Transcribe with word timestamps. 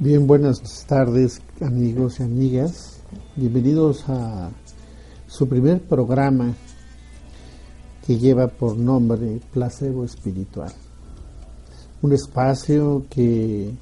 Bien, 0.00 0.28
buenas 0.28 0.86
tardes 0.86 1.42
amigos 1.60 2.20
y 2.20 2.22
amigas. 2.22 3.00
Bienvenidos 3.34 4.08
a 4.08 4.48
su 5.26 5.48
primer 5.48 5.82
programa 5.82 6.54
que 8.06 8.16
lleva 8.16 8.46
por 8.46 8.76
nombre 8.76 9.40
Placebo 9.52 10.04
Espiritual. 10.04 10.72
Un 12.00 12.12
espacio 12.12 13.06
que 13.10 13.74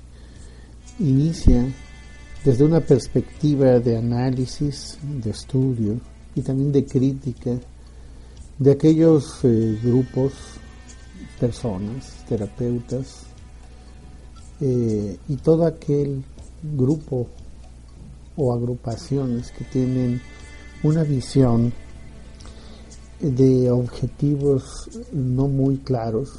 inicia 0.98 1.70
desde 2.42 2.64
una 2.64 2.80
perspectiva 2.80 3.78
de 3.78 3.98
análisis, 3.98 4.98
de 5.22 5.28
estudio 5.28 6.00
y 6.34 6.40
también 6.40 6.72
de 6.72 6.86
crítica 6.86 7.50
de 8.58 8.72
aquellos 8.72 9.44
eh, 9.44 9.78
grupos, 9.82 10.32
personas, 11.38 12.24
terapeutas 12.26 13.26
eh, 14.60 15.18
y 15.28 15.36
todo 15.36 15.66
aquel 15.66 16.24
grupo 16.62 17.26
o 18.36 18.52
agrupaciones 18.52 19.50
que 19.50 19.64
tienen 19.64 20.20
una 20.82 21.02
visión 21.02 21.72
de 23.20 23.70
objetivos 23.70 24.90
no 25.12 25.48
muy 25.48 25.78
claros 25.78 26.32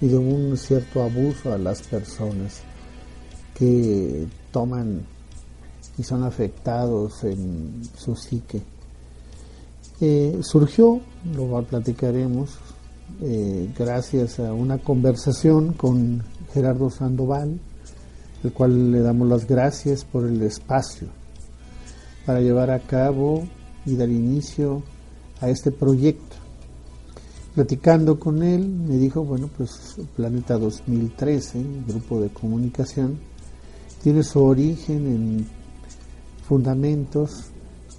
y 0.00 0.08
de 0.08 0.16
un 0.16 0.56
cierto 0.56 1.02
abuso 1.02 1.52
a 1.52 1.58
las 1.58 1.82
personas 1.82 2.60
que 3.54 4.26
toman 4.52 5.04
y 5.98 6.02
son 6.02 6.24
afectados 6.24 7.24
en 7.24 7.82
su 7.96 8.14
psique. 8.14 8.60
Eh, 10.00 10.40
surgió, 10.42 11.00
lo 11.34 11.62
platicaremos, 11.62 12.50
eh, 13.22 13.72
gracias 13.76 14.38
a 14.40 14.52
una 14.52 14.78
conversación 14.78 15.72
con 15.72 16.22
Gerardo 16.56 16.88
Sandoval, 16.88 17.60
el 18.42 18.52
cual 18.54 18.90
le 18.90 19.00
damos 19.00 19.28
las 19.28 19.46
gracias 19.46 20.06
por 20.06 20.24
el 20.26 20.40
espacio 20.40 21.06
para 22.24 22.40
llevar 22.40 22.70
a 22.70 22.78
cabo 22.78 23.46
y 23.84 23.94
dar 23.94 24.08
inicio 24.08 24.82
a 25.42 25.50
este 25.50 25.70
proyecto. 25.70 26.36
Platicando 27.54 28.18
con 28.18 28.42
él, 28.42 28.66
me 28.66 28.96
dijo, 28.96 29.22
bueno, 29.22 29.50
pues 29.54 29.96
Planeta 30.16 30.56
2013, 30.56 31.62
grupo 31.88 32.22
de 32.22 32.30
comunicación, 32.30 33.18
tiene 34.02 34.22
su 34.22 34.42
origen 34.42 35.06
en 35.06 35.46
fundamentos 36.48 37.50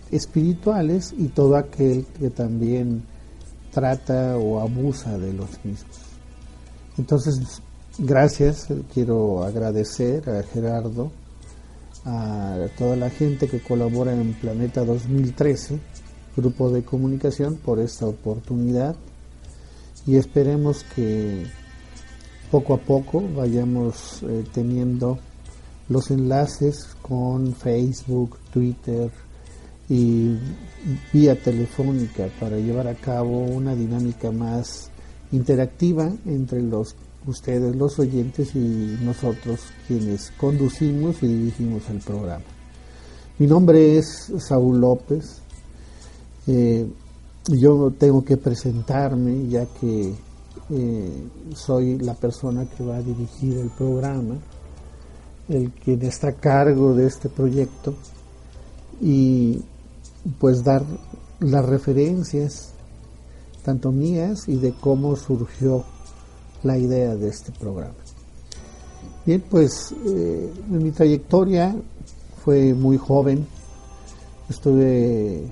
espirituales 0.09 1.13
y 1.15 1.27
todo 1.27 1.57
aquel 1.57 2.07
que 2.19 2.31
también 2.31 3.03
trata 3.71 4.35
o 4.35 4.59
abusa 4.59 5.15
de 5.19 5.31
los 5.33 5.63
mismos. 5.63 5.99
Entonces, 6.97 7.61
gracias, 7.97 8.67
quiero 8.93 9.43
agradecer 9.43 10.29
a 10.29 10.43
Gerardo, 10.43 11.11
a 12.05 12.67
toda 12.77 12.95
la 12.95 13.09
gente 13.09 13.47
que 13.47 13.59
colabora 13.59 14.13
en 14.13 14.33
Planeta 14.33 14.85
2013, 14.85 15.79
grupo 16.35 16.69
de 16.69 16.83
comunicación, 16.83 17.55
por 17.55 17.79
esta 17.79 18.05
oportunidad. 18.05 18.95
Y 20.05 20.15
esperemos 20.15 20.85
que 20.95 21.45
poco 22.51 22.73
a 22.73 22.77
poco 22.77 23.23
vayamos 23.35 24.23
eh, 24.23 24.43
teniendo 24.53 25.19
los 25.89 26.11
enlaces 26.11 26.95
con 27.01 27.53
Facebook, 27.53 28.37
Twitter 28.53 29.11
y 29.89 30.35
vía 31.13 31.41
telefónica 31.41 32.27
para 32.39 32.57
llevar 32.57 32.87
a 32.87 32.95
cabo 32.95 33.39
una 33.39 33.75
dinámica 33.75 34.31
más 34.31 34.91
interactiva 35.31 36.11
entre 36.25 36.61
los 36.61 36.95
ustedes 37.27 37.75
los 37.75 37.99
oyentes 37.99 38.55
y 38.55 38.97
nosotros 39.01 39.59
quienes 39.87 40.31
conducimos 40.31 41.21
y 41.21 41.27
dirigimos 41.27 41.89
el 41.89 41.99
programa. 41.99 42.43
Mi 43.37 43.47
nombre 43.47 43.97
es 43.97 44.31
Saúl 44.39 44.79
López. 44.79 45.41
Eh, 46.47 46.87
yo 47.49 47.91
tengo 47.97 48.23
que 48.23 48.37
presentarme 48.37 49.47
ya 49.47 49.65
que 49.79 50.13
eh, 50.69 51.23
soy 51.53 51.97
la 51.99 52.13
persona 52.13 52.65
que 52.65 52.83
va 52.83 52.97
a 52.97 53.01
dirigir 53.01 53.57
el 53.57 53.69
programa, 53.69 54.35
el 55.49 55.71
quien 55.71 56.01
está 56.03 56.29
a 56.29 56.33
cargo 56.33 56.93
de 56.93 57.07
este 57.07 57.29
proyecto 57.29 57.93
y 58.99 59.61
pues 60.39 60.63
dar 60.63 60.83
las 61.39 61.65
referencias 61.65 62.73
tanto 63.63 63.91
mías 63.91 64.47
y 64.47 64.55
de 64.55 64.73
cómo 64.73 65.15
surgió 65.15 65.83
la 66.63 66.77
idea 66.77 67.15
de 67.15 67.29
este 67.29 67.51
programa. 67.51 67.95
Bien, 69.25 69.43
pues 69.49 69.93
eh, 70.05 70.53
mi 70.69 70.91
trayectoria 70.91 71.75
fue 72.43 72.73
muy 72.73 72.97
joven, 72.97 73.45
estuve 74.49 75.43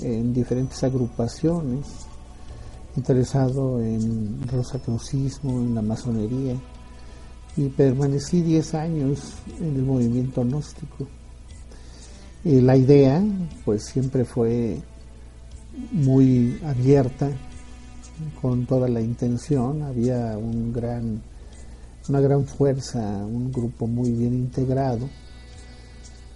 en 0.00 0.32
diferentes 0.32 0.82
agrupaciones, 0.84 1.86
interesado 2.96 3.80
en 3.80 4.46
rosacrucismo, 4.48 5.50
en 5.60 5.74
la 5.74 5.82
masonería, 5.82 6.54
y 7.56 7.68
permanecí 7.68 8.42
10 8.42 8.74
años 8.74 9.32
en 9.58 9.76
el 9.76 9.82
movimiento 9.82 10.42
gnóstico. 10.42 11.08
Y 12.44 12.60
la 12.60 12.76
idea, 12.76 13.20
pues 13.64 13.84
siempre 13.84 14.24
fue 14.24 14.80
muy 15.90 16.60
abierta, 16.64 17.30
con 18.40 18.66
toda 18.66 18.88
la 18.88 19.00
intención, 19.00 19.82
había 19.82 20.36
un 20.38 20.72
gran, 20.72 21.20
una 22.08 22.20
gran 22.20 22.44
fuerza, 22.46 22.98
un 22.98 23.52
grupo 23.52 23.86
muy 23.86 24.10
bien 24.10 24.34
integrado. 24.34 25.08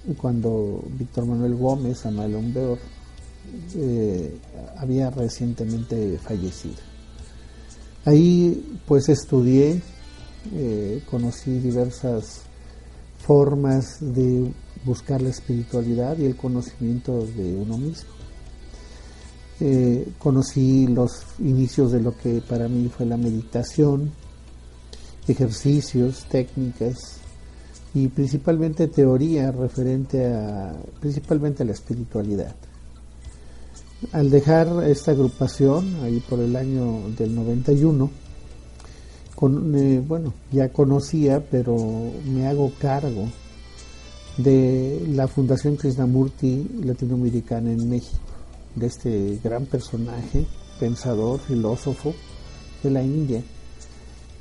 Y 0.08 0.14
cuando 0.14 0.82
Víctor 0.98 1.26
Manuel 1.26 1.54
Gómez, 1.54 2.04
Amalón 2.06 2.52
Beor, 2.52 2.78
eh, 3.76 4.36
había 4.76 5.10
recientemente 5.10 6.18
fallecido. 6.18 6.76
Ahí 8.04 8.80
pues 8.86 9.08
estudié, 9.08 9.80
eh, 10.54 11.02
conocí 11.08 11.58
diversas 11.58 12.42
formas 13.18 13.98
de 14.00 14.52
buscar 14.84 15.22
la 15.22 15.30
espiritualidad 15.30 16.18
y 16.18 16.24
el 16.24 16.36
conocimiento 16.36 17.24
de 17.24 17.54
uno 17.54 17.78
mismo. 17.78 18.21
Eh, 19.64 20.08
conocí 20.18 20.88
los 20.88 21.22
inicios 21.38 21.92
de 21.92 22.00
lo 22.00 22.18
que 22.18 22.40
para 22.40 22.66
mí 22.66 22.88
fue 22.88 23.06
la 23.06 23.16
meditación, 23.16 24.10
ejercicios, 25.28 26.24
técnicas 26.28 27.18
y 27.94 28.08
principalmente 28.08 28.88
teoría 28.88 29.52
referente 29.52 30.26
a 30.26 30.74
principalmente 30.98 31.62
a 31.62 31.66
la 31.66 31.74
espiritualidad. 31.74 32.56
Al 34.10 34.30
dejar 34.30 34.82
esta 34.82 35.12
agrupación, 35.12 35.94
ahí 36.02 36.18
por 36.28 36.40
el 36.40 36.56
año 36.56 37.08
del 37.16 37.32
91, 37.32 38.10
con, 39.36 39.76
eh, 39.76 40.02
bueno, 40.04 40.34
ya 40.50 40.70
conocía, 40.70 41.40
pero 41.48 41.76
me 42.26 42.48
hago 42.48 42.72
cargo 42.80 43.28
de 44.38 45.06
la 45.10 45.28
Fundación 45.28 45.76
Krishnamurti 45.76 46.68
Latinoamericana 46.82 47.70
en 47.70 47.88
México 47.88 48.31
de 48.74 48.86
este 48.86 49.38
gran 49.42 49.66
personaje, 49.66 50.46
pensador, 50.78 51.40
filósofo 51.40 52.14
de 52.82 52.90
la 52.90 53.02
India, 53.02 53.42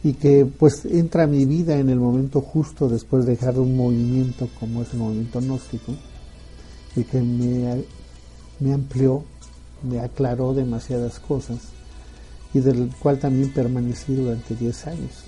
y 0.04 0.14
que 0.14 0.46
pues 0.46 0.86
entra 0.86 1.24
a 1.24 1.28
mi 1.28 1.46
vida 1.46 1.78
en 1.78 1.90
el 1.90 2.00
momento 2.00 2.42
justo 2.42 2.90
después 2.90 3.26
de 3.26 3.34
dejar 3.34 3.60
un 3.60 3.76
movimiento 3.76 4.50
como 4.60 4.82
es 4.82 4.94
el 4.94 5.00
movimiento 5.00 5.42
gnóstico, 5.42 5.94
y 6.96 7.04
que 7.04 7.22
me, 7.22 7.84
me 8.60 8.74
amplió, 8.74 9.24
me 9.84 10.00
aclaró 10.00 10.54
demasiadas 10.54 11.20
cosas, 11.20 11.60
y 12.54 12.60
del 12.60 12.90
cual 13.00 13.20
también 13.20 13.54
permanecí 13.54 14.14
durante 14.14 14.56
10 14.56 14.88
años. 14.88 15.24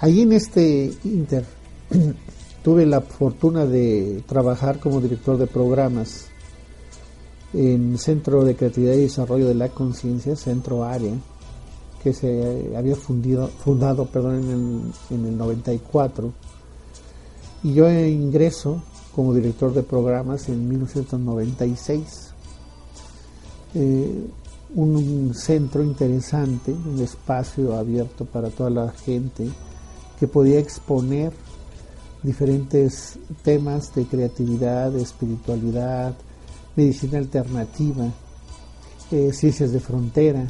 Ahí 0.00 0.20
en 0.20 0.32
este 0.32 0.92
inter 1.04 1.44
tuve 2.62 2.86
la 2.86 3.00
fortuna 3.00 3.66
de 3.66 4.22
trabajar 4.26 4.78
como 4.78 5.00
director 5.00 5.36
de 5.38 5.46
programas 5.46 6.27
en 7.52 7.98
Centro 7.98 8.44
de 8.44 8.56
Creatividad 8.56 8.94
y 8.94 9.02
Desarrollo 9.02 9.48
de 9.48 9.54
la 9.54 9.68
Conciencia, 9.68 10.36
Centro 10.36 10.84
Área, 10.84 11.14
que 12.02 12.12
se 12.12 12.74
había 12.76 12.96
fundido, 12.96 13.48
fundado 13.48 14.06
perdón, 14.06 14.92
en, 15.10 15.26
el, 15.26 15.36
94. 15.36 16.32
Y 17.64 17.74
yo 17.74 17.90
ingreso 17.90 18.82
como 19.14 19.34
director 19.34 19.72
de 19.72 19.82
programas 19.82 20.48
en 20.48 20.68
1996. 20.68 22.34
Eh, 23.74 24.26
un 24.74 25.32
centro 25.34 25.82
interesante, 25.82 26.72
un 26.72 27.00
espacio 27.00 27.74
abierto 27.76 28.24
para 28.26 28.50
toda 28.50 28.70
la 28.70 28.90
gente 28.90 29.48
que 30.20 30.28
podía 30.28 30.58
exponer 30.58 31.32
diferentes 32.22 33.18
temas 33.42 33.94
de 33.94 34.04
creatividad, 34.04 34.90
de 34.90 35.02
espiritualidad, 35.02 36.14
medicina 36.78 37.18
alternativa, 37.18 38.06
eh, 39.10 39.32
ciencias 39.32 39.72
de 39.72 39.80
frontera, 39.80 40.46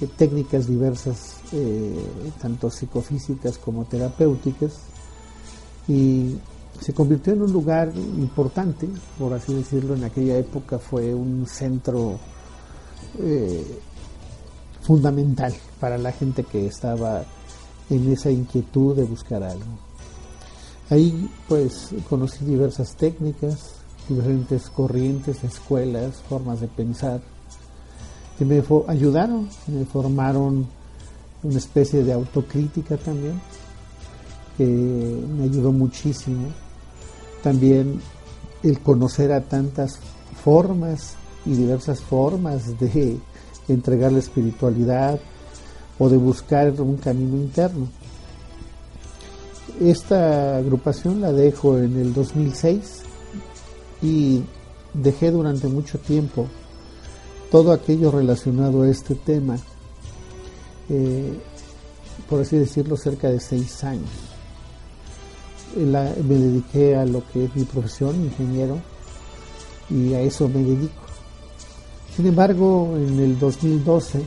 eh, 0.00 0.08
técnicas 0.18 0.66
diversas, 0.66 1.36
eh, 1.52 1.96
tanto 2.42 2.68
psicofísicas 2.68 3.56
como 3.56 3.86
terapéuticas, 3.86 4.74
y 5.88 6.36
se 6.78 6.92
convirtió 6.92 7.32
en 7.32 7.40
un 7.40 7.52
lugar 7.52 7.90
importante, 8.18 8.86
por 9.18 9.32
así 9.32 9.54
decirlo, 9.54 9.94
en 9.94 10.04
aquella 10.04 10.36
época 10.36 10.78
fue 10.78 11.14
un 11.14 11.46
centro 11.46 12.18
fundamental 14.82 15.54
para 15.78 15.96
la 15.96 16.10
gente 16.10 16.42
que 16.42 16.66
estaba 16.66 17.24
en 17.88 18.12
esa 18.12 18.30
inquietud 18.30 18.96
de 18.96 19.04
buscar 19.04 19.42
algo. 19.44 19.78
Ahí 20.90 21.30
pues 21.48 21.90
conocí 22.10 22.44
diversas 22.44 22.96
técnicas, 22.96 23.83
diferentes 24.08 24.68
corrientes, 24.70 25.42
escuelas, 25.44 26.16
formas 26.28 26.60
de 26.60 26.68
pensar, 26.68 27.20
que 28.38 28.44
me 28.44 28.62
ayudaron, 28.88 29.48
me 29.66 29.84
formaron 29.84 30.66
una 31.42 31.58
especie 31.58 32.02
de 32.02 32.12
autocrítica 32.12 32.96
también, 32.96 33.40
que 34.56 34.64
me 34.64 35.44
ayudó 35.44 35.72
muchísimo. 35.72 36.48
También 37.42 38.00
el 38.62 38.80
conocer 38.80 39.32
a 39.32 39.42
tantas 39.42 39.98
formas 40.42 41.14
y 41.46 41.54
diversas 41.54 42.00
formas 42.00 42.78
de 42.78 43.18
entregar 43.68 44.12
la 44.12 44.18
espiritualidad 44.18 45.20
o 45.98 46.08
de 46.08 46.16
buscar 46.16 46.80
un 46.80 46.96
camino 46.96 47.36
interno. 47.36 47.88
Esta 49.80 50.56
agrupación 50.56 51.20
la 51.20 51.32
dejo 51.32 51.78
en 51.78 51.96
el 51.96 52.14
2006 52.14 53.02
y 54.04 54.42
dejé 54.92 55.30
durante 55.30 55.66
mucho 55.66 55.98
tiempo 55.98 56.46
todo 57.50 57.72
aquello 57.72 58.10
relacionado 58.10 58.82
a 58.82 58.90
este 58.90 59.14
tema, 59.14 59.56
eh, 60.90 61.32
por 62.28 62.42
así 62.42 62.56
decirlo, 62.56 62.96
cerca 62.96 63.30
de 63.30 63.40
seis 63.40 63.82
años. 63.82 64.10
me 65.76 66.34
dediqué 66.34 66.96
a 66.96 67.04
lo 67.06 67.22
que 67.32 67.46
es 67.46 67.56
mi 67.56 67.64
profesión, 67.64 68.14
ingeniero, 68.24 68.78
y 69.88 70.12
a 70.12 70.20
eso 70.20 70.48
me 70.48 70.62
dedico. 70.62 71.02
Sin 72.14 72.26
embargo, 72.26 72.94
en 72.96 73.18
el 73.18 73.38
2012 73.38 74.22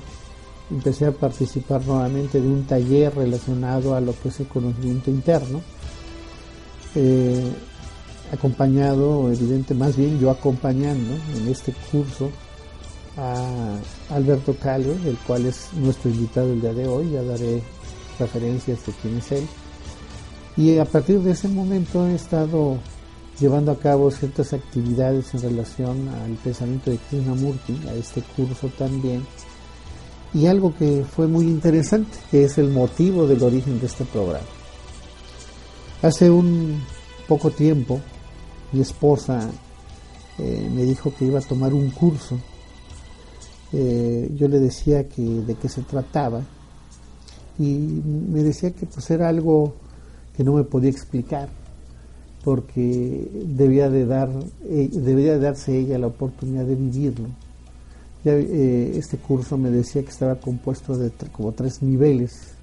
empecé 0.71 1.05
a 1.05 1.11
participar 1.11 1.85
nuevamente 1.85 2.41
de 2.41 2.47
un 2.47 2.65
taller 2.65 3.15
relacionado 3.15 3.95
a 3.95 4.01
lo 4.01 4.13
que 4.19 4.29
es 4.29 4.39
el 4.39 4.47
conocimiento 4.47 5.09
interno, 5.09 5.61
eh, 6.95 7.51
acompañado, 8.31 9.31
evidente, 9.31 9.73
más 9.73 9.95
bien 9.95 10.19
yo 10.19 10.29
acompañando 10.29 11.13
en 11.35 11.47
este 11.47 11.73
curso 11.91 12.29
a 13.17 13.77
Alberto 14.09 14.55
Calve, 14.61 14.95
el 15.05 15.17
cual 15.19 15.45
es 15.45 15.69
nuestro 15.73 16.09
invitado 16.09 16.53
el 16.53 16.61
día 16.61 16.73
de 16.73 16.87
hoy, 16.87 17.11
ya 17.11 17.23
daré 17.23 17.61
referencias 18.19 18.85
de 18.85 18.93
quién 19.01 19.17
es 19.17 19.31
él. 19.31 19.47
Y 20.55 20.77
a 20.77 20.85
partir 20.85 21.19
de 21.21 21.31
ese 21.31 21.47
momento 21.47 22.07
he 22.07 22.15
estado 22.15 22.77
llevando 23.39 23.71
a 23.71 23.79
cabo 23.79 24.09
ciertas 24.11 24.53
actividades 24.53 25.33
en 25.33 25.41
relación 25.41 26.09
al 26.09 26.31
pensamiento 26.43 26.91
de 26.91 26.97
Krishnamurti, 26.97 27.79
a 27.87 27.93
este 27.93 28.21
curso 28.35 28.69
también, 28.77 29.25
y 30.33 30.47
algo 30.47 30.75
que 30.75 31.05
fue 31.09 31.27
muy 31.27 31.45
interesante, 31.45 32.17
que 32.31 32.43
es 32.45 32.57
el 32.57 32.69
motivo 32.69 33.27
del 33.27 33.41
origen 33.43 33.79
de 33.79 33.85
este 33.85 34.05
programa. 34.05 34.45
Hace 36.01 36.29
un 36.29 36.83
poco 37.27 37.51
tiempo, 37.51 37.99
mi 38.71 38.81
esposa 38.81 39.49
eh, 40.37 40.69
me 40.73 40.83
dijo 40.83 41.13
que 41.15 41.25
iba 41.25 41.39
a 41.39 41.41
tomar 41.41 41.73
un 41.73 41.89
curso. 41.91 42.37
Eh, 43.73 44.31
yo 44.35 44.47
le 44.47 44.59
decía 44.59 45.07
que 45.07 45.21
de 45.21 45.55
qué 45.55 45.67
se 45.67 45.81
trataba 45.81 46.41
y 47.59 47.65
me 47.65 48.43
decía 48.43 48.71
que 48.71 48.85
pues 48.85 49.09
era 49.11 49.27
algo 49.27 49.73
que 50.35 50.43
no 50.43 50.53
me 50.53 50.63
podía 50.63 50.89
explicar 50.89 51.49
porque 52.43 53.29
debía 53.45 53.89
de 53.89 54.05
dar 54.05 54.29
eh, 54.63 54.89
debía 54.93 55.33
de 55.33 55.39
darse 55.39 55.77
ella 55.77 55.97
la 55.97 56.07
oportunidad 56.07 56.63
de 56.63 56.75
vivirlo 56.75 57.27
eh, 58.29 58.93
este 58.95 59.17
curso 59.17 59.57
me 59.57 59.69
decía 59.69 60.01
que 60.03 60.09
estaba 60.09 60.35
compuesto 60.35 60.97
de 60.97 61.11
como 61.31 61.53
tres 61.53 61.81
niveles. 61.81 62.53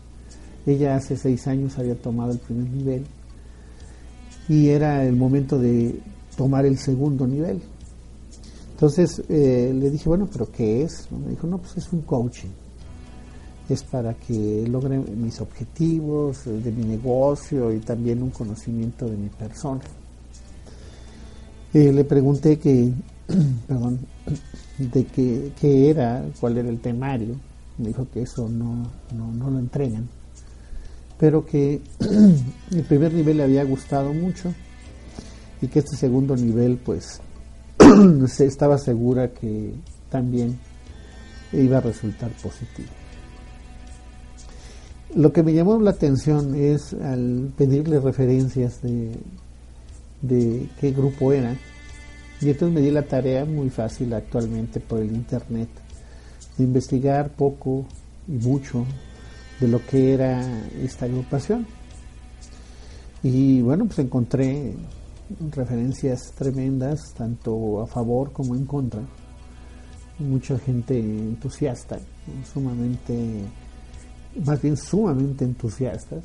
Ella 0.66 0.96
hace 0.96 1.16
seis 1.16 1.46
años 1.46 1.78
había 1.78 1.94
tomado 1.94 2.32
el 2.32 2.38
primer 2.38 2.68
nivel 2.70 3.06
y 4.48 4.68
era 4.68 5.04
el 5.04 5.16
momento 5.16 5.58
de 5.58 6.00
tomar 6.36 6.66
el 6.66 6.78
segundo 6.78 7.26
nivel. 7.26 7.60
Entonces 8.72 9.22
eh, 9.28 9.72
le 9.74 9.90
dije, 9.90 10.08
bueno, 10.08 10.28
pero 10.30 10.50
¿qué 10.50 10.82
es? 10.82 11.08
Me 11.10 11.30
dijo, 11.30 11.46
no, 11.46 11.58
pues 11.58 11.76
es 11.76 11.92
un 11.92 12.02
coaching. 12.02 12.50
Es 13.68 13.82
para 13.82 14.14
que 14.14 14.66
logre 14.68 14.98
mis 14.98 15.40
objetivos 15.40 16.44
de 16.44 16.70
mi 16.70 16.84
negocio 16.84 17.72
y 17.72 17.78
también 17.78 18.22
un 18.22 18.30
conocimiento 18.30 19.06
de 19.06 19.16
mi 19.16 19.28
persona. 19.28 19.80
Eh, 21.72 21.92
le 21.92 22.04
pregunté 22.04 22.58
que, 22.58 22.92
perdón, 23.66 24.00
de 24.78 25.04
qué, 25.04 25.90
era, 25.90 26.24
cuál 26.40 26.58
era 26.58 26.68
el 26.68 26.80
temario. 26.80 27.36
Me 27.78 27.88
dijo 27.88 28.06
que 28.12 28.22
eso 28.22 28.48
no, 28.48 28.86
no, 29.12 29.50
lo 29.50 29.58
entregan. 29.58 30.08
Pero 31.18 31.44
que 31.46 31.80
el 32.70 32.82
primer 32.84 33.12
nivel 33.12 33.38
le 33.38 33.44
había 33.44 33.64
gustado 33.64 34.12
mucho 34.12 34.52
y 35.60 35.68
que 35.68 35.78
este 35.78 35.96
segundo 35.96 36.36
nivel 36.36 36.78
pues 36.78 37.20
estaba 38.40 38.78
segura 38.78 39.28
que 39.28 39.72
también 40.10 40.58
iba 41.52 41.78
a 41.78 41.80
resultar 41.80 42.30
positivo. 42.42 42.88
Lo 45.14 45.32
que 45.32 45.44
me 45.44 45.54
llamó 45.54 45.78
la 45.80 45.92
atención 45.92 46.56
es 46.56 46.92
al 46.92 47.52
pedirle 47.56 48.00
referencias 48.00 48.82
de, 48.82 49.12
de 50.22 50.66
qué 50.80 50.90
grupo 50.90 51.32
era, 51.32 51.56
y 52.40 52.50
entonces 52.50 52.74
me 52.74 52.80
di 52.80 52.90
la 52.90 53.02
tarea 53.02 53.44
muy 53.44 53.70
fácil 53.70 54.12
actualmente 54.12 54.80
por 54.80 55.00
el 55.00 55.12
Internet 55.12 55.68
de 56.58 56.64
investigar 56.64 57.30
poco 57.30 57.86
y 58.28 58.32
mucho 58.32 58.84
de 59.60 59.68
lo 59.68 59.84
que 59.84 60.14
era 60.14 60.42
esta 60.82 61.06
agrupación. 61.06 61.66
Y 63.22 63.62
bueno, 63.62 63.86
pues 63.86 63.98
encontré 64.00 64.74
referencias 65.50 66.32
tremendas, 66.34 67.14
tanto 67.16 67.80
a 67.80 67.86
favor 67.86 68.32
como 68.32 68.54
en 68.54 68.66
contra. 68.66 69.00
Mucha 70.18 70.58
gente 70.58 70.98
entusiasta, 70.98 71.98
sumamente, 72.52 73.44
más 74.44 74.60
bien 74.60 74.76
sumamente 74.76 75.44
entusiastas, 75.44 76.24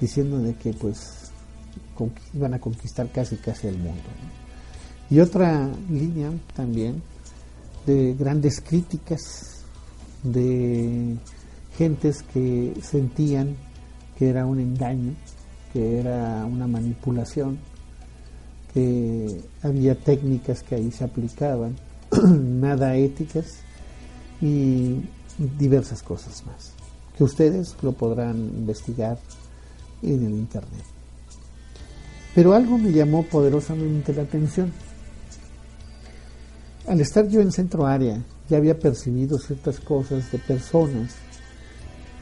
diciendo 0.00 0.38
de 0.40 0.54
que 0.54 0.72
pues 0.74 1.30
iban 2.34 2.54
a 2.54 2.58
conquistar 2.58 3.10
casi 3.10 3.36
casi 3.36 3.68
el 3.68 3.78
mundo. 3.78 4.02
Y 5.08 5.20
otra 5.20 5.70
línea 5.88 6.30
también 6.54 7.02
de 7.86 8.14
grandes 8.14 8.60
críticas 8.60 9.64
de 10.22 11.16
gentes 11.76 12.22
que 12.22 12.74
sentían 12.82 13.56
que 14.18 14.28
era 14.28 14.46
un 14.46 14.60
engaño, 14.60 15.14
que 15.72 15.98
era 15.98 16.44
una 16.46 16.66
manipulación, 16.66 17.58
que 18.72 19.40
había 19.62 19.94
técnicas 19.94 20.62
que 20.62 20.76
ahí 20.76 20.90
se 20.90 21.04
aplicaban, 21.04 21.76
nada 22.60 22.96
éticas 22.96 23.60
y 24.40 25.00
diversas 25.58 26.02
cosas 26.02 26.44
más, 26.46 26.72
que 27.16 27.24
ustedes 27.24 27.74
lo 27.82 27.92
podrán 27.92 28.36
investigar 28.36 29.18
en 30.02 30.26
el 30.26 30.32
Internet. 30.32 30.84
Pero 32.34 32.54
algo 32.54 32.78
me 32.78 32.92
llamó 32.92 33.24
poderosamente 33.24 34.14
la 34.14 34.22
atención 34.22 34.72
al 36.86 37.00
estar 37.00 37.28
yo 37.28 37.40
en 37.40 37.52
centro 37.52 37.86
área, 37.86 38.20
ya 38.48 38.56
había 38.56 38.78
percibido 38.78 39.38
ciertas 39.38 39.78
cosas 39.78 40.30
de 40.32 40.38
personas 40.38 41.14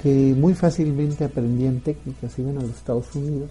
que 0.02 0.34
muy 0.34 0.54
fácilmente 0.54 1.24
aprendían 1.24 1.80
técnicas, 1.80 2.38
iban 2.38 2.58
a 2.58 2.62
los 2.62 2.76
Estados 2.76 3.14
Unidos, 3.14 3.50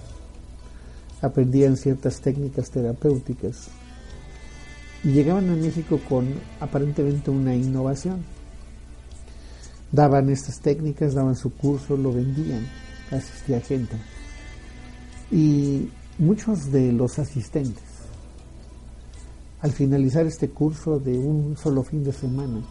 aprendían 1.22 1.78
ciertas 1.78 2.22
técnicas 2.22 2.72
terapéuticas 2.72 3.68
y 5.04 5.10
llegaban 5.12 5.50
a 5.50 5.56
México 5.56 6.00
con 6.10 6.28
aparentemente 6.60 7.30
una 7.30 7.56
innovación. 7.56 8.24
Daban 9.92 10.30
estas 10.30 10.60
técnicas, 10.60 11.14
daban 11.14 11.36
su 11.36 11.52
curso, 11.52 11.98
lo 11.98 12.14
vendían, 12.14 12.68
asistía 13.12 13.60
gente. 13.62 13.96
Y 15.32 15.90
muchos 16.18 16.72
de 16.72 16.92
los 16.92 17.20
asistentes 17.20 17.90
al 19.62 19.72
finalizar 19.72 20.26
este 20.26 20.50
curso 20.50 21.00
de 21.00 21.18
un 21.18 21.58
solo 21.58 21.84
fin 21.84 22.04
de 22.04 22.14
semana, 22.14 22.62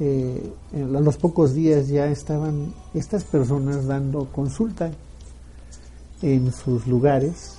eh, 0.00 0.52
a 0.74 1.00
los 1.00 1.16
pocos 1.16 1.54
días 1.54 1.88
ya 1.88 2.06
estaban 2.06 2.74
estas 2.94 3.24
personas 3.24 3.86
dando 3.86 4.26
consulta 4.32 4.90
en 6.22 6.52
sus 6.52 6.86
lugares 6.86 7.58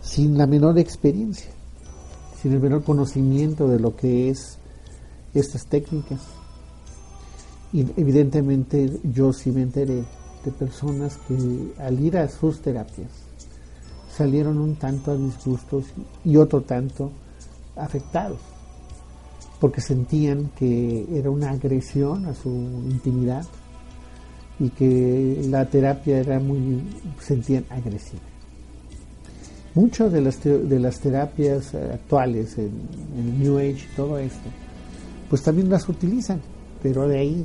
sin 0.00 0.38
la 0.38 0.46
menor 0.46 0.78
experiencia, 0.78 1.50
sin 2.40 2.52
el 2.52 2.60
menor 2.60 2.84
conocimiento 2.84 3.68
de 3.68 3.80
lo 3.80 3.96
que 3.96 4.30
es 4.30 4.58
estas 5.34 5.66
técnicas. 5.66 6.20
Y 7.72 7.80
evidentemente 7.96 9.00
yo 9.02 9.32
sí 9.32 9.50
me 9.50 9.62
enteré 9.62 10.04
de 10.44 10.52
personas 10.52 11.18
que 11.28 11.72
al 11.78 12.00
ir 12.00 12.16
a 12.16 12.28
sus 12.28 12.60
terapias 12.60 13.10
salieron 14.16 14.58
un 14.58 14.76
tanto 14.76 15.10
a 15.10 15.16
disgustos 15.16 15.84
y 16.24 16.36
otro 16.36 16.62
tanto 16.62 17.10
afectados, 17.76 18.38
porque 19.60 19.80
sentían 19.80 20.50
que 20.56 21.06
era 21.12 21.30
una 21.30 21.50
agresión 21.50 22.26
a 22.26 22.34
su 22.34 22.48
intimidad 22.48 23.44
y 24.60 24.70
que 24.70 25.46
la 25.48 25.66
terapia 25.66 26.18
era 26.18 26.38
muy, 26.38 26.82
sentían 27.20 27.64
agresiva. 27.70 28.22
Muchas 29.74 30.12
de 30.12 30.20
las, 30.20 30.42
de 30.42 30.78
las 30.80 30.98
terapias 30.98 31.74
actuales 31.74 32.58
en, 32.58 32.72
el 33.16 33.38
New 33.38 33.58
Age 33.58 33.86
y 33.92 33.96
todo 33.96 34.18
esto, 34.18 34.48
pues 35.28 35.42
también 35.42 35.70
las 35.70 35.88
utilizan, 35.88 36.40
pero 36.82 37.06
de 37.06 37.18
ahí 37.18 37.44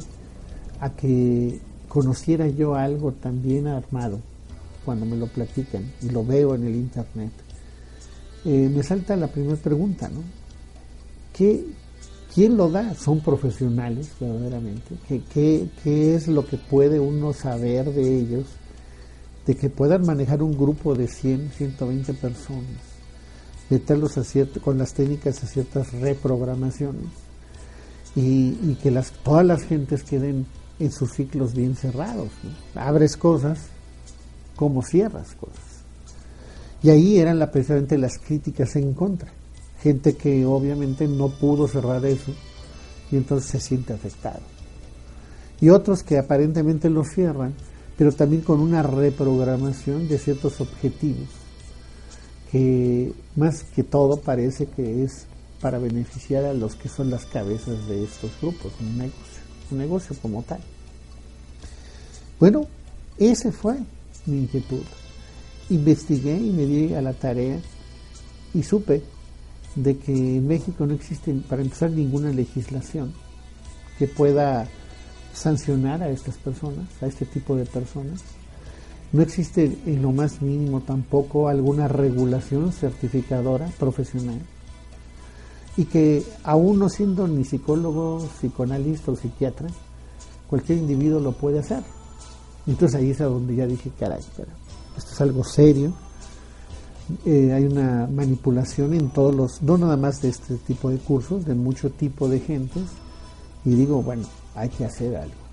a 0.79 0.89
que 0.91 1.59
conociera 1.87 2.47
yo 2.47 2.75
algo 2.75 3.11
también 3.11 3.67
armado 3.67 4.19
cuando 4.83 5.05
me 5.05 5.15
lo 5.15 5.27
platican 5.27 5.83
y 6.01 6.09
lo 6.09 6.25
veo 6.25 6.55
en 6.55 6.65
el 6.65 6.75
internet, 6.75 7.31
eh, 8.45 8.69
me 8.73 8.83
salta 8.83 9.15
la 9.15 9.27
primera 9.27 9.55
pregunta, 9.55 10.09
¿no? 10.09 10.21
¿Qué, 11.31 11.63
¿Quién 12.33 12.57
lo 12.57 12.69
da? 12.69 12.95
¿Son 12.95 13.19
profesionales 13.19 14.09
verdaderamente? 14.19 14.95
¿Qué, 15.07 15.21
qué, 15.31 15.67
qué 15.83 16.15
es 16.15 16.27
lo 16.27 16.45
que 16.45 16.57
puede 16.57 16.99
uno 16.99 17.31
saber 17.31 17.93
de 17.93 18.17
ellos? 18.17 18.45
De 19.45 19.55
que 19.55 19.69
puedan 19.69 20.05
manejar 20.05 20.41
un 20.41 20.57
grupo 20.57 20.95
de 20.95 21.07
100, 21.07 21.51
120 21.51 22.13
personas, 22.13 22.81
meterlos 23.69 24.17
a 24.17 24.23
con 24.61 24.77
las 24.77 24.93
técnicas 24.93 25.43
a 25.43 25.47
ciertas 25.47 25.91
reprogramaciones 25.93 27.23
y, 28.15 28.75
que 28.75 28.91
las, 28.91 29.11
todas 29.11 29.45
las 29.45 29.63
gentes 29.63 30.03
queden 30.03 30.45
en 30.79 30.91
sus 30.91 31.11
ciclos 31.11 31.53
bien 31.53 31.75
cerrados. 31.75 32.29
Abres 32.75 33.17
cosas 33.17 33.59
como 34.55 34.81
cierras 34.81 35.35
cosas. 35.35 35.83
Y 36.81 36.89
ahí 36.89 37.17
eran 37.17 37.39
precisamente 37.51 37.97
las 37.97 38.17
críticas 38.17 38.75
en 38.75 38.93
contra. 38.93 39.31
Gente 39.83 40.15
que 40.15 40.45
obviamente 40.45 41.09
no 41.09 41.27
pudo 41.27 41.67
cerrar 41.67 42.05
eso 42.05 42.31
y 43.11 43.17
entonces 43.17 43.51
se 43.51 43.59
siente 43.59 43.91
afectado. 43.91 44.39
Y 45.59 45.69
otros 45.69 46.03
que 46.03 46.17
aparentemente 46.17 46.89
lo 46.89 47.03
cierran, 47.03 47.53
pero 47.97 48.13
también 48.13 48.43
con 48.43 48.61
una 48.61 48.81
reprogramación 48.81 50.07
de 50.07 50.17
ciertos 50.17 50.61
objetivos, 50.61 51.27
que 52.49 53.11
más 53.35 53.65
que 53.65 53.83
todo 53.83 54.21
parece 54.21 54.67
que 54.67 55.03
es 55.03 55.25
para 55.59 55.79
beneficiar 55.79 56.45
a 56.45 56.53
los 56.53 56.75
que 56.75 56.87
son 56.87 57.09
las 57.09 57.25
cabezas 57.25 57.85
de 57.87 58.05
estos 58.05 58.31
grupos, 58.41 58.71
un 58.79 58.97
negocio, 58.97 59.41
un 59.69 59.77
negocio 59.79 60.15
como 60.21 60.43
tal. 60.43 60.61
Bueno, 62.39 62.67
ese 63.17 63.51
fue 63.51 63.75
mi 64.25 64.39
inquietud. 64.39 64.83
Investigué 65.69 66.37
y 66.37 66.51
me 66.51 66.65
di 66.65 66.93
a 66.93 67.01
la 67.01 67.13
tarea 67.13 67.59
y 68.53 68.63
supe 68.63 69.01
de 69.75 69.97
que 69.97 70.37
en 70.37 70.47
México 70.47 70.85
no 70.85 70.93
existe, 70.93 71.33
para 71.49 71.61
empezar, 71.61 71.91
ninguna 71.91 72.31
legislación 72.31 73.13
que 73.97 74.07
pueda 74.07 74.67
sancionar 75.33 76.03
a 76.03 76.09
estas 76.09 76.37
personas, 76.37 76.87
a 77.01 77.07
este 77.07 77.25
tipo 77.25 77.55
de 77.55 77.65
personas. 77.65 78.21
No 79.11 79.21
existe 79.21 79.77
en 79.85 80.01
lo 80.01 80.11
más 80.11 80.41
mínimo 80.41 80.81
tampoco 80.81 81.47
alguna 81.47 81.87
regulación 81.87 82.71
certificadora 82.71 83.67
profesional. 83.79 84.39
Y 85.75 85.85
que 85.85 86.23
aún 86.43 86.79
no 86.79 86.89
siendo 86.89 87.27
ni 87.27 87.43
psicólogo, 87.45 88.27
psicoanalista 88.39 89.11
o 89.11 89.15
psiquiatra, 89.15 89.67
cualquier 90.47 90.79
individuo 90.79 91.19
lo 91.19 91.31
puede 91.33 91.59
hacer. 91.59 91.83
Entonces 92.67 92.99
ahí 92.99 93.11
es 93.11 93.21
a 93.21 93.25
donde 93.25 93.55
ya 93.55 93.67
dije, 93.67 93.91
caray, 93.99 94.19
esto 94.19 95.13
es 95.13 95.21
algo 95.21 95.43
serio. 95.43 95.93
Eh, 97.25 97.51
hay 97.53 97.65
una 97.65 98.07
manipulación 98.07 98.93
en 98.93 99.09
todos 99.09 99.35
los, 99.35 99.61
no 99.61 99.77
nada 99.77 99.97
más 99.97 100.21
de 100.21 100.29
este 100.29 100.55
tipo 100.55 100.89
de 100.89 100.97
cursos, 100.97 101.45
de 101.45 101.53
mucho 101.53 101.89
tipo 101.89 102.29
de 102.29 102.39
gentes. 102.39 102.83
Y 103.65 103.71
digo, 103.71 104.01
bueno, 104.01 104.23
hay 104.55 104.69
que 104.69 104.85
hacer 104.85 105.15
algo. 105.15 105.43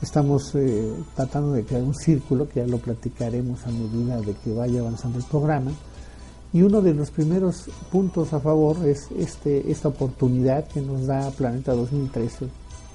Estamos 0.00 0.54
eh, 0.54 0.92
tratando 1.16 1.52
de 1.52 1.64
crear 1.64 1.82
un 1.82 1.94
círculo, 1.94 2.48
que 2.48 2.60
ya 2.60 2.66
lo 2.66 2.78
platicaremos 2.78 3.66
a 3.66 3.70
medida 3.70 4.20
de 4.20 4.34
que 4.34 4.54
vaya 4.54 4.80
avanzando 4.80 5.18
el 5.18 5.24
programa. 5.24 5.72
Y 6.52 6.62
uno 6.62 6.80
de 6.80 6.94
los 6.94 7.10
primeros 7.10 7.68
puntos 7.90 8.32
a 8.32 8.40
favor 8.40 8.76
es 8.86 9.08
este, 9.18 9.70
esta 9.70 9.88
oportunidad 9.88 10.66
que 10.68 10.80
nos 10.80 11.06
da 11.06 11.30
Planeta 11.32 11.74
2013, 11.74 12.48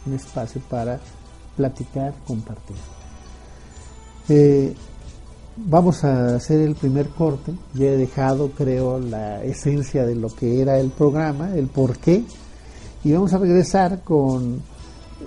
un 0.05 0.13
espacio 0.13 0.61
para 0.69 0.99
platicar, 1.55 2.13
compartir. 2.25 2.77
Eh, 4.29 4.73
vamos 5.55 6.03
a 6.03 6.35
hacer 6.35 6.61
el 6.61 6.75
primer 6.75 7.09
corte. 7.09 7.53
Ya 7.73 7.87
he 7.87 7.97
dejado, 7.97 8.51
creo, 8.51 8.99
la 8.99 9.43
esencia 9.43 10.05
de 10.05 10.15
lo 10.15 10.29
que 10.29 10.61
era 10.61 10.79
el 10.79 10.89
programa, 10.89 11.55
el 11.55 11.67
por 11.67 11.97
qué. 11.97 12.23
Y 13.03 13.11
vamos 13.11 13.33
a 13.33 13.37
regresar 13.37 14.01
con 14.01 14.61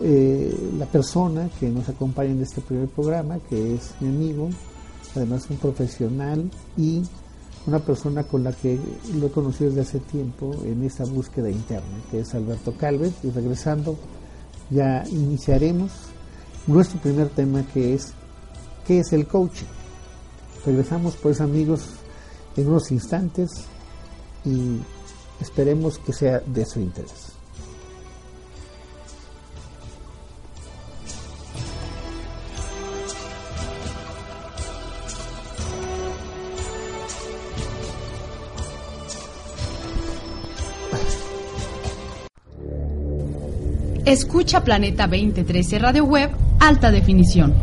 eh, 0.03 0.55
la 0.79 0.87
persona 0.87 1.49
que 1.61 1.69
nos 1.69 1.89
acompaña 1.89 2.31
en 2.31 2.43
este 2.43 2.61
primer 2.61 2.89
programa, 2.89 3.39
que 3.49 3.75
es 3.75 3.95
mi 4.01 4.09
amigo, 4.09 4.49
además 5.15 5.47
un 5.51 5.57
profesional 5.57 6.51
y 6.77 7.03
una 7.67 7.79
persona 7.81 8.23
con 8.23 8.45
la 8.45 8.53
que 8.53 8.79
lo 9.15 9.27
he 9.27 9.31
conocido 9.31 9.71
desde 9.71 9.83
hace 9.83 9.99
tiempo 10.01 10.55
en 10.65 10.85
esta 10.85 11.05
búsqueda 11.05 11.51
interna, 11.51 11.99
que 12.11 12.21
es 12.21 12.35
Alberto 12.35 12.75
Calvet. 12.77 13.13
Y 13.25 13.31
regresando, 13.31 13.97
ya 14.71 15.05
iniciaremos 15.11 15.91
nuestro 16.67 17.01
primer 17.01 17.29
tema 17.29 17.65
que 17.73 17.95
es 17.95 18.13
¿qué 18.87 19.01
es 19.01 19.13
el 19.13 19.27
coaching? 19.27 19.67
Regresamos 20.67 21.15
pues 21.23 21.41
amigos 21.41 21.83
en 22.57 22.67
unos 22.67 22.91
instantes 22.91 23.51
y 24.45 24.79
esperemos 25.41 25.99
que 25.99 26.13
sea 26.13 26.41
de 26.45 26.67
su 26.67 26.81
interés. 26.81 27.37
Escucha 44.05 44.65
Planeta 44.65 45.07
2013 45.07 45.79
Radio 45.79 46.05
Web 46.05 46.31
Alta 46.59 46.91
Definición. 46.91 47.55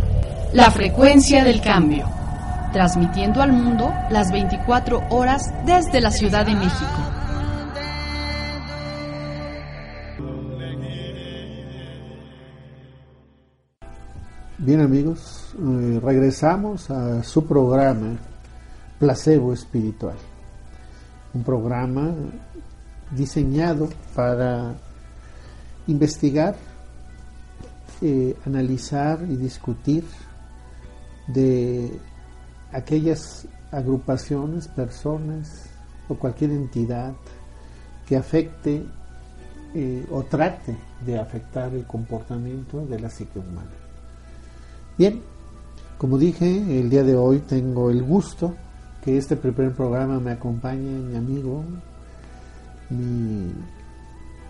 La 0.53 0.71
frecuencia 0.71 1.43
del 1.43 1.59
cambio. 1.59 2.22
Transmitiendo 2.73 3.43
al 3.43 3.53
mundo 3.53 3.93
las 4.09 4.31
24 4.31 5.03
horas 5.11 5.53
desde 5.63 6.01
la 6.01 6.09
Ciudad 6.09 6.43
de 6.43 6.55
México. 6.55 7.13
Bien 14.57 14.81
amigos, 14.81 15.53
eh, 15.59 15.99
regresamos 16.03 16.89
a 16.89 17.21
su 17.21 17.45
programa 17.45 18.17
Placebo 18.97 19.53
Espiritual. 19.53 20.15
Un 21.35 21.43
programa 21.43 22.11
diseñado 23.11 23.87
para 24.15 24.73
investigar, 25.85 26.55
eh, 28.01 28.35
analizar 28.47 29.19
y 29.29 29.35
discutir 29.35 30.05
de 31.27 31.91
aquellas 32.73 33.47
agrupaciones, 33.71 34.67
personas 34.67 35.69
o 36.09 36.15
cualquier 36.15 36.51
entidad 36.51 37.13
que 38.05 38.17
afecte 38.17 38.85
eh, 39.73 40.05
o 40.11 40.23
trate 40.23 40.75
de 41.05 41.17
afectar 41.17 41.73
el 41.73 41.85
comportamiento 41.85 42.85
de 42.85 42.99
la 42.99 43.09
psique 43.09 43.39
humana. 43.39 43.71
Bien, 44.97 45.21
como 45.97 46.17
dije, 46.17 46.79
el 46.79 46.89
día 46.89 47.03
de 47.03 47.15
hoy 47.15 47.39
tengo 47.39 47.89
el 47.89 48.03
gusto 48.03 48.53
que 49.03 49.17
este 49.17 49.35
primer 49.35 49.73
programa 49.73 50.19
me 50.19 50.31
acompañe 50.31 50.99
mi 50.99 51.15
amigo, 51.15 51.63
mi 52.89 53.51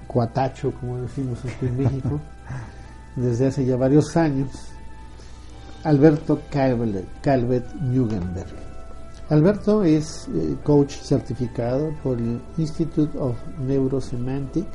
cuatacho, 0.08 0.74
como 0.80 0.98
decimos 0.98 1.39
aquí 1.46 1.68
en 1.68 1.77
México, 1.77 2.20
desde 3.15 3.48
hace 3.48 3.65
ya 3.65 3.77
varios 3.77 4.15
años, 4.18 4.73
Alberto 5.84 6.42
Calvet, 6.50 7.06
Calvet 7.22 7.66
Alberto 9.30 9.84
es 9.84 10.28
eh, 10.34 10.56
coach 10.63 10.94
certificado 10.94 11.94
por 12.04 12.18
el 12.20 12.42
Institute 12.58 13.18
of 13.18 13.36
Neurosemantic, 13.60 14.66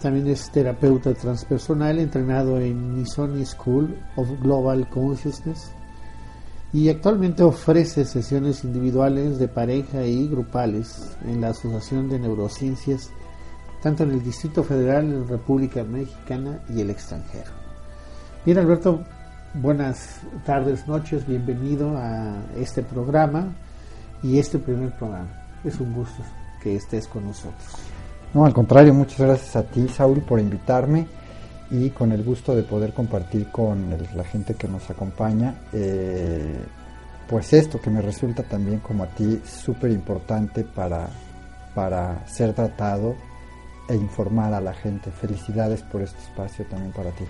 también 0.00 0.26
es 0.26 0.50
terapeuta 0.50 1.14
transpersonal, 1.14 1.98
entrenado 1.98 2.58
en 2.58 2.96
Misoni 2.96 3.46
School 3.46 3.96
of 4.16 4.28
Global 4.42 4.88
Consciousness. 4.90 5.70
Y 6.72 6.90
actualmente 6.90 7.42
ofrece 7.42 8.04
sesiones 8.04 8.64
individuales 8.64 9.38
de 9.38 9.48
pareja 9.48 10.04
y 10.04 10.28
grupales 10.28 11.16
en 11.24 11.40
la 11.40 11.50
Asociación 11.50 12.10
de 12.10 12.18
Neurociencias 12.18 13.10
tanto 13.82 14.02
en 14.02 14.12
el 14.12 14.22
Distrito 14.22 14.64
Federal, 14.64 15.04
en 15.04 15.28
República 15.28 15.84
Mexicana 15.84 16.60
y 16.68 16.80
el 16.80 16.90
extranjero. 16.90 17.52
Bien, 18.44 18.58
Alberto, 18.58 19.04
buenas 19.54 20.20
tardes, 20.44 20.86
noches, 20.86 21.26
bienvenido 21.26 21.96
a 21.96 22.36
este 22.56 22.82
programa 22.82 23.54
y 24.22 24.38
este 24.38 24.58
primer 24.58 24.90
programa. 24.96 25.28
Es 25.64 25.80
un 25.80 25.92
gusto 25.92 26.22
que 26.62 26.76
estés 26.76 27.06
con 27.06 27.24
nosotros. 27.24 27.64
No, 28.34 28.44
al 28.44 28.52
contrario, 28.52 28.92
muchas 28.92 29.20
gracias 29.20 29.56
a 29.56 29.62
ti, 29.62 29.88
Saúl, 29.88 30.20
por 30.20 30.40
invitarme 30.40 31.06
y 31.70 31.90
con 31.90 32.12
el 32.12 32.22
gusto 32.22 32.54
de 32.54 32.62
poder 32.62 32.92
compartir 32.92 33.50
con 33.50 33.96
la 34.14 34.24
gente 34.24 34.54
que 34.54 34.68
nos 34.68 34.88
acompaña, 34.90 35.54
eh, 35.72 36.54
pues 37.28 37.52
esto 37.52 37.80
que 37.80 37.90
me 37.90 38.02
resulta 38.02 38.42
también 38.42 38.80
como 38.80 39.04
a 39.04 39.08
ti 39.08 39.40
súper 39.44 39.90
importante 39.90 40.64
para, 40.64 41.08
para 41.74 42.26
ser 42.26 42.52
tratado 42.52 43.16
e 43.88 43.96
informar 43.96 44.52
a 44.54 44.60
la 44.60 44.74
gente. 44.74 45.10
Felicidades 45.10 45.82
por 45.82 46.02
este 46.02 46.18
espacio 46.20 46.64
también 46.66 46.92
para 46.92 47.10
ti. 47.10 47.24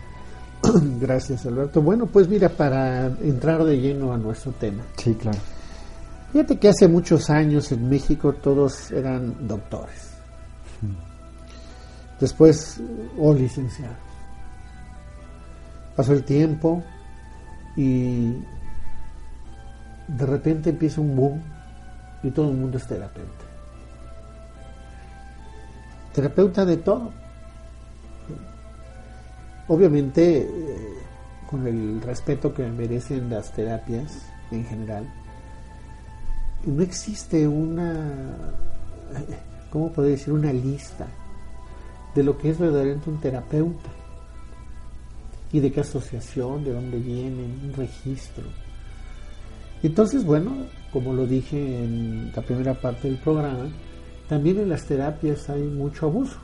Gracias, 1.00 1.46
Alberto. 1.46 1.82
Bueno, 1.82 2.06
pues 2.06 2.28
mira, 2.28 2.48
para 2.48 3.06
entrar 3.06 3.64
de 3.64 3.78
lleno 3.78 4.12
a 4.12 4.18
nuestro 4.18 4.52
tema. 4.52 4.82
Sí, 4.96 5.14
claro. 5.14 5.38
Fíjate 6.32 6.58
que 6.58 6.68
hace 6.68 6.88
muchos 6.88 7.30
años 7.30 7.70
en 7.72 7.88
México 7.88 8.32
todos 8.34 8.90
eran 8.90 9.46
doctores. 9.46 10.10
Después, 12.20 12.80
o 13.18 13.32
licenciados. 13.34 13.96
Pasó 15.94 16.12
el 16.12 16.24
tiempo 16.24 16.82
y 17.76 18.32
de 20.08 20.26
repente 20.26 20.70
empieza 20.70 21.00
un 21.00 21.16
boom 21.16 21.42
y 22.22 22.30
todo 22.30 22.50
el 22.50 22.56
mundo 22.56 22.78
es 22.78 22.86
terapeuta. 22.86 23.44
Terapeuta 26.12 26.64
de 26.64 26.76
todo. 26.78 27.12
Obviamente, 29.68 30.42
eh, 30.42 30.94
con 31.50 31.66
el 31.66 32.00
respeto 32.02 32.54
que 32.54 32.64
merecen 32.66 33.28
las 33.30 33.52
terapias 33.52 34.26
en 34.50 34.64
general, 34.64 35.12
no 36.64 36.82
existe 36.82 37.46
una, 37.46 38.36
¿cómo 39.70 39.92
puedo 39.92 40.08
decir? 40.08 40.32
Una 40.32 40.52
lista 40.52 41.06
de 42.14 42.22
lo 42.22 42.38
que 42.38 42.50
es 42.50 42.58
verdaderamente 42.58 43.10
un 43.10 43.20
terapeuta 43.20 43.90
y 45.52 45.60
de 45.60 45.70
qué 45.70 45.80
asociación, 45.80 46.64
de 46.64 46.72
dónde 46.72 46.98
viene, 46.98 47.44
un 47.64 47.72
registro. 47.76 48.44
Entonces, 49.82 50.24
bueno, 50.24 50.52
como 50.92 51.12
lo 51.12 51.26
dije 51.26 51.84
en 51.84 52.32
la 52.34 52.42
primera 52.42 52.74
parte 52.74 53.08
del 53.08 53.18
programa, 53.18 53.68
también 54.28 54.58
en 54.58 54.68
las 54.68 54.84
terapias 54.84 55.48
hay 55.50 55.62
mucho 55.62 56.06
abuso. 56.06 56.38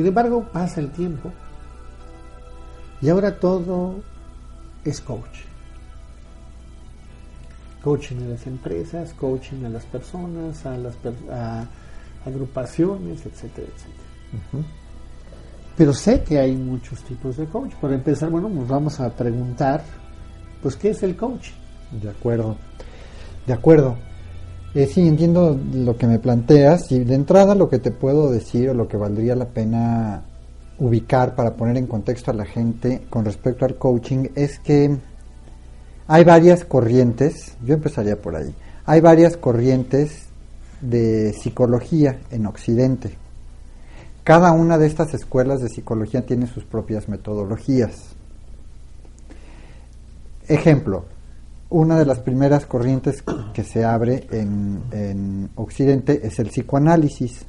Sin 0.00 0.06
embargo, 0.06 0.48
pasa 0.50 0.80
el 0.80 0.90
tiempo 0.92 1.30
y 3.02 3.10
ahora 3.10 3.38
todo 3.38 3.96
es 4.82 4.98
coach. 4.98 5.40
Coaching 7.84 8.16
a 8.22 8.28
las 8.30 8.46
empresas, 8.46 9.12
coaching 9.12 9.62
a 9.66 9.68
las 9.68 9.84
personas, 9.84 10.64
a 10.64 10.78
las 10.78 10.94
agrupaciones, 12.24 13.26
etcétera, 13.26 13.68
etcétera. 13.68 14.64
Pero 15.76 15.92
sé 15.92 16.22
que 16.22 16.38
hay 16.38 16.56
muchos 16.56 17.02
tipos 17.02 17.36
de 17.36 17.44
coach. 17.44 17.74
Para 17.74 17.94
empezar, 17.94 18.30
bueno, 18.30 18.48
nos 18.48 18.68
vamos 18.68 18.98
a 19.00 19.10
preguntar, 19.10 19.84
pues, 20.62 20.76
¿qué 20.76 20.88
es 20.88 21.02
el 21.02 21.14
coaching? 21.14 21.52
De 22.00 22.08
acuerdo, 22.08 22.56
de 23.46 23.52
acuerdo. 23.52 23.98
Eh, 24.72 24.86
sí, 24.86 25.08
entiendo 25.08 25.58
lo 25.74 25.96
que 25.96 26.06
me 26.06 26.20
planteas 26.20 26.92
y 26.92 27.02
de 27.02 27.16
entrada 27.16 27.56
lo 27.56 27.68
que 27.68 27.80
te 27.80 27.90
puedo 27.90 28.30
decir 28.30 28.70
o 28.70 28.74
lo 28.74 28.86
que 28.86 28.96
valdría 28.96 29.34
la 29.34 29.48
pena 29.48 30.22
ubicar 30.78 31.34
para 31.34 31.54
poner 31.54 31.76
en 31.76 31.88
contexto 31.88 32.30
a 32.30 32.34
la 32.34 32.44
gente 32.44 33.02
con 33.10 33.24
respecto 33.24 33.64
al 33.64 33.74
coaching 33.74 34.28
es 34.36 34.60
que 34.60 34.96
hay 36.06 36.24
varias 36.24 36.64
corrientes, 36.64 37.56
yo 37.64 37.74
empezaría 37.74 38.20
por 38.20 38.36
ahí, 38.36 38.54
hay 38.86 39.00
varias 39.00 39.36
corrientes 39.36 40.26
de 40.80 41.32
psicología 41.32 42.20
en 42.30 42.46
Occidente. 42.46 43.16
Cada 44.22 44.52
una 44.52 44.78
de 44.78 44.86
estas 44.86 45.14
escuelas 45.14 45.60
de 45.60 45.68
psicología 45.68 46.24
tiene 46.24 46.46
sus 46.46 46.64
propias 46.64 47.08
metodologías. 47.08 48.14
Ejemplo, 50.46 51.06
una 51.70 51.96
de 51.96 52.04
las 52.04 52.18
primeras 52.18 52.66
corrientes 52.66 53.22
que 53.54 53.62
se 53.62 53.84
abre 53.84 54.26
en, 54.32 54.82
en, 54.90 55.50
Occidente 55.54 56.20
es 56.26 56.38
el 56.40 56.48
psicoanálisis. 56.48 57.46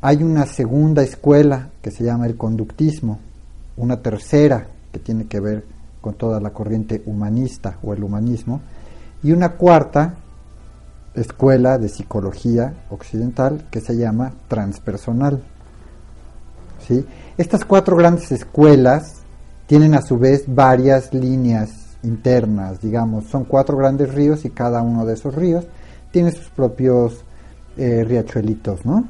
Hay 0.00 0.22
una 0.22 0.46
segunda 0.46 1.02
escuela 1.02 1.68
que 1.82 1.90
se 1.90 2.02
llama 2.02 2.26
el 2.26 2.36
conductismo, 2.36 3.18
una 3.76 4.00
tercera 4.00 4.66
que 4.90 4.98
tiene 4.98 5.26
que 5.26 5.40
ver 5.40 5.64
con 6.00 6.14
toda 6.14 6.40
la 6.40 6.50
corriente 6.50 7.02
humanista 7.04 7.78
o 7.82 7.92
el 7.92 8.02
humanismo, 8.02 8.62
y 9.22 9.32
una 9.32 9.50
cuarta 9.50 10.14
escuela 11.14 11.76
de 11.76 11.90
psicología 11.90 12.72
occidental 12.88 13.66
que 13.70 13.82
se 13.82 13.96
llama 13.96 14.32
transpersonal. 14.48 15.42
¿Sí? 16.88 17.04
Estas 17.36 17.66
cuatro 17.66 17.96
grandes 17.96 18.32
escuelas 18.32 19.16
tienen 19.66 19.94
a 19.94 20.00
su 20.00 20.18
vez 20.18 20.44
varias 20.46 21.12
líneas 21.12 21.89
internas, 22.02 22.80
digamos, 22.80 23.24
son 23.26 23.44
cuatro 23.44 23.76
grandes 23.76 24.14
ríos 24.14 24.44
y 24.44 24.50
cada 24.50 24.82
uno 24.82 25.04
de 25.04 25.14
esos 25.14 25.34
ríos 25.34 25.66
tiene 26.10 26.32
sus 26.32 26.48
propios 26.48 27.24
eh, 27.76 28.04
riachuelitos, 28.04 28.84
¿no? 28.84 29.04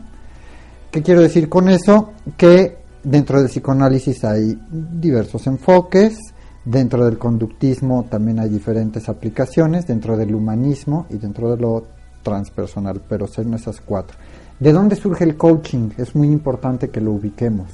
¿Qué 0.90 1.02
quiero 1.02 1.20
decir 1.20 1.48
con 1.48 1.68
eso? 1.68 2.12
Que 2.36 2.78
dentro 3.02 3.38
del 3.38 3.48
psicoanálisis 3.48 4.24
hay 4.24 4.58
diversos 4.70 5.46
enfoques, 5.46 6.18
dentro 6.64 7.04
del 7.04 7.16
conductismo 7.16 8.06
también 8.10 8.40
hay 8.40 8.48
diferentes 8.48 9.08
aplicaciones, 9.08 9.86
dentro 9.86 10.16
del 10.16 10.34
humanismo 10.34 11.06
y 11.10 11.16
dentro 11.16 11.50
de 11.50 11.62
lo 11.62 11.84
transpersonal, 12.22 13.00
pero 13.08 13.26
son 13.26 13.54
esas 13.54 13.80
cuatro. 13.80 14.16
¿De 14.58 14.72
dónde 14.72 14.96
surge 14.96 15.24
el 15.24 15.36
coaching? 15.36 15.90
Es 15.96 16.14
muy 16.14 16.28
importante 16.28 16.90
que 16.90 17.00
lo 17.00 17.12
ubiquemos. 17.12 17.68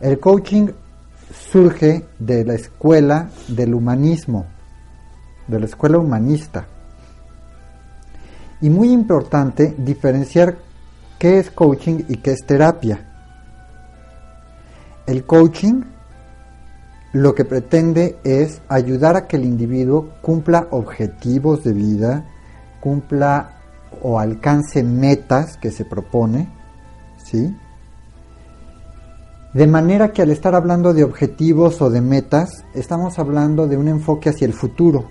El 0.00 0.18
coaching 0.18 0.68
surge 1.32 2.06
de 2.18 2.44
la 2.44 2.54
escuela 2.54 3.30
del 3.48 3.74
humanismo, 3.74 4.46
de 5.46 5.60
la 5.60 5.66
escuela 5.66 5.98
humanista. 5.98 6.66
Y 8.60 8.70
muy 8.70 8.90
importante 8.90 9.74
diferenciar 9.78 10.58
qué 11.18 11.38
es 11.38 11.50
coaching 11.50 12.04
y 12.08 12.16
qué 12.16 12.32
es 12.32 12.44
terapia. 12.44 13.04
El 15.06 15.24
coaching 15.24 15.82
lo 17.12 17.34
que 17.34 17.44
pretende 17.44 18.18
es 18.24 18.60
ayudar 18.68 19.16
a 19.16 19.26
que 19.26 19.36
el 19.36 19.44
individuo 19.44 20.10
cumpla 20.20 20.68
objetivos 20.70 21.64
de 21.64 21.72
vida, 21.72 22.26
cumpla 22.80 23.56
o 24.02 24.20
alcance 24.20 24.82
metas 24.82 25.56
que 25.56 25.70
se 25.70 25.84
propone, 25.84 26.48
¿sí? 27.16 27.56
De 29.52 29.66
manera 29.66 30.12
que 30.12 30.22
al 30.22 30.30
estar 30.30 30.54
hablando 30.54 30.92
de 30.92 31.04
objetivos 31.04 31.80
o 31.80 31.88
de 31.88 32.00
metas, 32.00 32.64
estamos 32.74 33.18
hablando 33.18 33.66
de 33.66 33.76
un 33.76 33.88
enfoque 33.88 34.28
hacia 34.28 34.46
el 34.46 34.52
futuro. 34.52 35.10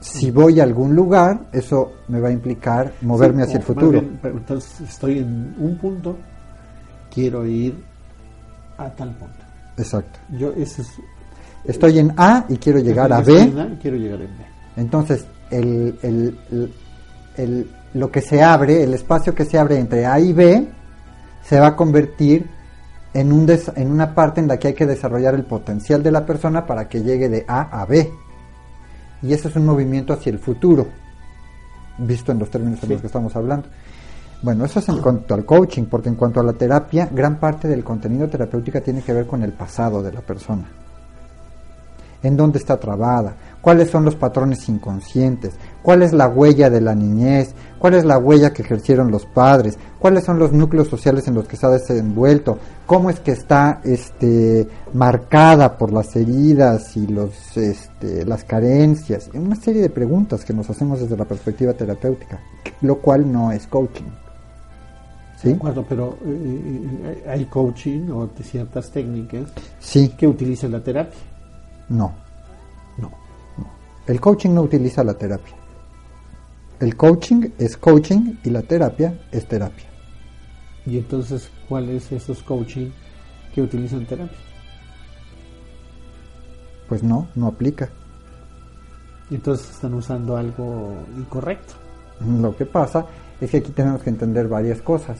Si 0.00 0.30
voy 0.30 0.60
a 0.60 0.62
algún 0.62 0.96
lugar, 0.96 1.50
eso 1.52 1.92
me 2.08 2.18
va 2.18 2.28
a 2.28 2.32
implicar 2.32 2.94
moverme 3.02 3.42
hacia 3.42 3.58
el 3.58 3.62
futuro. 3.62 3.98
entonces 3.98 4.80
estoy 4.80 5.18
en 5.18 5.54
un 5.58 5.76
punto, 5.76 6.16
quiero 7.12 7.46
ir 7.46 7.84
a 8.78 8.88
tal 8.90 9.14
punto. 9.16 9.44
Exacto. 9.76 10.18
Yo 10.38 10.52
ese 10.52 10.82
estoy 11.64 11.98
en 11.98 12.14
A 12.16 12.46
y 12.48 12.56
quiero 12.56 12.78
llegar 12.78 13.12
a 13.12 13.20
B. 13.20 13.78
quiero 13.82 13.98
llegar 13.98 14.20
a 14.20 14.22
B. 14.22 14.30
Entonces, 14.76 15.26
el, 15.50 15.98
el, 16.02 16.72
el, 17.36 17.70
lo 17.92 18.10
que 18.10 18.22
se 18.22 18.42
abre, 18.42 18.82
el 18.82 18.94
espacio 18.94 19.34
que 19.34 19.44
se 19.44 19.58
abre 19.58 19.78
entre 19.78 20.06
A 20.06 20.18
y 20.18 20.32
B, 20.32 20.66
se 21.50 21.58
va 21.58 21.66
a 21.66 21.74
convertir 21.74 22.48
en, 23.12 23.32
un 23.32 23.50
en 23.74 23.90
una 23.90 24.14
parte 24.14 24.40
en 24.40 24.46
la 24.46 24.56
que 24.56 24.68
hay 24.68 24.74
que 24.74 24.86
desarrollar 24.86 25.34
el 25.34 25.42
potencial 25.42 26.00
de 26.00 26.12
la 26.12 26.24
persona 26.24 26.64
para 26.64 26.88
que 26.88 27.02
llegue 27.02 27.28
de 27.28 27.44
A 27.48 27.80
a 27.80 27.86
B. 27.86 28.08
Y 29.20 29.32
ese 29.32 29.48
es 29.48 29.56
un 29.56 29.66
movimiento 29.66 30.12
hacia 30.12 30.30
el 30.30 30.38
futuro, 30.38 30.86
visto 31.98 32.30
en 32.30 32.38
los 32.38 32.50
términos 32.50 32.80
en 32.84 32.90
los 32.90 33.00
que 33.00 33.08
estamos 33.08 33.34
hablando. 33.34 33.66
Bueno, 34.42 34.64
eso 34.64 34.78
es 34.78 34.88
en 34.90 34.98
cuanto 34.98 35.34
al 35.34 35.44
coaching, 35.44 35.86
porque 35.86 36.08
en 36.08 36.14
cuanto 36.14 36.38
a 36.38 36.44
la 36.44 36.52
terapia, 36.52 37.08
gran 37.10 37.40
parte 37.40 37.66
del 37.66 37.82
contenido 37.82 38.28
terapéutico 38.28 38.80
tiene 38.80 39.02
que 39.02 39.12
ver 39.12 39.26
con 39.26 39.42
el 39.42 39.52
pasado 39.52 40.04
de 40.04 40.12
la 40.12 40.20
persona. 40.20 40.68
En 42.22 42.36
dónde 42.36 42.60
está 42.60 42.78
trabada, 42.78 43.34
cuáles 43.60 43.90
son 43.90 44.04
los 44.04 44.14
patrones 44.14 44.68
inconscientes, 44.68 45.54
cuál 45.82 46.02
es 46.02 46.12
la 46.12 46.28
huella 46.28 46.70
de 46.70 46.80
la 46.80 46.94
niñez, 46.94 47.54
cuál 47.78 47.94
es 47.94 48.04
la 48.04 48.18
huella 48.18 48.52
que 48.52 48.62
ejercieron 48.62 49.10
los 49.10 49.26
padres, 49.26 49.78
cuáles 49.98 50.24
son 50.24 50.38
los 50.38 50.52
núcleos 50.52 50.88
sociales 50.88 51.26
en 51.28 51.34
los 51.34 51.46
que 51.48 51.56
se 51.56 51.66
ha 51.66 51.70
desenvuelto, 51.70 52.58
cómo 52.86 53.10
es 53.10 53.20
que 53.20 53.32
está 53.32 53.80
este, 53.84 54.68
marcada 54.92 55.78
por 55.78 55.92
las 55.92 56.14
heridas 56.16 56.96
y 56.96 57.06
los, 57.06 57.56
este, 57.56 58.24
las 58.24 58.44
carencias, 58.44 59.30
una 59.34 59.56
serie 59.56 59.82
de 59.82 59.90
preguntas 59.90 60.44
que 60.44 60.52
nos 60.52 60.68
hacemos 60.68 61.00
desde 61.00 61.16
la 61.16 61.24
perspectiva 61.24 61.72
terapéutica, 61.72 62.38
lo 62.82 62.96
cual 62.98 63.30
no 63.30 63.52
es 63.52 63.66
coaching. 63.66 64.10
¿sí? 65.40 65.48
De 65.48 65.54
acuerdo, 65.54 65.84
pero 65.88 66.18
eh, 66.24 66.82
eh, 67.04 67.24
hay 67.30 67.44
coaching 67.46 68.10
o 68.10 68.28
ciertas 68.42 68.90
técnicas 68.90 69.50
Sí, 69.78 70.10
que 70.10 70.26
utilizan 70.26 70.72
la 70.72 70.80
terapia. 70.80 71.18
no. 71.88 72.12
No. 72.98 73.10
El 74.06 74.20
coaching 74.20 74.50
no 74.50 74.62
utiliza 74.62 75.04
la 75.04 75.14
terapia. 75.14 75.54
El 76.80 76.96
coaching 76.96 77.50
es 77.58 77.76
coaching 77.76 78.36
y 78.42 78.48
la 78.48 78.62
terapia 78.62 79.12
es 79.30 79.46
terapia. 79.46 79.84
Y 80.86 80.96
entonces, 80.96 81.50
¿cuáles 81.68 82.10
esos 82.10 82.42
coaching 82.42 82.90
que 83.54 83.60
utilizan 83.60 84.06
terapia? 84.06 84.38
Pues 86.88 87.02
no, 87.02 87.28
no 87.34 87.48
aplica. 87.48 87.90
Entonces 89.30 89.70
están 89.70 89.92
usando 89.92 90.38
algo 90.38 90.94
incorrecto. 91.18 91.74
Lo 92.40 92.56
que 92.56 92.64
pasa 92.64 93.04
es 93.40 93.50
que 93.50 93.58
aquí 93.58 93.72
tenemos 93.72 94.02
que 94.02 94.08
entender 94.08 94.48
varias 94.48 94.80
cosas. 94.80 95.18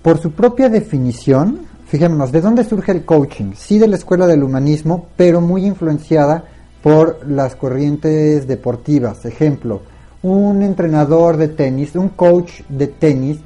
Por 0.00 0.18
su 0.18 0.30
propia 0.30 0.68
definición, 0.68 1.66
fijémonos, 1.86 2.30
¿de 2.30 2.40
dónde 2.40 2.62
surge 2.62 2.92
el 2.92 3.04
coaching? 3.04 3.52
Sí 3.56 3.80
de 3.80 3.88
la 3.88 3.96
escuela 3.96 4.28
del 4.28 4.44
humanismo, 4.44 5.08
pero 5.16 5.40
muy 5.40 5.66
influenciada 5.66 6.44
por 6.82 7.28
las 7.28 7.56
corrientes 7.56 8.46
deportivas. 8.46 9.24
Ejemplo, 9.26 9.82
un 10.22 10.62
entrenador 10.62 11.36
de 11.36 11.48
tenis, 11.48 11.94
un 11.96 12.10
coach 12.10 12.62
de 12.68 12.88
tenis, 12.88 13.38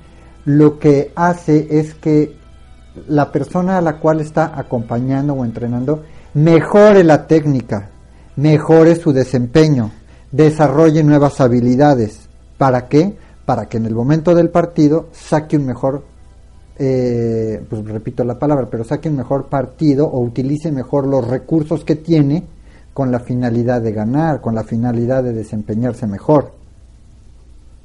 lo 0.45 0.79
que 0.79 1.13
hace 1.15 1.69
es 1.71 1.95
que 1.95 2.37
la 3.09 3.31
persona 3.31 3.79
a 3.79 3.81
la 3.81 3.99
cual 3.99 4.21
está 4.21 4.59
acompañando 4.59 5.35
o 5.35 5.45
entrenando 5.45 6.03
mejore 6.35 7.05
la 7.05 7.27
técnica, 7.27 7.91
mejore 8.37 8.97
su 8.97 9.13
desempeño, 9.13 9.91
desarrolle 10.33 11.03
nuevas 11.03 11.41
habilidades. 11.41 12.29
¿Para 12.59 12.89
qué? 12.89 13.17
Para 13.45 13.67
que 13.67 13.77
en 13.77 13.87
el 13.87 13.95
momento 13.95 14.35
del 14.35 14.51
partido 14.51 15.09
saque 15.13 15.57
un 15.57 15.67
mejor, 15.67 16.05
eh, 16.79 17.65
pues 17.69 17.85
repito 17.85 18.25
la 18.25 18.39
palabra, 18.39 18.69
pero 18.71 18.85
saque 18.85 19.09
un 19.09 19.17
mejor 19.17 19.47
partido 19.47 20.07
o 20.07 20.21
utilice 20.21 20.73
mejor 20.73 21.07
los 21.07 21.27
recursos 21.27 21.85
que 21.85 21.97
tiene 21.97 22.45
con 22.93 23.11
la 23.11 23.21
finalidad 23.21 23.81
de 23.81 23.93
ganar, 23.93 24.41
con 24.41 24.55
la 24.55 24.65
finalidad 24.65 25.23
de 25.23 25.33
desempeñarse 25.33 26.07
mejor. 26.07 26.64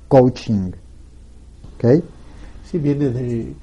Coaching. 0.09 0.71
¿Ok? 1.77 2.03
Sí, 2.69 2.77
viene 2.77 3.09
de... 3.09 3.53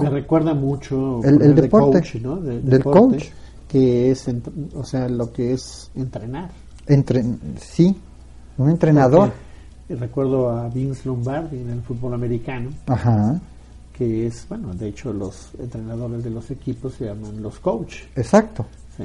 Me 0.00 0.10
recuerda 0.10 0.52
mucho 0.54 1.20
El- 1.24 1.40
el 1.42 1.54
de 1.54 1.62
deporte. 1.62 1.98
coach, 2.00 2.14
¿no? 2.16 2.36
De- 2.36 2.60
Del 2.60 2.68
deporte, 2.68 3.16
coach. 3.16 3.24
Que 3.66 4.10
es, 4.10 4.26
o 4.74 4.84
sea, 4.84 5.08
lo 5.08 5.32
que 5.32 5.54
es 5.54 5.90
entrenar. 5.94 6.50
Entre, 6.86 7.24
sí, 7.58 7.96
un 8.58 8.68
entrenador. 8.70 9.32
Porque 9.88 10.00
recuerdo 10.00 10.50
a 10.50 10.68
Vince 10.68 11.02
Lombardi 11.06 11.58
en 11.60 11.70
el 11.70 11.80
fútbol 11.82 12.14
americano, 12.14 12.70
Ajá, 12.86 13.40
que 13.96 14.26
es, 14.26 14.46
bueno, 14.48 14.74
de 14.74 14.88
hecho 14.88 15.12
los 15.12 15.50
entrenadores 15.58 16.22
de 16.22 16.30
los 16.30 16.50
equipos 16.50 16.94
se 16.94 17.06
llaman 17.06 17.42
los 17.42 17.58
coach. 17.60 18.02
exacto. 18.14 18.66
¿sí? 18.96 19.04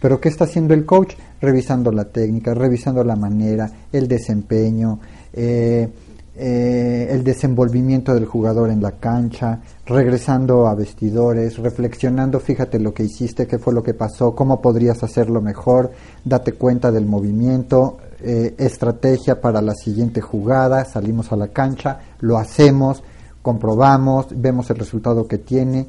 Pero 0.00 0.20
¿qué 0.20 0.28
está 0.28 0.44
haciendo 0.44 0.74
el 0.74 0.84
coach? 0.86 1.14
Revisando 1.40 1.90
la 1.90 2.04
técnica, 2.04 2.52
revisando 2.54 3.02
la 3.04 3.16
manera, 3.16 3.70
el 3.90 4.06
desempeño, 4.06 5.00
eh, 5.32 5.88
eh, 6.36 7.08
el 7.10 7.22
desenvolvimiento 7.22 8.12
del 8.12 8.26
jugador 8.26 8.70
en 8.70 8.82
la 8.82 8.92
cancha, 8.92 9.60
regresando 9.86 10.66
a 10.66 10.74
vestidores, 10.74 11.58
reflexionando, 11.58 12.40
fíjate 12.40 12.80
lo 12.80 12.92
que 12.92 13.04
hiciste, 13.04 13.46
qué 13.46 13.60
fue 13.60 13.72
lo 13.72 13.84
que 13.84 13.94
pasó, 13.94 14.34
cómo 14.34 14.60
podrías 14.60 15.04
hacerlo 15.04 15.40
mejor, 15.40 15.92
date 16.24 16.54
cuenta 16.54 16.90
del 16.90 17.06
movimiento, 17.06 17.98
eh, 18.20 18.52
estrategia 18.58 19.40
para 19.40 19.62
la 19.62 19.74
siguiente 19.74 20.20
jugada, 20.20 20.84
salimos 20.84 21.30
a 21.30 21.36
la 21.36 21.48
cancha, 21.48 22.00
lo 22.18 22.36
hacemos, 22.36 23.04
comprobamos, 23.40 24.26
vemos 24.34 24.68
el 24.70 24.78
resultado 24.78 25.28
que 25.28 25.38
tiene 25.38 25.86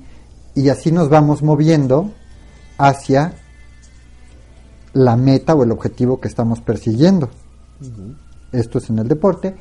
y 0.53 0.69
así 0.69 0.91
nos 0.91 1.09
vamos 1.09 1.41
moviendo 1.41 2.11
hacia 2.77 3.33
la 4.93 5.15
meta 5.15 5.55
o 5.55 5.63
el 5.63 5.71
objetivo 5.71 6.19
que 6.19 6.27
estamos 6.27 6.61
persiguiendo. 6.61 7.29
Esto 8.51 8.77
es 8.77 8.89
en 8.91 8.99
el 8.99 9.07
deporte 9.07 9.55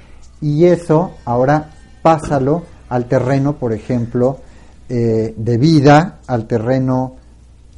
y 0.44 0.66
eso 0.66 1.12
ahora 1.24 1.70
pásalo 2.02 2.64
al 2.90 3.06
terreno, 3.06 3.54
por 3.56 3.72
ejemplo, 3.72 4.40
eh, 4.90 5.32
de 5.38 5.56
vida, 5.56 6.18
al 6.26 6.46
terreno 6.46 7.14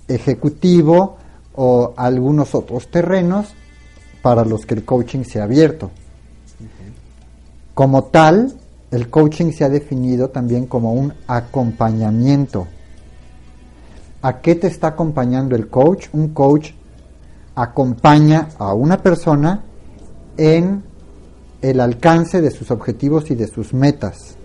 ejecutivo 0.09 1.17
o 1.55 1.95
algunos 1.97 2.57
otros 2.57 2.91
terrenos 2.91 3.55
para 4.21 4.45
los 4.45 4.67
que 4.67 4.75
el 4.75 4.85
coaching 4.85 5.23
sea 5.23 5.45
abierto. 5.45 5.93
Como 7.73 8.05
tal, 8.07 8.55
el 8.91 9.11
coaching 9.11 9.53
se 9.53 9.63
ha 9.63 9.69
definido 9.69 10.31
también 10.31 10.67
como 10.67 10.93
un 10.93 11.15
acompañamiento. 11.29 12.67
¿A 14.23 14.41
qué 14.41 14.57
te 14.57 14.67
está 14.67 14.89
acompañando 14.89 15.55
el 15.55 15.69
coach? 15.69 16.09
Un 16.13 16.31
coach 16.31 16.73
acompaña 17.55 18.49
a 18.59 18.75
una 18.75 18.99
persona 18.99 19.63
en 20.37 20.83
el 21.71 21.81
alcance 21.81 22.41
de 22.41 22.51
sus 22.51 22.71
objetivos 22.71 23.31
y 23.31 23.35
de 23.35 23.49
sus 23.49 23.75
metas. 23.75 24.37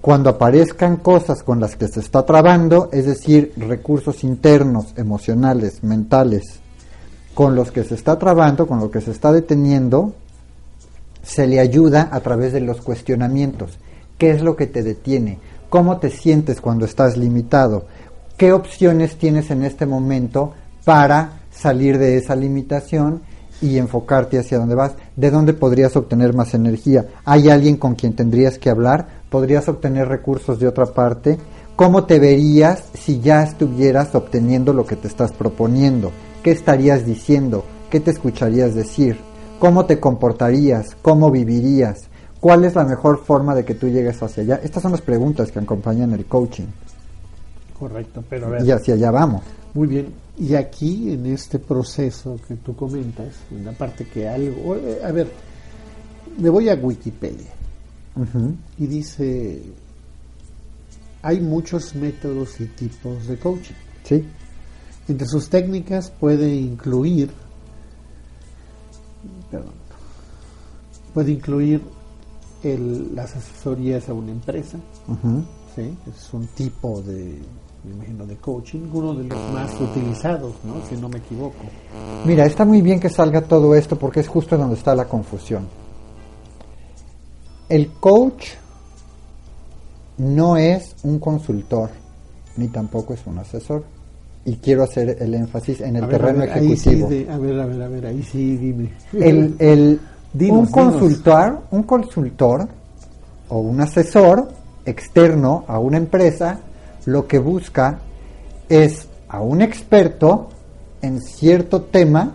Cuando 0.00 0.30
aparezcan 0.30 0.96
cosas 0.96 1.42
con 1.42 1.60
las 1.60 1.76
que 1.76 1.86
se 1.86 2.00
está 2.00 2.24
trabando, 2.24 2.88
es 2.92 3.06
decir, 3.06 3.52
recursos 3.56 4.24
internos, 4.24 4.94
emocionales, 4.96 5.84
mentales, 5.84 6.60
con 7.34 7.54
los 7.54 7.70
que 7.70 7.84
se 7.84 7.94
está 7.94 8.18
trabando, 8.18 8.66
con 8.66 8.80
lo 8.80 8.90
que 8.90 9.00
se 9.00 9.10
está 9.10 9.32
deteniendo, 9.32 10.14
se 11.22 11.46
le 11.46 11.60
ayuda 11.60 12.08
a 12.10 12.20
través 12.20 12.52
de 12.52 12.60
los 12.60 12.80
cuestionamientos. 12.80 13.78
¿Qué 14.18 14.30
es 14.30 14.42
lo 14.42 14.56
que 14.56 14.66
te 14.66 14.82
detiene? 14.82 15.38
¿Cómo 15.70 15.98
te 15.98 16.10
sientes 16.10 16.60
cuando 16.60 16.84
estás 16.84 17.16
limitado? 17.16 17.86
¿Qué 18.36 18.52
opciones 18.52 19.16
tienes 19.16 19.50
en 19.50 19.62
este 19.62 19.86
momento 19.86 20.52
para 20.84 21.42
salir 21.52 21.98
de 21.98 22.16
esa 22.16 22.34
limitación 22.34 23.22
y 23.62 23.78
enfocarte 23.78 24.38
hacia 24.38 24.58
dónde 24.58 24.74
vas? 24.74 24.92
¿De 25.16 25.30
dónde 25.30 25.54
podrías 25.54 25.96
obtener 25.96 26.34
más 26.34 26.52
energía? 26.52 27.06
¿Hay 27.24 27.48
alguien 27.48 27.76
con 27.76 27.94
quien 27.94 28.14
tendrías 28.14 28.58
que 28.58 28.68
hablar? 28.68 29.22
¿Podrías 29.30 29.68
obtener 29.68 30.08
recursos 30.08 30.58
de 30.58 30.66
otra 30.68 30.86
parte? 30.86 31.38
¿Cómo 31.76 32.04
te 32.04 32.18
verías 32.18 32.84
si 32.92 33.20
ya 33.20 33.42
estuvieras 33.42 34.14
obteniendo 34.14 34.72
lo 34.72 34.84
que 34.84 34.96
te 34.96 35.08
estás 35.08 35.32
proponiendo? 35.32 36.12
¿Qué 36.42 36.50
estarías 36.50 37.06
diciendo? 37.06 37.64
¿Qué 37.88 38.00
te 38.00 38.10
escucharías 38.10 38.74
decir? 38.74 39.16
¿Cómo 39.58 39.86
te 39.86 40.00
comportarías? 40.00 40.96
¿Cómo 41.00 41.30
vivirías? 41.30 42.08
¿Cuál 42.40 42.64
es 42.64 42.74
la 42.74 42.84
mejor 42.84 43.24
forma 43.24 43.54
de 43.54 43.64
que 43.64 43.74
tú 43.74 43.88
llegues 43.88 44.20
hacia 44.22 44.42
allá? 44.42 44.60
Estas 44.64 44.82
son 44.82 44.90
las 44.90 45.00
preguntas 45.00 45.52
que 45.52 45.60
acompañan 45.60 46.12
el 46.12 46.26
coaching. 46.26 46.66
Correcto, 47.78 48.24
pero 48.28 48.46
a 48.46 48.50
ver. 48.50 48.64
Y 48.64 48.70
hacia 48.72 48.94
allá 48.94 49.10
vamos. 49.12 49.42
Muy 49.74 49.88
bien. 49.88 50.12
Y 50.38 50.54
aquí, 50.54 51.12
en 51.12 51.26
este 51.26 51.58
proceso 51.58 52.38
que 52.46 52.56
tú 52.56 52.74
comentas, 52.76 53.34
en 53.50 53.64
la 53.64 53.72
parte 53.72 54.06
que 54.06 54.28
algo... 54.28 54.76
eh, 54.76 55.00
A 55.04 55.12
ver, 55.12 55.30
me 56.38 56.48
voy 56.50 56.68
a 56.68 56.74
Wikipedia 56.74 57.50
y 58.78 58.86
dice, 58.86 59.62
hay 61.22 61.40
muchos 61.40 61.94
métodos 61.94 62.60
y 62.60 62.66
tipos 62.66 63.26
de 63.26 63.38
coaching. 63.38 63.74
Sí, 64.04 64.24
Entre 65.08 65.26
sus 65.26 65.48
técnicas 65.48 66.10
puede 66.10 66.54
incluir, 66.54 67.30
perdón, 69.50 69.72
puede 71.14 71.32
incluir 71.32 71.80
el- 72.62 73.14
las 73.14 73.34
asesorías 73.36 74.08
a 74.08 74.14
una 74.14 74.32
empresa. 74.32 74.78
¿sí? 75.74 75.96
es 76.08 76.32
un 76.34 76.46
tipo 76.48 77.00
de, 77.02 77.38
me 77.84 77.94
imagino, 77.94 78.24
de 78.26 78.36
coaching, 78.36 78.80
uno 78.92 79.14
de 79.14 79.24
los 79.24 79.38
más 79.52 79.72
utilizados, 79.80 80.52
¿no? 80.64 80.74
si 80.88 81.00
no 81.00 81.08
me 81.08 81.18
equivoco. 81.18 81.54
Mira, 82.26 82.46
está 82.46 82.64
muy 82.64 82.80
bien 82.80 83.00
que 83.00 83.08
salga 83.08 83.40
todo 83.42 83.74
esto 83.74 83.98
porque 83.98 84.20
es 84.20 84.28
justo 84.28 84.56
donde 84.56 84.76
está 84.76 84.94
la 84.94 85.06
confusión. 85.06 85.66
El 87.68 87.88
coach 88.00 88.50
no 90.18 90.56
es 90.56 90.94
un 91.02 91.18
consultor, 91.18 91.90
ni 92.56 92.68
tampoco 92.68 93.14
es 93.14 93.26
un 93.26 93.38
asesor. 93.38 93.84
Y 94.44 94.56
quiero 94.56 94.82
hacer 94.82 95.16
el 95.20 95.34
énfasis 95.34 95.80
en 95.80 95.96
el 95.96 96.04
A 96.04 96.06
ver, 96.06 96.14
a 96.16 96.18
terreno 96.18 96.38
ver, 96.40 96.50
ahí 96.52 96.76
sí 96.76 96.90
ejecutivo. 96.90 97.32
a 97.32 97.38
ver, 97.38 97.60
a 97.60 97.66
ver, 97.66 97.82
a 97.82 97.88
ver, 97.88 98.06
ahí 98.06 98.22
sí, 98.22 98.56
dime. 98.56 98.92
el, 99.12 99.54
el- 99.58 100.00
Dinos, 100.34 100.58
un 100.60 100.64
dinos. 100.66 100.70
consultor, 100.72 101.62
un 101.72 101.82
consultor 101.82 102.66
o 103.50 103.58
un 103.58 103.80
asesor 103.82 104.48
externo 104.86 105.64
a 105.68 105.78
una 105.78 105.98
empresa 105.98 106.58
lo 107.06 107.26
que 107.26 107.38
busca 107.38 108.00
es 108.68 109.08
a 109.28 109.40
un 109.40 109.62
experto 109.62 110.48
en 111.00 111.20
cierto 111.20 111.82
tema 111.82 112.34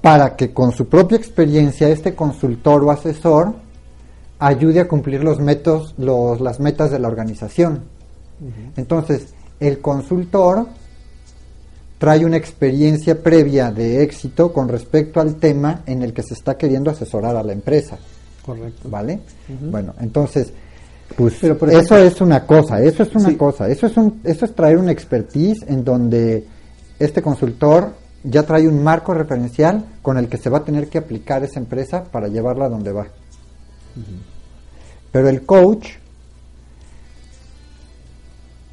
para 0.00 0.36
que 0.36 0.52
con 0.52 0.72
su 0.72 0.88
propia 0.88 1.16
experiencia 1.16 1.88
este 1.88 2.14
consultor 2.14 2.84
o 2.84 2.90
asesor 2.90 3.54
ayude 4.38 4.80
a 4.80 4.88
cumplir 4.88 5.24
los 5.24 5.40
métodos, 5.40 5.94
los, 5.96 6.40
las 6.40 6.60
metas 6.60 6.90
de 6.90 6.98
la 6.98 7.08
organización. 7.08 7.84
Entonces, 8.76 9.28
el 9.60 9.80
consultor 9.80 10.66
trae 11.96 12.26
una 12.26 12.36
experiencia 12.36 13.22
previa 13.22 13.70
de 13.70 14.02
éxito 14.02 14.52
con 14.52 14.68
respecto 14.68 15.20
al 15.20 15.36
tema 15.36 15.82
en 15.86 16.02
el 16.02 16.12
que 16.12 16.22
se 16.22 16.34
está 16.34 16.58
queriendo 16.58 16.90
asesorar 16.90 17.36
a 17.36 17.42
la 17.42 17.52
empresa, 17.52 17.96
Correcto. 18.44 18.90
¿vale? 18.90 19.20
Bueno, 19.70 19.94
entonces, 20.00 20.52
Pues 21.16 21.42
eso 21.44 21.96
es 21.96 22.20
una 22.20 22.44
cosa, 22.44 22.80
eso 22.82 23.02
es 23.04 23.14
una 23.14 23.36
cosa, 23.36 23.68
eso 23.68 23.86
es 23.86 23.96
un, 23.96 24.20
eso 24.24 24.44
es 24.44 24.54
traer 24.54 24.78
una 24.78 24.90
expertise 24.90 25.62
en 25.68 25.84
donde 25.84 26.44
este 26.98 27.22
consultor 27.22 27.92
ya 28.24 28.42
trae 28.42 28.66
un 28.66 28.82
marco 28.82 29.14
referencial 29.14 29.84
con 30.02 30.16
el 30.16 30.28
que 30.28 30.38
se 30.38 30.50
va 30.50 30.58
a 30.58 30.64
tener 30.64 30.88
que 30.88 30.98
aplicar 30.98 31.44
esa 31.44 31.60
empresa 31.60 32.04
para 32.04 32.28
llevarla 32.28 32.66
a 32.66 32.68
donde 32.68 32.90
va. 32.90 33.06
Pero 35.12 35.28
el 35.28 35.44
coach, 35.44 35.90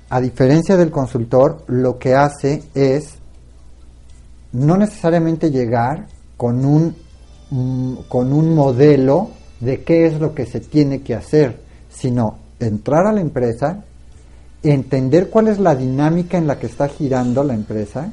a 0.09 0.19
diferencia 0.19 0.77
del 0.77 0.89
consultor, 0.89 1.63
lo 1.67 1.99
que 1.99 2.15
hace 2.15 2.63
es 2.73 3.15
no 4.53 4.77
necesariamente 4.77 5.51
llegar 5.51 6.07
con 6.37 6.65
un, 6.65 6.95
mm, 7.51 7.95
con 8.07 8.33
un 8.33 8.55
modelo 8.55 9.29
de 9.59 9.83
qué 9.83 10.07
es 10.07 10.19
lo 10.19 10.33
que 10.33 10.45
se 10.45 10.59
tiene 10.59 11.01
que 11.01 11.13
hacer, 11.13 11.59
sino 11.91 12.37
entrar 12.59 13.05
a 13.05 13.13
la 13.13 13.21
empresa, 13.21 13.83
entender 14.63 15.29
cuál 15.29 15.47
es 15.47 15.59
la 15.59 15.75
dinámica 15.75 16.37
en 16.37 16.47
la 16.47 16.59
que 16.59 16.67
está 16.67 16.87
girando 16.87 17.43
la 17.43 17.53
empresa 17.53 18.11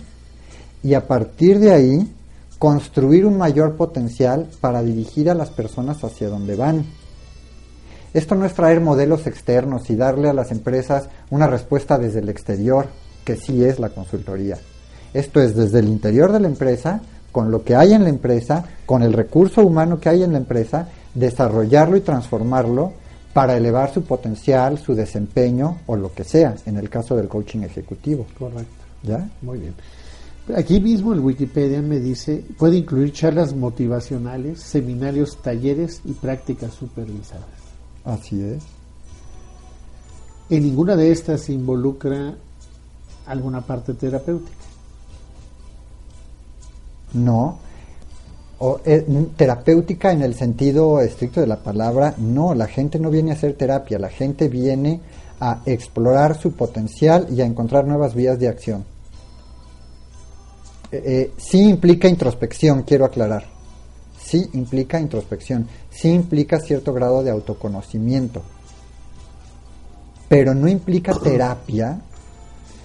y 0.82 0.94
a 0.94 1.06
partir 1.06 1.58
de 1.58 1.72
ahí 1.72 2.14
construir 2.58 3.24
un 3.24 3.36
mayor 3.36 3.76
potencial 3.76 4.48
para 4.60 4.82
dirigir 4.82 5.30
a 5.30 5.34
las 5.34 5.50
personas 5.50 6.02
hacia 6.02 6.28
donde 6.28 6.56
van. 6.56 6.84
Esto 8.14 8.34
no 8.34 8.46
es 8.46 8.54
traer 8.54 8.80
modelos 8.80 9.26
externos 9.26 9.90
y 9.90 9.96
darle 9.96 10.28
a 10.28 10.32
las 10.32 10.50
empresas 10.50 11.08
una 11.30 11.46
respuesta 11.46 11.98
desde 11.98 12.20
el 12.20 12.28
exterior, 12.28 12.86
que 13.24 13.36
sí 13.36 13.62
es 13.62 13.78
la 13.78 13.90
consultoría. 13.90 14.58
Esto 15.12 15.40
es 15.40 15.54
desde 15.54 15.78
el 15.80 15.88
interior 15.88 16.32
de 16.32 16.40
la 16.40 16.48
empresa, 16.48 17.00
con 17.30 17.50
lo 17.50 17.62
que 17.62 17.76
hay 17.76 17.92
en 17.92 18.04
la 18.04 18.08
empresa, 18.08 18.64
con 18.86 19.02
el 19.02 19.12
recurso 19.12 19.62
humano 19.62 20.00
que 20.00 20.08
hay 20.08 20.22
en 20.22 20.32
la 20.32 20.38
empresa, 20.38 20.88
desarrollarlo 21.14 21.96
y 21.96 22.00
transformarlo 22.00 22.92
para 23.38 23.56
elevar 23.56 23.94
su 23.94 24.02
potencial, 24.02 24.78
su 24.78 24.96
desempeño 24.96 25.82
o 25.86 25.94
lo 25.94 26.12
que 26.12 26.24
sea, 26.24 26.56
en 26.66 26.76
el 26.76 26.90
caso 26.90 27.14
del 27.14 27.28
coaching 27.28 27.60
ejecutivo. 27.60 28.26
Correcto. 28.36 28.84
¿Ya? 29.04 29.30
Muy 29.42 29.60
bien. 29.60 29.74
Aquí 30.56 30.80
mismo 30.80 31.12
en 31.12 31.20
Wikipedia 31.20 31.80
me 31.80 32.00
dice, 32.00 32.44
puede 32.58 32.78
incluir 32.78 33.12
charlas 33.12 33.54
motivacionales, 33.54 34.58
seminarios, 34.60 35.40
talleres 35.40 36.00
y 36.04 36.14
prácticas 36.14 36.74
supervisadas. 36.74 37.46
Así 38.04 38.42
es. 38.42 38.64
En 40.50 40.64
ninguna 40.64 40.96
de 40.96 41.12
estas 41.12 41.42
se 41.42 41.52
involucra 41.52 42.34
alguna 43.24 43.60
parte 43.60 43.94
terapéutica. 43.94 44.58
No. 47.12 47.60
O, 48.60 48.80
eh, 48.84 49.06
terapéutica 49.36 50.12
en 50.12 50.22
el 50.22 50.34
sentido 50.34 51.00
estricto 51.00 51.40
de 51.40 51.46
la 51.46 51.62
palabra, 51.62 52.14
no, 52.18 52.54
la 52.54 52.66
gente 52.66 52.98
no 52.98 53.10
viene 53.10 53.30
a 53.30 53.34
hacer 53.34 53.54
terapia, 53.54 53.98
la 53.98 54.08
gente 54.08 54.48
viene 54.48 55.00
a 55.40 55.62
explorar 55.64 56.36
su 56.36 56.52
potencial 56.52 57.28
y 57.30 57.40
a 57.40 57.46
encontrar 57.46 57.86
nuevas 57.86 58.14
vías 58.14 58.38
de 58.38 58.48
acción. 58.48 58.84
Eh, 60.90 61.02
eh, 61.04 61.32
sí 61.36 61.68
implica 61.68 62.08
introspección, 62.08 62.82
quiero 62.82 63.04
aclarar. 63.04 63.44
Sí 64.20 64.50
implica 64.54 65.00
introspección, 65.00 65.68
sí 65.90 66.10
implica 66.10 66.58
cierto 66.58 66.92
grado 66.92 67.22
de 67.22 67.30
autoconocimiento, 67.30 68.42
pero 70.28 70.54
no 70.54 70.68
implica 70.68 71.14
terapia 71.22 72.00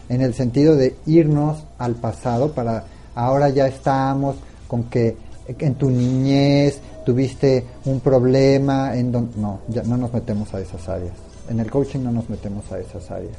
en 0.10 0.22
el 0.22 0.34
sentido 0.34 0.76
de 0.76 0.96
irnos 1.06 1.64
al 1.78 1.96
pasado 1.96 2.52
para 2.52 2.86
ahora 3.16 3.50
ya 3.50 3.68
estamos 3.68 4.36
con 4.68 4.84
que 4.86 5.18
en 5.48 5.76
tu 5.76 5.90
niñez 5.90 6.80
tuviste 7.06 7.66
un 7.86 8.00
problema, 8.00 8.96
en 8.96 9.12
donde 9.12 9.40
no, 9.40 9.60
ya 9.68 9.84
no 9.84 9.98
nos 9.98 10.14
metemos 10.14 10.54
a 10.54 10.62
esas 10.62 10.88
áreas. 10.88 11.14
En 11.50 11.60
el 11.60 11.70
coaching 11.70 12.00
no 12.00 12.12
nos 12.12 12.30
metemos 12.30 12.72
a 12.72 12.80
esas 12.80 13.10
áreas. 13.12 13.36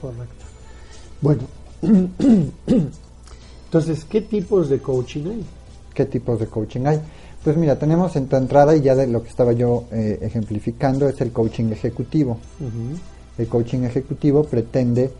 Correcto. 0.00 0.44
Bueno, 1.20 1.42
entonces, 3.66 4.04
¿qué 4.04 4.22
tipos 4.22 4.68
de 4.68 4.80
coaching 4.80 5.26
hay? 5.26 5.44
¿Qué 5.94 6.06
tipos 6.06 6.40
de 6.40 6.46
coaching 6.46 6.86
hay? 6.86 7.00
Pues 7.44 7.56
mira, 7.56 7.78
tenemos 7.78 8.16
en 8.16 8.26
tu 8.26 8.36
entrada, 8.36 8.74
y 8.74 8.82
ya 8.82 8.94
de 8.94 9.06
lo 9.06 9.22
que 9.22 9.28
estaba 9.28 9.52
yo 9.52 9.84
eh, 9.92 10.18
ejemplificando, 10.20 11.08
es 11.08 11.20
el 11.20 11.32
coaching 11.32 11.70
ejecutivo. 11.72 12.38
El 13.38 13.48
coaching 13.48 13.84
ejecutivo 13.84 14.44
pretende 14.44 15.10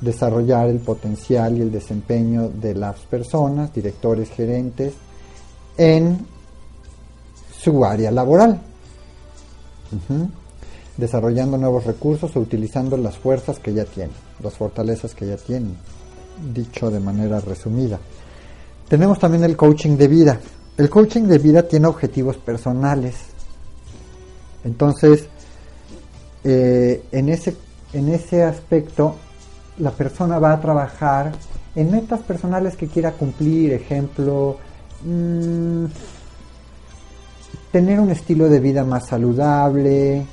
desarrollar 0.00 0.68
el 0.68 0.78
potencial 0.78 1.56
y 1.56 1.60
el 1.60 1.70
desempeño 1.70 2.48
de 2.48 2.74
las 2.74 3.00
personas, 3.00 3.72
directores, 3.72 4.30
gerentes, 4.30 4.94
en 5.76 6.26
su 7.56 7.84
área 7.84 8.10
laboral, 8.10 8.60
desarrollando 10.96 11.58
nuevos 11.58 11.84
recursos 11.84 12.34
o 12.36 12.40
utilizando 12.40 12.96
las 12.96 13.18
fuerzas 13.18 13.58
que 13.58 13.74
ya 13.74 13.84
tienen, 13.84 14.14
las 14.42 14.54
fortalezas 14.54 15.14
que 15.14 15.26
ya 15.26 15.36
tienen, 15.36 15.76
dicho 16.52 16.90
de 16.90 17.00
manera 17.00 17.40
resumida. 17.40 17.98
Tenemos 18.88 19.18
también 19.18 19.44
el 19.44 19.56
coaching 19.56 19.96
de 19.96 20.08
vida. 20.08 20.40
El 20.76 20.88
coaching 20.88 21.24
de 21.24 21.38
vida 21.38 21.62
tiene 21.62 21.86
objetivos 21.86 22.36
personales. 22.38 23.16
Entonces, 24.64 25.26
eh, 26.42 27.04
en, 27.12 27.28
ese, 27.28 27.56
en 27.92 28.08
ese 28.08 28.42
aspecto 28.42 29.14
la 29.80 29.90
persona 29.90 30.38
va 30.38 30.52
a 30.52 30.60
trabajar 30.60 31.32
en 31.74 31.90
metas 31.90 32.20
personales 32.20 32.76
que 32.76 32.88
quiera 32.88 33.12
cumplir, 33.12 33.72
ejemplo, 33.72 34.58
mm, 35.04 35.84
tener 37.72 38.00
un 38.00 38.10
estilo 38.10 38.48
de 38.48 38.60
vida 38.60 38.84
más 38.84 39.06
saludable, 39.06 40.26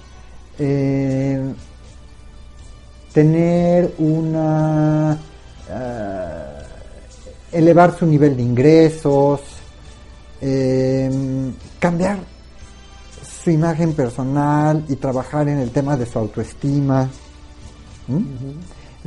eh, 0.59 1.53
tener 3.13 3.93
una... 3.99 5.17
Eh, 5.69 6.57
elevar 7.51 7.97
su 7.97 8.05
nivel 8.05 8.35
de 8.35 8.43
ingresos, 8.43 9.41
eh, 10.41 11.09
cambiar 11.79 12.19
su 13.43 13.49
imagen 13.49 13.93
personal 13.93 14.83
y 14.87 14.95
trabajar 14.97 15.47
en 15.47 15.59
el 15.59 15.71
tema 15.71 15.95
de 15.95 16.05
su 16.05 16.19
autoestima. 16.19 17.09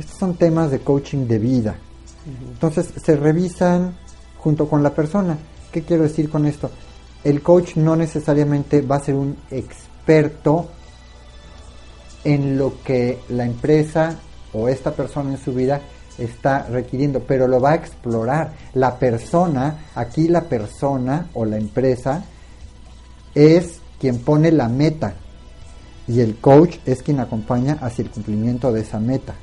Estos 0.01 0.17
son 0.17 0.33
temas 0.33 0.71
de 0.71 0.79
coaching 0.79 1.27
de 1.27 1.37
vida. 1.37 1.75
Entonces 2.53 2.91
se 3.05 3.15
revisan 3.15 3.95
junto 4.39 4.67
con 4.67 4.81
la 4.81 4.95
persona. 4.95 5.37
¿Qué 5.71 5.83
quiero 5.83 6.01
decir 6.01 6.27
con 6.27 6.47
esto? 6.47 6.71
El 7.23 7.43
coach 7.43 7.75
no 7.75 7.95
necesariamente 7.95 8.81
va 8.81 8.95
a 8.95 9.03
ser 9.03 9.13
un 9.13 9.37
experto 9.51 10.69
en 12.23 12.57
lo 12.57 12.81
que 12.83 13.19
la 13.29 13.45
empresa 13.45 14.17
o 14.53 14.67
esta 14.67 14.91
persona 14.91 15.33
en 15.33 15.37
su 15.37 15.53
vida 15.53 15.81
está 16.17 16.63
requiriendo, 16.63 17.19
pero 17.19 17.47
lo 17.47 17.61
va 17.61 17.73
a 17.73 17.75
explorar. 17.75 18.53
La 18.73 18.97
persona, 18.97 19.85
aquí 19.93 20.29
la 20.29 20.41
persona 20.41 21.29
o 21.35 21.45
la 21.45 21.57
empresa 21.57 22.25
es 23.35 23.77
quien 23.99 24.17
pone 24.17 24.51
la 24.51 24.67
meta 24.67 25.13
y 26.07 26.21
el 26.21 26.37
coach 26.37 26.77
es 26.87 27.03
quien 27.03 27.19
acompaña 27.19 27.77
hacia 27.81 28.01
el 28.01 28.09
cumplimiento 28.09 28.73
de 28.73 28.81
esa 28.81 28.99
meta. 28.99 29.35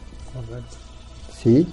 ¿Sí? 1.36 1.68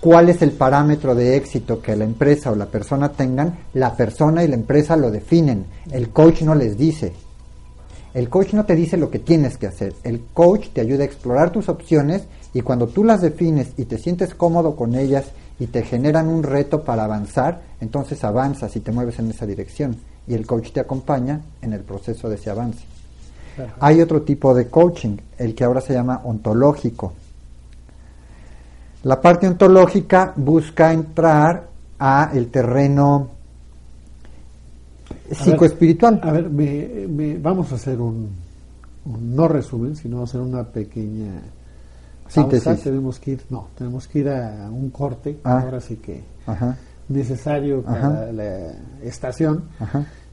¿Cuál 0.00 0.28
es 0.28 0.42
el 0.42 0.52
parámetro 0.52 1.14
de 1.14 1.36
éxito 1.36 1.80
que 1.80 1.96
la 1.96 2.04
empresa 2.04 2.52
o 2.52 2.54
la 2.54 2.66
persona 2.66 3.10
tengan? 3.10 3.58
La 3.74 3.96
persona 3.96 4.44
y 4.44 4.48
la 4.48 4.54
empresa 4.54 4.96
lo 4.96 5.10
definen. 5.10 5.66
El 5.90 6.10
coach 6.10 6.42
no 6.42 6.54
les 6.54 6.76
dice. 6.76 7.12
El 8.14 8.28
coach 8.28 8.52
no 8.54 8.64
te 8.64 8.74
dice 8.74 8.96
lo 8.96 9.10
que 9.10 9.18
tienes 9.18 9.56
que 9.58 9.66
hacer. 9.66 9.94
El 10.02 10.22
coach 10.32 10.68
te 10.72 10.80
ayuda 10.80 11.02
a 11.02 11.06
explorar 11.06 11.50
tus 11.50 11.68
opciones 11.68 12.22
y 12.54 12.62
cuando 12.62 12.86
tú 12.86 13.04
las 13.04 13.20
defines 13.20 13.70
y 13.76 13.84
te 13.84 13.98
sientes 13.98 14.34
cómodo 14.34 14.76
con 14.76 14.94
ellas 14.94 15.26
y 15.58 15.66
te 15.66 15.82
generan 15.82 16.28
un 16.28 16.42
reto 16.42 16.84
para 16.84 17.04
avanzar, 17.04 17.62
entonces 17.80 18.22
avanzas 18.24 18.76
y 18.76 18.80
te 18.80 18.92
mueves 18.92 19.18
en 19.18 19.30
esa 19.30 19.44
dirección. 19.44 19.96
Y 20.26 20.34
el 20.34 20.46
coach 20.46 20.72
te 20.72 20.80
acompaña 20.80 21.40
en 21.62 21.72
el 21.72 21.80
proceso 21.80 22.28
de 22.28 22.36
ese 22.36 22.50
avance. 22.50 22.84
Hay 23.80 24.00
otro 24.00 24.22
tipo 24.22 24.54
de 24.54 24.68
coaching, 24.68 25.16
el 25.38 25.54
que 25.54 25.64
ahora 25.64 25.80
se 25.80 25.94
llama 25.94 26.20
ontológico. 26.24 27.12
La 29.06 29.20
parte 29.20 29.46
ontológica 29.46 30.32
busca 30.34 30.92
entrar 30.92 31.68
a 31.96 32.30
el 32.34 32.48
terreno 32.48 33.28
psicoespiritual. 35.30 36.18
A 36.24 36.32
ver, 36.32 36.50
vamos 37.40 37.70
a 37.70 37.76
hacer 37.76 38.00
un, 38.00 38.30
no 39.04 39.46
resumen, 39.46 39.94
sino 39.94 40.24
hacer 40.24 40.40
una 40.40 40.64
pequeña 40.64 41.40
síntesis. 42.26 42.82
Tenemos 42.82 43.20
que 43.20 43.30
ir, 43.30 43.42
no, 43.48 43.68
tenemos 43.78 44.08
que 44.08 44.18
ir 44.18 44.28
a 44.28 44.68
un 44.72 44.90
corte, 44.90 45.38
ah. 45.44 45.60
ahora 45.60 45.80
sí 45.80 45.98
que 45.98 46.24
necesario 47.08 47.82
para 47.82 48.32
la 48.32 48.72
estación, 49.04 49.66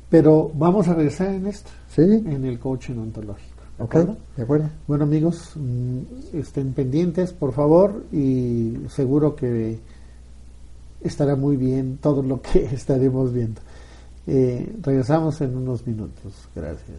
pero 0.09 0.49
vamos 0.51 0.87
a 0.87 0.95
regresar 0.95 1.27
en 1.27 1.45
esto, 1.45 1.69
en 1.95 2.43
el 2.43 2.57
coaching 2.57 2.97
ontológico. 2.97 3.52
Ok, 3.79 3.95
de 4.37 4.43
acuerdo. 4.43 4.69
Bueno 4.87 5.03
amigos, 5.03 5.51
mm, 5.55 6.37
estén 6.37 6.73
pendientes 6.73 7.33
por 7.33 7.53
favor 7.53 8.05
y 8.11 8.77
seguro 8.87 9.35
que 9.35 9.79
estará 11.01 11.35
muy 11.35 11.57
bien 11.57 11.97
todo 12.01 12.21
lo 12.21 12.41
que 12.41 12.65
estaremos 12.73 13.33
viendo. 13.33 13.61
Eh, 14.25 14.75
regresamos 14.81 15.41
en 15.41 15.57
unos 15.57 15.85
minutos. 15.85 16.33
Gracias. 16.55 16.97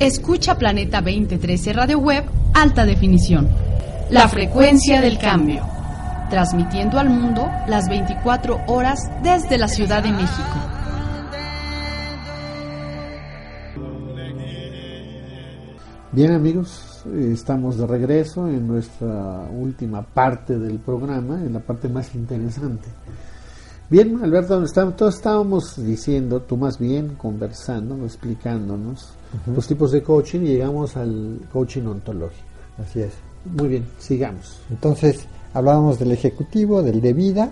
Escucha 0.00 0.56
Planeta 0.56 1.00
2013 1.00 1.72
Radio 1.72 1.98
Web 1.98 2.24
Alta 2.54 2.84
Definición. 2.84 3.48
La 4.10 4.28
frecuencia 4.28 5.00
del 5.00 5.18
cambio. 5.18 5.62
Transmitiendo 6.30 6.98
al 6.98 7.10
mundo 7.10 7.48
las 7.66 7.88
24 7.88 8.60
horas 8.66 9.00
desde 9.22 9.58
la 9.58 9.68
Ciudad 9.68 10.02
de 10.02 10.12
México. 10.12 10.77
Bien 16.10 16.32
amigos, 16.32 17.04
estamos 17.14 17.76
de 17.76 17.86
regreso 17.86 18.48
en 18.48 18.66
nuestra 18.66 19.46
última 19.54 20.00
parte 20.00 20.58
del 20.58 20.78
programa, 20.78 21.34
en 21.34 21.52
la 21.52 21.60
parte 21.60 21.86
más 21.90 22.14
interesante. 22.14 22.88
Bien, 23.90 24.18
Alberto, 24.24 24.64
todos 24.96 25.16
estábamos 25.16 25.76
diciendo, 25.76 26.40
tú 26.40 26.56
más 26.56 26.78
bien 26.78 27.16
conversando, 27.16 28.06
explicándonos 28.06 29.12
los 29.54 29.66
tipos 29.66 29.92
de 29.92 30.02
coaching 30.02 30.40
y 30.40 30.46
llegamos 30.46 30.96
al 30.96 31.40
coaching 31.52 31.82
ontológico. 31.82 32.48
Así 32.78 33.00
es. 33.00 33.12
Muy 33.44 33.68
bien, 33.68 33.86
sigamos. 33.98 34.62
Entonces, 34.70 35.26
hablábamos 35.52 35.98
del 35.98 36.12
ejecutivo, 36.12 36.82
del 36.82 37.02
de 37.02 37.12
vida, 37.12 37.50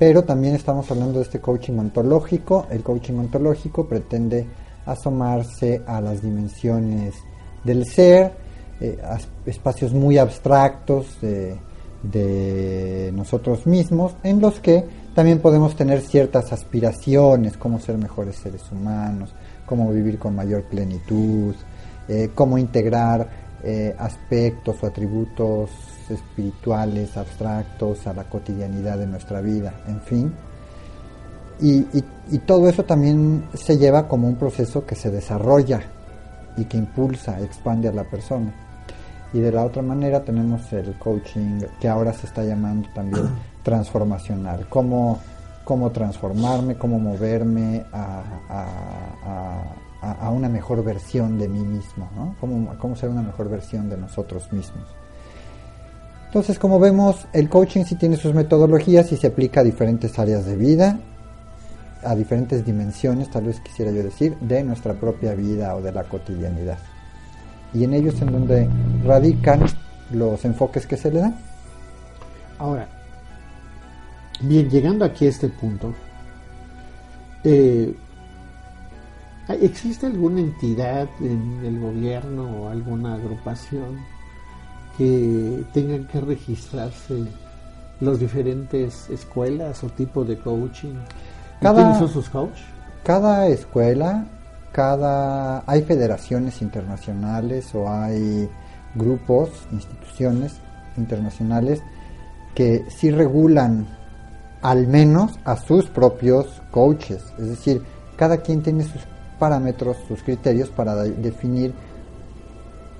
pero 0.00 0.24
también 0.24 0.56
estamos 0.56 0.90
hablando 0.90 1.20
de 1.20 1.26
este 1.26 1.40
coaching 1.40 1.78
ontológico. 1.78 2.66
El 2.70 2.82
coaching 2.82 3.14
ontológico 3.14 3.86
pretende 3.86 4.48
asomarse 4.84 5.80
a 5.86 6.00
las 6.00 6.22
dimensiones 6.22 7.14
del 7.64 7.86
ser, 7.86 8.32
eh, 8.80 8.98
espacios 9.46 9.92
muy 9.92 10.18
abstractos 10.18 11.20
de, 11.20 11.56
de 12.02 13.12
nosotros 13.14 13.66
mismos, 13.66 14.16
en 14.22 14.40
los 14.40 14.60
que 14.60 14.84
también 15.14 15.40
podemos 15.40 15.76
tener 15.76 16.00
ciertas 16.00 16.52
aspiraciones, 16.52 17.56
como 17.56 17.78
ser 17.78 17.98
mejores 17.98 18.36
seres 18.36 18.62
humanos, 18.72 19.34
cómo 19.66 19.90
vivir 19.92 20.18
con 20.18 20.34
mayor 20.34 20.64
plenitud, 20.64 21.54
eh, 22.08 22.30
cómo 22.34 22.58
integrar 22.58 23.28
eh, 23.62 23.94
aspectos 23.98 24.76
o 24.82 24.86
atributos 24.86 25.70
espirituales, 26.08 27.16
abstractos 27.16 28.06
a 28.06 28.12
la 28.12 28.24
cotidianidad 28.24 28.98
de 28.98 29.06
nuestra 29.06 29.40
vida, 29.40 29.72
en 29.86 30.00
fin. 30.00 30.32
Y, 31.60 31.82
todo 32.44 32.68
eso 32.68 32.84
también 32.84 33.44
se 33.54 33.78
lleva 33.78 34.08
como 34.08 34.26
un 34.26 34.34
proceso 34.34 34.84
que 34.84 34.96
se 34.96 35.10
desarrolla 35.10 35.80
y 36.56 36.64
que 36.64 36.78
impulsa, 36.78 37.40
expande 37.40 37.88
a 37.88 37.92
la 37.92 38.04
persona. 38.04 38.52
Y 39.32 39.40
de 39.40 39.50
la 39.50 39.64
otra 39.64 39.82
manera 39.82 40.22
tenemos 40.24 40.72
el 40.72 40.94
coaching 40.98 41.60
que 41.80 41.88
ahora 41.88 42.12
se 42.12 42.26
está 42.26 42.44
llamando 42.44 42.88
también 42.94 43.28
transformacional, 43.62 44.66
cómo 44.68 45.18
cómo 45.64 45.90
transformarme, 45.90 46.76
cómo 46.76 46.98
moverme 46.98 47.84
a, 47.92 48.22
una 50.30 50.48
mejor 50.48 50.82
versión 50.82 51.38
de 51.38 51.46
mí 51.48 51.60
mismo, 51.60 52.08
¿no? 52.16 52.34
cómo, 52.40 52.74
cómo 52.78 52.96
ser 52.96 53.10
una 53.10 53.22
mejor 53.22 53.48
versión 53.48 53.88
de 53.88 53.96
nosotros 53.96 54.52
mismos. 54.52 54.84
Entonces, 56.26 56.58
como 56.58 56.80
vemos, 56.80 57.26
el 57.32 57.48
coaching 57.48 57.84
sí 57.84 57.94
tiene 57.96 58.16
sus 58.16 58.34
metodologías 58.34 59.12
y 59.12 59.16
se 59.16 59.26
aplica 59.28 59.60
a 59.60 59.64
diferentes 59.64 60.18
áreas 60.18 60.46
de 60.46 60.56
vida, 60.56 60.98
a 62.04 62.14
diferentes 62.14 62.64
dimensiones, 62.64 63.30
tal 63.30 63.44
vez 63.44 63.60
quisiera 63.60 63.90
yo 63.90 64.02
decir, 64.02 64.36
de 64.40 64.64
nuestra 64.64 64.94
propia 64.94 65.34
vida 65.34 65.74
o 65.76 65.82
de 65.82 65.92
la 65.92 66.04
cotidianidad. 66.04 66.78
Y 67.72 67.84
en 67.84 67.94
ellos 67.94 68.20
en 68.20 68.32
donde 68.32 68.68
radican 69.04 69.64
los 70.10 70.44
enfoques 70.44 70.86
que 70.86 70.96
se 70.96 71.10
le 71.10 71.20
dan. 71.20 71.36
Ahora, 72.58 72.86
Bien, 74.44 74.68
llegando 74.68 75.04
aquí 75.04 75.26
a 75.26 75.28
este 75.28 75.48
punto, 75.48 75.94
eh, 77.44 77.94
¿existe 79.60 80.06
alguna 80.06 80.40
entidad 80.40 81.08
en 81.20 81.64
el 81.64 81.78
gobierno 81.78 82.62
o 82.62 82.68
alguna 82.68 83.14
agrupación 83.14 84.00
que 84.98 85.62
tengan 85.72 86.08
que 86.08 86.20
registrarse 86.20 87.24
las 88.00 88.18
diferentes 88.18 89.08
escuelas 89.10 89.84
o 89.84 89.90
tipos 89.90 90.26
de 90.26 90.36
coaching? 90.36 90.96
Cada, 91.62 91.98
son 91.98 92.08
sus 92.08 92.28
coaches? 92.28 92.64
Cada 93.04 93.46
escuela, 93.46 94.26
cada 94.72 95.62
hay 95.66 95.82
federaciones 95.82 96.60
internacionales 96.60 97.74
o 97.74 97.90
hay 97.90 98.50
grupos, 98.94 99.50
instituciones 99.70 100.60
internacionales 100.96 101.82
que 102.54 102.84
sí 102.90 103.10
regulan 103.10 103.86
al 104.60 104.86
menos 104.86 105.38
a 105.44 105.56
sus 105.56 105.86
propios 105.86 106.62
coaches. 106.70 107.22
Es 107.38 107.48
decir, 107.48 107.82
cada 108.16 108.38
quien 108.38 108.62
tiene 108.62 108.84
sus 108.84 109.02
parámetros, 109.38 109.96
sus 110.06 110.22
criterios 110.22 110.68
para 110.68 110.94
definir 110.96 111.74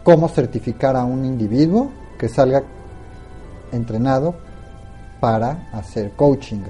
cómo 0.03 0.29
certificar 0.29 0.96
a 0.96 1.05
un 1.05 1.25
individuo 1.25 1.92
que 2.18 2.29
salga 2.29 2.62
entrenado 3.70 4.35
para 5.20 5.68
hacer 5.72 6.12
coaching, 6.12 6.62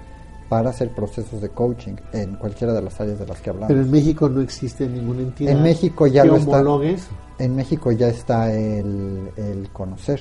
para 0.53 0.69
hacer 0.69 0.91
procesos 0.91 1.41
de 1.41 1.49
coaching 1.49 1.95
en 2.13 2.35
cualquiera 2.35 2.75
de 2.75 2.83
las 2.83 3.01
áreas 3.01 3.19
de 3.19 3.27
las 3.27 3.41
que 3.41 3.49
hablamos. 3.49 3.69
Pero 3.69 3.81
en 3.81 3.91
México 3.91 4.29
no 4.29 4.43
existe 4.43 4.87
ninguna 4.87 5.23
entidad. 5.23 5.51
En 5.51 5.63
México 5.63 6.07
ya 6.07 6.27
lo 6.27 6.37
está. 6.37 6.61
Eso? 6.61 7.09
En 7.39 7.57
México 7.57 7.91
ya 7.91 8.09
está 8.09 8.53
el, 8.53 9.31
el 9.39 9.71
conocer. 9.73 10.21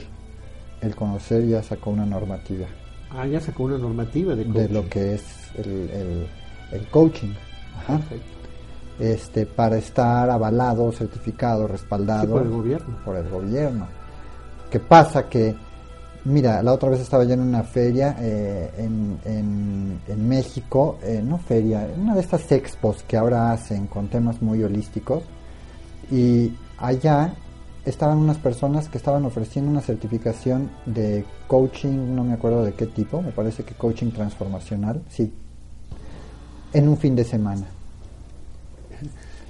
El 0.80 0.96
conocer 0.96 1.46
ya 1.46 1.62
sacó 1.62 1.90
una 1.90 2.06
normativa. 2.06 2.66
Ah, 3.10 3.28
ya 3.28 3.42
sacó 3.42 3.64
una 3.64 3.78
normativa 3.78 4.34
de, 4.34 4.46
de 4.46 4.70
lo 4.70 4.88
que 4.88 5.16
es 5.16 5.24
el, 5.58 6.30
el, 6.72 6.88
coaching. 6.88 7.34
Este, 9.00 9.46
para 9.46 9.80
estar 9.80 10.30
avalado, 10.30 10.94
certificado, 10.94 11.68
respaldado 11.68 12.36
por 12.36 12.44
el 12.44 12.50
gobierno. 12.52 12.98
Por 13.04 13.18
el 13.18 13.30
gobierno. 13.30 13.86
¿Qué 14.70 14.80
pasa? 14.80 15.28
Que, 15.28 15.54
mira, 16.26 16.62
la 16.62 16.74
otra 16.74 16.90
vez 16.90 17.00
estaba 17.00 17.24
yo 17.24 17.34
en 17.34 17.42
una 17.42 17.64
feria 17.64 18.16
eh, 18.20 18.72
en, 18.78 19.18
en, 19.26 20.02
en, 20.08 20.30
México, 20.30 20.98
eh, 21.04 21.22
no 21.24 21.38
feria, 21.38 21.88
una 21.98 22.16
de 22.16 22.22
estas 22.22 22.52
expos 22.52 23.04
que 23.04 23.18
ahora 23.18 23.52
hacen 23.52 23.88
con 23.88 24.08
temas 24.08 24.42
muy 24.42 24.64
holísticos, 24.64 25.24
y 26.12 26.54
allá 26.78 27.34
estaban 27.86 28.18
unas 28.18 28.38
personas 28.38 28.90
que 28.90 28.98
estaban 28.98 29.26
ofreciendo 29.26 29.72
una 29.72 29.82
certificación 29.82 30.70
de 30.86 31.26
coaching, 31.48 32.16
no 32.16 32.24
me 32.24 32.34
acuerdo 32.34 32.64
de 32.64 32.74
qué 32.74 32.86
tipo, 32.86 33.22
me 33.22 33.32
parece 33.32 33.64
que 33.64 33.74
coaching 33.74 34.12
transformacional, 34.12 35.02
sí, 35.10 35.34
en 36.74 36.88
un 36.88 36.98
fin 36.98 37.16
de 37.16 37.24
semana. 37.24 37.66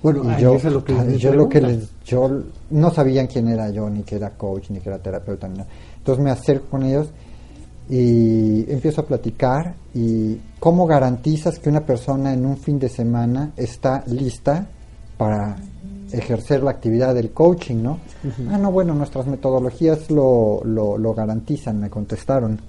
Bueno, 0.02 0.36
yo, 0.40 0.58
lo 0.72 0.84
que 0.84 1.18
yo 1.18 1.34
lo 1.34 1.48
que 1.48 1.62
les, 1.62 1.92
yo 2.04 2.42
no 2.72 2.90
sabían 2.90 3.28
quién 3.28 3.48
era 3.48 3.70
yo, 3.70 3.88
ni 3.88 4.02
que 4.02 4.16
era 4.16 4.32
coach, 4.32 4.72
ni 4.72 4.80
que 4.80 4.90
era 4.90 4.98
terapeuta, 4.98 5.48
ni 5.48 5.60
nada. 5.60 5.70
Entonces 6.02 6.24
me 6.24 6.32
acerco 6.32 6.68
con 6.72 6.84
ellos 6.84 7.10
y 7.88 8.72
empiezo 8.72 9.02
a 9.02 9.06
platicar 9.06 9.76
y 9.94 10.40
cómo 10.60 10.88
garantizas 10.88 11.60
que 11.60 11.70
una 11.70 11.86
persona 11.86 12.34
en 12.34 12.44
un 12.44 12.58
fin 12.58 12.80
de 12.80 12.90
semana 12.90 13.52
está 13.56 14.04
lista 14.08 14.68
para 15.16 15.58
ejercer 16.12 16.64
la 16.64 16.72
actividad 16.72 17.14
del 17.14 17.32
coaching, 17.32 17.84
¿no? 17.84 18.00
Ah, 18.50 18.58
no, 18.58 18.72
bueno, 18.72 18.96
nuestras 18.96 19.28
metodologías 19.28 20.10
lo, 20.10 20.64
lo, 20.64 21.14
garantizan, 21.14 21.80
me 21.80 21.90
contestaron. 21.92 22.60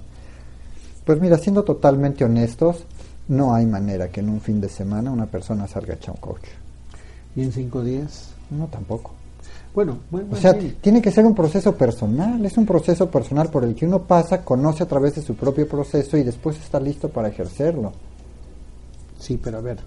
Pues 1.03 1.19
mira, 1.19 1.37
siendo 1.37 1.63
totalmente 1.63 2.23
honestos, 2.23 2.85
no 3.29 3.55
hay 3.55 3.65
manera 3.65 4.09
que 4.09 4.19
en 4.19 4.29
un 4.29 4.41
fin 4.41 4.61
de 4.61 4.69
semana 4.69 5.09
una 5.09 5.25
persona 5.25 5.67
salga 5.67 5.95
hecha 5.95 6.11
un 6.11 6.17
coach. 6.17 6.45
¿Y 7.35 7.41
en 7.41 7.51
cinco 7.51 7.81
días? 7.81 8.33
No, 8.51 8.67
tampoco. 8.67 9.22
Bueno, 9.73 9.99
bueno 10.11 10.27
o 10.31 10.35
sea, 10.35 10.53
tiene 10.53 11.01
que 11.01 11.09
ser 11.09 11.25
un 11.25 11.33
proceso 11.33 11.75
personal, 11.75 12.45
es 12.45 12.57
un 12.57 12.65
proceso 12.65 13.09
personal 13.09 13.49
por 13.49 13.63
el 13.63 13.73
que 13.73 13.87
uno 13.87 14.03
pasa, 14.03 14.45
conoce 14.45 14.83
a 14.83 14.87
través 14.87 15.15
de 15.15 15.23
su 15.23 15.35
propio 15.35 15.67
proceso 15.67 16.15
y 16.15 16.23
después 16.23 16.57
está 16.59 16.79
listo 16.79 17.09
para 17.09 17.29
ejercerlo. 17.29 17.91
Sí, 19.17 19.39
pero 19.41 19.57
a 19.57 19.61
ver, 19.61 19.79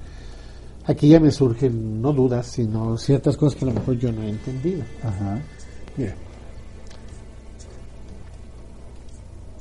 aquí 0.86 1.08
ya 1.08 1.20
me 1.20 1.30
surgen 1.30 2.02
no 2.02 2.12
dudas, 2.12 2.48
sino 2.48 2.98
ciertas 2.98 3.36
cosas 3.36 3.56
que 3.56 3.64
a 3.64 3.68
lo 3.68 3.74
mejor 3.74 3.96
yo 3.96 4.10
no 4.10 4.22
he 4.22 4.30
entendido. 4.30 4.82
Ajá. 5.04 5.38
Mira. 5.96 6.14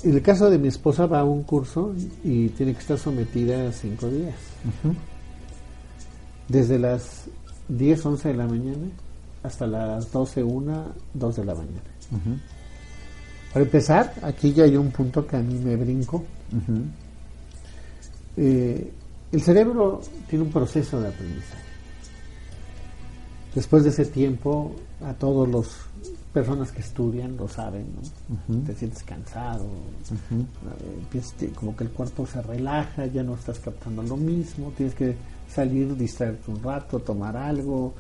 En 0.04 0.14
el 0.14 0.22
caso 0.24 0.50
de 0.50 0.58
mi 0.58 0.68
esposa 0.68 1.06
va 1.06 1.20
a 1.20 1.24
un 1.24 1.44
curso 1.44 1.94
y 2.24 2.50
tiene 2.50 2.74
que 2.74 2.80
estar 2.80 2.98
sometida 2.98 3.68
a 3.68 3.72
cinco 3.72 4.08
días. 4.08 4.36
Desde 6.48 6.80
las 6.80 7.26
10, 7.70 8.06
11 8.06 8.28
de 8.30 8.34
la 8.36 8.46
mañana 8.46 8.88
hasta 9.46 9.68
las 9.68 10.12
12, 10.12 10.44
1, 10.44 10.86
2 11.14 11.36
de 11.36 11.46
la 11.46 11.56
mañana. 11.56 11.82
Para 13.54 13.66
empezar, 13.66 14.14
aquí 14.22 14.54
ya 14.54 14.66
hay 14.66 14.76
un 14.76 14.92
punto 14.92 15.26
que 15.26 15.38
a 15.38 15.42
mí 15.42 15.56
me 15.56 15.76
brinco. 15.76 16.24
eh, 18.38 18.92
el 19.32 19.42
cerebro 19.42 20.02
tiene 20.30 20.46
un 20.46 20.52
proceso 20.52 21.00
de 21.00 21.08
aprendizaje. 21.08 21.64
Después 23.54 23.84
de 23.84 23.90
ese 23.90 24.06
tiempo, 24.06 24.76
a 25.02 25.14
todas 25.14 25.50
las 25.50 25.68
personas 26.34 26.72
que 26.74 26.82
estudian 26.82 27.38
lo 27.38 27.48
saben, 27.48 27.86
¿no? 27.96 28.64
Te 28.66 28.76
sientes 28.76 29.02
cansado, 29.04 29.66
como 31.56 31.74
que 31.76 31.86
el 31.86 31.92
cuerpo 31.92 32.28
se 32.28 32.42
relaja, 32.42 33.06
ya 33.06 33.24
no 33.24 33.36
estás 33.36 33.60
captando 33.60 34.04
lo 34.04 34.18
mismo, 34.18 34.74
tienes 34.76 34.94
que 34.96 35.16
salir, 35.50 35.96
distraerte 35.96 36.52
un 36.52 36.62
rato, 36.62 37.00
tomar 37.00 37.38
algo, 37.38 37.94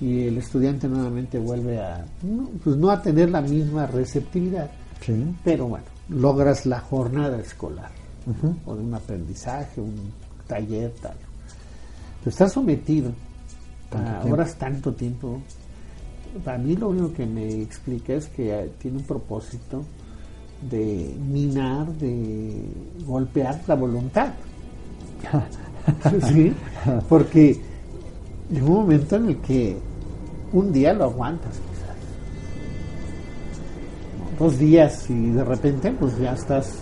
y 0.00 0.26
el 0.26 0.38
estudiante 0.38 0.88
nuevamente 0.88 1.38
vuelve 1.38 1.80
a, 1.80 2.04
no, 2.22 2.48
pues 2.62 2.76
no 2.76 2.90
a 2.90 3.00
tener 3.00 3.30
la 3.30 3.40
misma 3.40 3.86
receptividad, 3.86 4.70
pero 5.44 5.68
bueno, 5.68 5.84
logras 6.08 6.66
la 6.66 6.80
jornada 6.80 7.38
escolar 7.38 7.90
o 8.66 8.74
de 8.74 8.82
un 8.82 8.94
aprendizaje, 8.94 9.80
un 9.80 10.12
taller, 10.46 10.90
tal. 11.00 11.16
Pero 12.20 12.30
estás 12.30 12.52
sometido 12.52 13.12
a 13.92 14.24
horas 14.26 14.56
tanto 14.56 14.92
tiempo. 14.92 15.40
Para 16.44 16.58
mí 16.58 16.74
lo 16.74 16.88
único 16.88 17.12
que 17.12 17.26
me 17.26 17.62
explica 17.62 18.14
es 18.14 18.26
que 18.28 18.70
tiene 18.78 18.98
un 18.98 19.04
propósito 19.04 19.84
de 20.70 21.14
minar, 21.30 21.86
de 21.92 22.64
golpear 23.06 23.60
la 23.66 23.74
voluntad. 23.74 24.32
¿Sí? 26.32 26.52
Porque 27.08 27.60
llega 28.54 28.66
un 28.66 28.72
momento 28.72 29.16
en 29.16 29.26
el 29.26 29.36
que 29.38 29.76
un 30.52 30.72
día 30.72 30.92
lo 30.94 31.04
aguantas 31.04 31.52
quizás. 31.52 31.96
Dos 34.38 34.58
días 34.58 35.10
y 35.10 35.30
de 35.30 35.44
repente 35.44 35.90
pues 35.92 36.16
ya 36.18 36.32
estás 36.32 36.78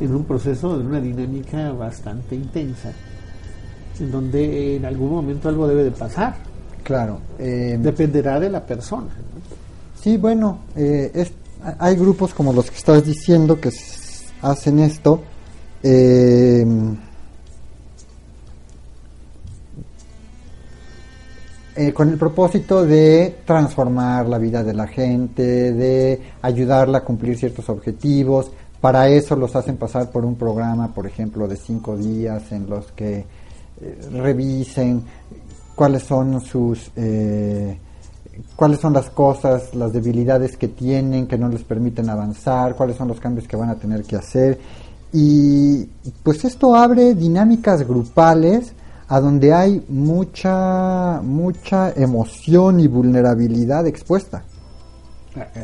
en 0.00 0.14
un 0.14 0.24
proceso, 0.24 0.80
en 0.80 0.86
una 0.86 1.00
dinámica 1.00 1.72
bastante 1.72 2.34
intensa, 2.34 2.92
en 3.98 4.10
donde 4.10 4.76
en 4.76 4.84
algún 4.84 5.10
momento 5.10 5.48
algo 5.48 5.66
debe 5.66 5.84
de 5.84 5.90
pasar. 5.90 6.36
Claro. 6.82 7.18
Eh, 7.38 7.78
Dependerá 7.80 8.38
de 8.38 8.50
la 8.50 8.64
persona. 8.64 9.08
Sí, 10.00 10.16
bueno, 10.16 10.58
eh, 10.76 11.28
hay 11.78 11.96
grupos 11.96 12.34
como 12.34 12.52
los 12.52 12.70
que 12.70 12.76
estás 12.76 13.04
diciendo 13.04 13.60
que 13.60 13.70
hacen 14.42 14.78
esto. 14.80 15.22
Eh, 15.82 16.66
Eh, 21.76 21.92
con 21.92 22.08
el 22.08 22.16
propósito 22.16 22.86
de 22.86 23.38
transformar 23.44 24.28
la 24.28 24.38
vida 24.38 24.62
de 24.62 24.74
la 24.74 24.86
gente, 24.86 25.72
de 25.72 26.22
ayudarla 26.40 26.98
a 26.98 27.04
cumplir 27.04 27.36
ciertos 27.36 27.68
objetivos. 27.68 28.52
Para 28.80 29.08
eso 29.08 29.34
los 29.34 29.56
hacen 29.56 29.76
pasar 29.76 30.12
por 30.12 30.24
un 30.24 30.36
programa, 30.36 30.94
por 30.94 31.04
ejemplo, 31.04 31.48
de 31.48 31.56
cinco 31.56 31.96
días 31.96 32.52
en 32.52 32.70
los 32.70 32.92
que 32.92 33.26
eh, 33.80 34.08
revisen 34.12 35.02
cuáles 35.74 36.04
son 36.04 36.40
sus 36.40 36.92
eh, 36.94 37.76
cuáles 38.54 38.78
son 38.78 38.92
las 38.92 39.10
cosas, 39.10 39.74
las 39.74 39.92
debilidades 39.92 40.56
que 40.56 40.68
tienen 40.68 41.26
que 41.26 41.36
no 41.38 41.48
les 41.48 41.64
permiten 41.64 42.08
avanzar, 42.08 42.76
cuáles 42.76 42.96
son 42.96 43.08
los 43.08 43.18
cambios 43.18 43.48
que 43.48 43.56
van 43.56 43.70
a 43.70 43.74
tener 43.74 44.04
que 44.04 44.14
hacer. 44.14 44.60
Y 45.12 45.86
pues 46.22 46.44
esto 46.44 46.76
abre 46.76 47.16
dinámicas 47.16 47.86
grupales 47.86 48.74
a 49.08 49.20
donde 49.20 49.52
hay 49.52 49.84
mucha, 49.88 51.20
mucha 51.22 51.92
emoción 51.92 52.80
y 52.80 52.86
vulnerabilidad 52.86 53.86
expuesta. 53.86 54.44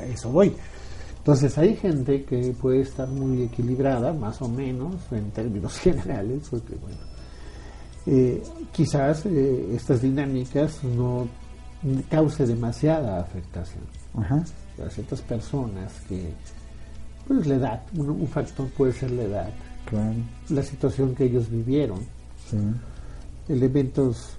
eso 0.09 0.31
voy. 0.31 0.55
Entonces 1.19 1.57
hay 1.59 1.77
gente 1.77 2.25
que 2.25 2.55
puede 2.61 2.81
estar 2.81 3.09
muy 3.09 3.43
equilibrada, 3.43 4.13
más 4.13 4.41
o 4.43 4.49
menos, 4.49 4.97
en 5.11 5.31
términos 5.31 5.79
generales, 5.81 6.49
porque 6.51 6.75
bueno, 6.77 6.99
eh, 8.07 8.43
quizás 8.73 9.27
eh, 9.27 9.75
estas 9.75 10.03
dinámicas 10.03 10.83
no 10.85 11.29
cause 12.11 12.47
demasiada 12.47 13.21
afectación. 13.21 13.85
Ajá. 14.19 14.43
Para 14.77 14.91
ciertas 14.91 15.21
personas 15.23 15.93
que, 16.09 16.31
pues 17.27 17.47
la 17.47 17.55
edad, 17.55 17.83
un, 17.97 18.27
factor 18.27 18.69
puede 18.71 18.93
ser 18.93 19.11
la 19.13 19.23
edad, 19.23 19.51
la 20.49 20.63
situación 20.63 21.15
que 21.15 21.25
ellos 21.25 21.51
vivieron. 21.51 22.01
Sí 22.51 22.59
elementos 23.51 24.31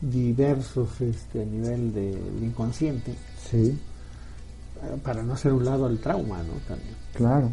diversos 0.00 1.00
este, 1.00 1.42
a 1.42 1.44
nivel 1.44 1.94
del 1.94 2.42
inconsciente. 2.42 3.14
Sí. 3.50 3.78
Para 5.02 5.22
no 5.22 5.34
hacer 5.34 5.52
un 5.52 5.64
lado 5.64 5.86
al 5.86 5.98
trauma, 5.98 6.38
¿no? 6.38 6.52
También. 6.68 6.94
Claro. 7.14 7.50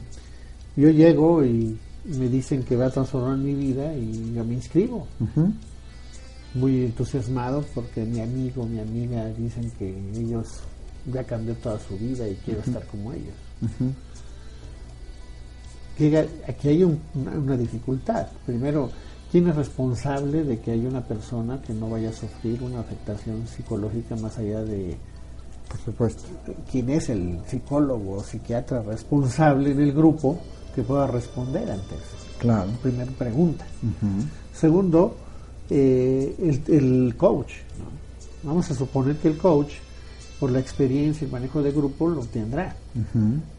Yo 0.75 0.89
llego 0.89 1.43
y 1.45 1.77
me 2.05 2.27
dicen 2.27 2.63
que 2.63 2.75
va 2.75 2.87
a 2.87 2.89
transformar 2.89 3.37
mi 3.37 3.53
vida 3.53 3.93
y 3.95 4.33
yo 4.33 4.43
me 4.43 4.55
inscribo. 4.55 5.07
Muy 6.53 6.85
entusiasmado 6.85 7.63
porque 7.73 8.03
mi 8.03 8.19
amigo, 8.19 8.65
mi 8.65 8.79
amiga 8.79 9.25
dicen 9.29 9.71
que 9.79 9.89
ellos 10.15 10.59
ya 11.11 11.23
cambió 11.23 11.55
toda 11.55 11.79
su 11.79 11.97
vida 11.97 12.27
y 12.27 12.35
quiero 12.45 12.61
estar 12.61 12.85
como 12.87 13.13
ellos. 13.13 13.33
aquí 16.47 16.67
hay 16.67 16.83
una 16.83 17.57
dificultad. 17.57 18.27
Primero, 18.45 18.91
¿Quién 19.33 19.47
es 19.47 19.55
responsable 19.55 20.43
de 20.43 20.59
que 20.59 20.73
haya 20.73 20.87
una 20.87 21.01
persona 21.01 21.59
que 21.59 21.73
no 21.73 21.89
vaya 21.89 22.09
a 22.09 22.13
sufrir 22.13 22.61
una 22.61 22.81
afectación 22.81 23.47
psicológica 23.47 24.15
más 24.15 24.37
allá 24.37 24.63
de... 24.63 24.95
Por 25.67 25.79
supuesto. 25.79 26.21
¿Quién 26.71 26.91
es 26.91 27.09
el 27.09 27.39
psicólogo 27.47 28.17
o 28.17 28.23
psiquiatra 28.23 28.83
responsable 28.83 29.71
en 29.71 29.79
el 29.79 29.91
grupo 29.91 30.37
que 30.75 30.83
pueda 30.83 31.07
responder 31.07 31.63
ante 31.71 31.95
eso? 31.95 32.15
Claro. 32.37 32.69
Primera 32.83 33.11
pregunta. 33.13 33.65
Segundo, 34.53 35.15
eh, 35.67 36.61
el, 36.67 37.15
coach. 37.17 37.53
Vamos 38.43 38.69
a 38.69 38.75
suponer 38.75 39.15
que 39.15 39.29
el 39.29 39.37
coach 39.39 39.71
por 40.43 40.51
la 40.51 40.59
experiencia 40.59 41.25
y 41.25 41.31
manejo 41.31 41.63
de 41.63 41.71
grupo 41.71 42.09
lo 42.09 42.19
tendrá. 42.25 42.75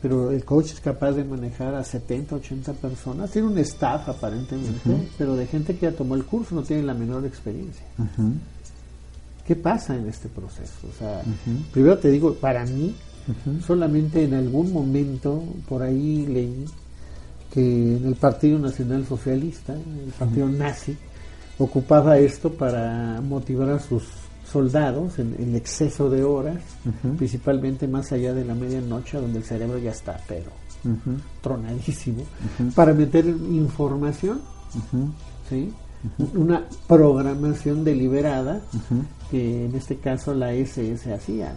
Pero 0.02 0.30
el 0.30 0.44
coach 0.44 0.72
es 0.72 0.80
capaz 0.80 1.12
de 1.12 1.24
manejar 1.24 1.74
a 1.74 1.82
70, 1.82 2.36
80 2.36 2.74
personas. 2.74 3.30
Tiene 3.30 3.48
un 3.48 3.56
staff 3.56 4.06
aparentemente, 4.06 4.80
pero 5.16 5.34
de 5.34 5.46
gente 5.46 5.74
que 5.74 5.86
ya 5.86 5.92
tomó 5.96 6.14
el 6.14 6.26
curso 6.26 6.54
no 6.54 6.62
tiene 6.62 6.82
la 6.82 6.92
menor 6.92 7.24
experiencia. 7.24 7.86
¿Qué 9.46 9.56
pasa 9.56 9.96
en 9.96 10.06
este 10.08 10.28
proceso? 10.28 10.74
O 10.86 10.98
sea, 10.98 11.22
primero 11.72 11.96
te 11.96 12.10
digo, 12.10 12.34
para 12.34 12.66
mí, 12.66 12.94
solamente 13.66 14.24
en 14.24 14.34
algún 14.34 14.70
momento 14.70 15.42
por 15.66 15.82
ahí 15.82 16.26
leí 16.26 16.66
que 17.50 17.96
en 17.96 18.04
el 18.04 18.16
Partido 18.16 18.58
Nacional 18.58 19.06
Socialista, 19.06 19.72
el 19.72 20.12
partido 20.18 20.50
nazi, 20.50 20.94
ocupaba 21.56 22.18
esto 22.18 22.52
para 22.52 23.22
motivar 23.22 23.70
a 23.70 23.78
sus 23.80 24.02
soldados 24.54 25.18
en, 25.18 25.56
exceso 25.56 26.08
de 26.08 26.22
horas, 26.22 26.58
principalmente 27.18 27.88
más 27.88 28.12
allá 28.12 28.32
de 28.32 28.44
la 28.44 28.54
medianoche, 28.54 29.18
donde 29.18 29.38
el 29.38 29.44
cerebro 29.44 29.78
ya 29.78 29.90
está, 29.90 30.20
pero 30.28 30.52
tronadísimo, 31.42 32.22
para 32.76 32.94
meter 32.94 33.26
información, 33.26 34.40
¿sí? 35.50 35.72
una 36.34 36.68
programación 36.86 37.82
deliberada 37.82 38.60
que 39.28 39.64
en 39.64 39.74
este 39.74 39.96
caso 39.96 40.32
la 40.34 40.52
SS 40.52 41.12
hacía. 41.12 41.52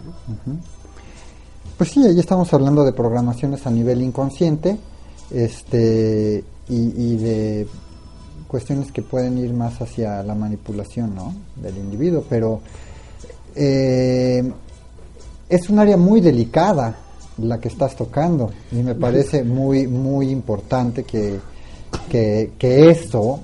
Pues 1.76 1.90
sí, 1.90 2.04
ahí 2.04 2.18
estamos 2.18 2.52
hablando 2.52 2.84
de 2.84 2.92
programaciones 2.92 3.64
a 3.64 3.70
nivel 3.70 4.02
inconsciente 4.02 4.76
este 5.30 6.42
y 6.68 7.16
de 7.16 7.68
cuestiones 8.48 8.90
que 8.90 9.02
pueden 9.02 9.38
ir 9.38 9.52
más 9.52 9.80
hacia 9.80 10.22
la 10.24 10.34
manipulación 10.34 11.14
¿no? 11.14 11.34
del 11.56 11.76
individuo, 11.76 12.24
pero 12.28 12.60
eh, 13.60 14.52
es 15.48 15.68
un 15.68 15.80
área 15.80 15.96
muy 15.96 16.20
delicada 16.20 16.96
la 17.38 17.58
que 17.58 17.68
estás 17.68 17.96
tocando 17.96 18.50
y 18.70 18.76
me 18.76 18.94
parece 18.94 19.42
muy, 19.42 19.86
muy 19.86 20.30
importante 20.30 21.02
que, 21.02 21.40
que, 22.08 22.52
que 22.56 22.90
esto 22.90 23.40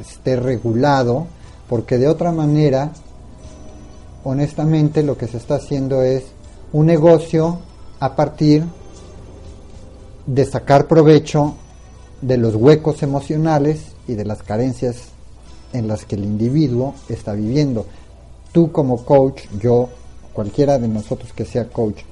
esté 0.00 0.36
regulado 0.36 1.26
porque 1.68 1.98
de 1.98 2.08
otra 2.08 2.32
manera, 2.32 2.90
honestamente, 4.24 5.04
lo 5.04 5.16
que 5.16 5.28
se 5.28 5.36
está 5.36 5.56
haciendo 5.56 6.02
es 6.02 6.24
un 6.72 6.86
negocio 6.86 7.60
a 8.00 8.16
partir 8.16 8.64
de 10.26 10.44
sacar 10.44 10.88
provecho 10.88 11.54
de 12.20 12.36
los 12.36 12.56
huecos 12.56 13.02
emocionales 13.04 13.92
y 14.08 14.14
de 14.14 14.24
las 14.24 14.42
carencias 14.42 14.96
en 15.72 15.86
las 15.86 16.04
que 16.04 16.16
el 16.16 16.24
individuo 16.24 16.94
está 17.08 17.32
viviendo. 17.34 17.86
Tú 18.52 18.72
como 18.72 19.04
coach, 19.04 19.42
yo, 19.60 19.88
cualquiera 20.32 20.78
de 20.78 20.88
nosotros 20.88 21.32
que 21.32 21.44
sea 21.44 21.68
coach, 21.68 22.02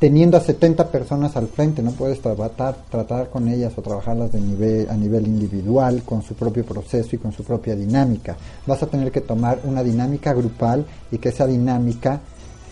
teniendo 0.00 0.38
a 0.38 0.40
70 0.40 0.90
personas 0.90 1.36
al 1.36 1.48
frente, 1.48 1.82
no 1.82 1.92
puedes 1.92 2.20
tratar, 2.20 2.74
tratar 2.90 3.28
con 3.28 3.48
ellas 3.48 3.74
o 3.76 3.82
trabajarlas 3.82 4.32
de 4.32 4.40
nivel, 4.40 4.88
a 4.88 4.96
nivel 4.96 5.26
individual, 5.26 6.02
con 6.04 6.22
su 6.22 6.34
propio 6.34 6.64
proceso 6.64 7.14
y 7.14 7.18
con 7.18 7.32
su 7.32 7.44
propia 7.44 7.76
dinámica. 7.76 8.36
Vas 8.66 8.82
a 8.82 8.86
tener 8.86 9.12
que 9.12 9.20
tomar 9.20 9.60
una 9.64 9.82
dinámica 9.82 10.32
grupal 10.32 10.86
y 11.12 11.18
que 11.18 11.28
esa 11.28 11.46
dinámica, 11.46 12.20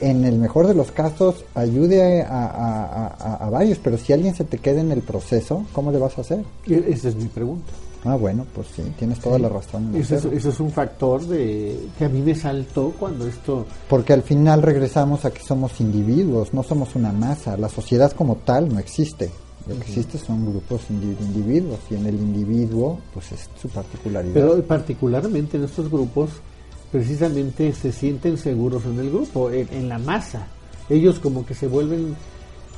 en 0.01 0.25
el 0.25 0.39
mejor 0.39 0.67
de 0.67 0.75
los 0.75 0.91
casos, 0.91 1.45
ayude 1.55 2.23
a, 2.23 3.07
a 3.41 3.51
varios, 3.51 3.79
pero 3.79 3.99
si 3.99 4.15
alguien 4.15 4.35
se 4.35 4.45
te 4.45 4.59
queda 4.59 4.81
en 4.81 4.93
el 4.93 5.03
proceso, 5.03 5.67
¿cómo 5.75 5.93
le 5.93 5.99
vas 5.99 6.17
a 6.17 6.23
hacer? 6.23 6.45
Esa 6.67 7.09
es 7.09 7.17
mi 7.17 7.29
pregunta. 7.29 7.73
Ah, 8.09 8.17
bueno, 8.17 8.47
pues 8.55 8.69
sí, 8.75 8.83
tienes 8.99 9.21
toda 9.21 9.39
la 9.39 9.51
razón. 9.51 9.95
Eso 9.95 10.17
es, 10.33 10.61
un 10.61 10.71
factor 10.71 11.21
de 11.27 11.79
que 11.99 12.07
a 12.07 12.09
mí 12.09 12.23
me 12.23 12.35
saltó 12.35 12.95
cuando 12.99 13.27
esto... 13.27 13.67
Porque 13.89 14.15
al 14.15 14.23
final 14.23 14.63
regresamos 14.63 15.27
a 15.27 15.31
que 15.31 15.43
somos 15.43 15.79
individuos, 15.81 16.55
no 16.55 16.63
somos 16.63 16.95
una 16.95 17.13
masa. 17.13 17.57
La 17.59 17.69
sociedad 17.69 18.11
como 18.13 18.37
tal 18.37 18.73
no 18.73 18.79
existe. 18.79 19.31
Lo 19.69 19.75
que 19.75 19.83
existe 19.83 20.17
son 20.17 20.47
grupos 20.51 20.89
de 20.89 20.95
individuos 20.95 21.79
y 21.91 21.97
en 21.97 22.07
el 22.07 22.15
individuo 22.15 22.99
pues 23.13 23.33
es 23.33 23.51
su 23.61 23.69
particularidad. 23.69 24.33
Pero 24.33 24.63
particularmente 24.63 25.59
en 25.59 25.65
estos 25.65 25.91
grupos 25.91 26.31
precisamente 26.91 27.75
se 27.75 27.93
sienten 27.93 28.39
seguros 28.39 28.85
en 28.87 28.99
el 28.99 29.11
grupo, 29.11 29.51
en, 29.51 29.89
la 29.89 29.99
masa. 29.99 30.47
Ellos 30.89 31.19
como 31.19 31.45
que 31.45 31.55
se 31.55 31.67
vuelven, 31.67 32.17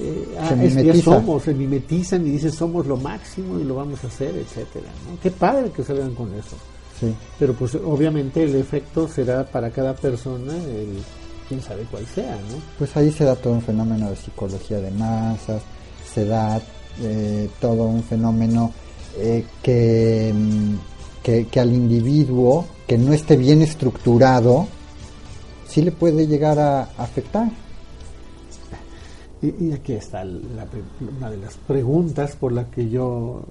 eh, 0.02 0.38
ah, 0.40 0.54
ya 0.54 0.94
somos, 1.02 1.42
se 1.42 1.52
mimetizan 1.52 2.26
y 2.26 2.30
dicen 2.30 2.52
somos 2.52 2.86
lo 2.86 2.96
máximo 2.96 3.58
y 3.58 3.64
lo 3.64 3.74
vamos 3.74 4.02
a 4.02 4.06
hacer, 4.06 4.34
etcétera. 4.34 4.86
Qué 5.22 5.30
padre 5.30 5.70
que 5.70 5.82
salgan 5.84 6.14
con 6.14 6.32
eso. 6.34 6.56
Sí. 6.98 7.14
Pero 7.38 7.52
pues 7.54 7.74
obviamente 7.74 8.42
el 8.42 8.54
efecto 8.56 9.06
será 9.06 9.44
para 9.44 9.70
cada 9.70 9.94
persona 9.94 10.54
el 10.56 11.02
quién 11.48 11.60
sabe 11.60 11.82
cuál 11.90 12.06
sea, 12.06 12.36
¿no? 12.36 12.56
Pues 12.78 12.96
ahí 12.96 13.10
se 13.10 13.24
da 13.24 13.34
todo 13.36 13.54
un 13.54 13.62
fenómeno 13.62 14.08
de 14.08 14.16
psicología 14.16 14.80
de 14.80 14.90
masas, 14.92 15.60
se 16.14 16.24
da 16.24 16.60
eh, 17.02 17.50
todo 17.60 17.84
un 17.84 18.02
fenómeno 18.02 18.72
eh, 19.18 19.44
que, 19.62 20.32
mm, 20.34 20.74
que, 21.22 21.46
que, 21.48 21.60
al 21.60 21.72
individuo 21.72 22.66
que 22.86 22.96
no 22.96 23.12
esté 23.12 23.36
bien 23.36 23.62
estructurado, 23.62 24.68
sí 25.68 25.82
le 25.82 25.92
puede 25.92 26.26
llegar 26.26 26.58
a 26.58 26.82
afectar. 26.96 27.50
Y, 29.42 29.72
aquí 29.72 29.94
está 29.94 30.22
una 30.22 31.30
de 31.30 31.36
las 31.38 31.56
preguntas 31.56 32.36
por 32.36 32.52
la 32.52 32.70
que 32.70 32.88
yo... 32.88 33.42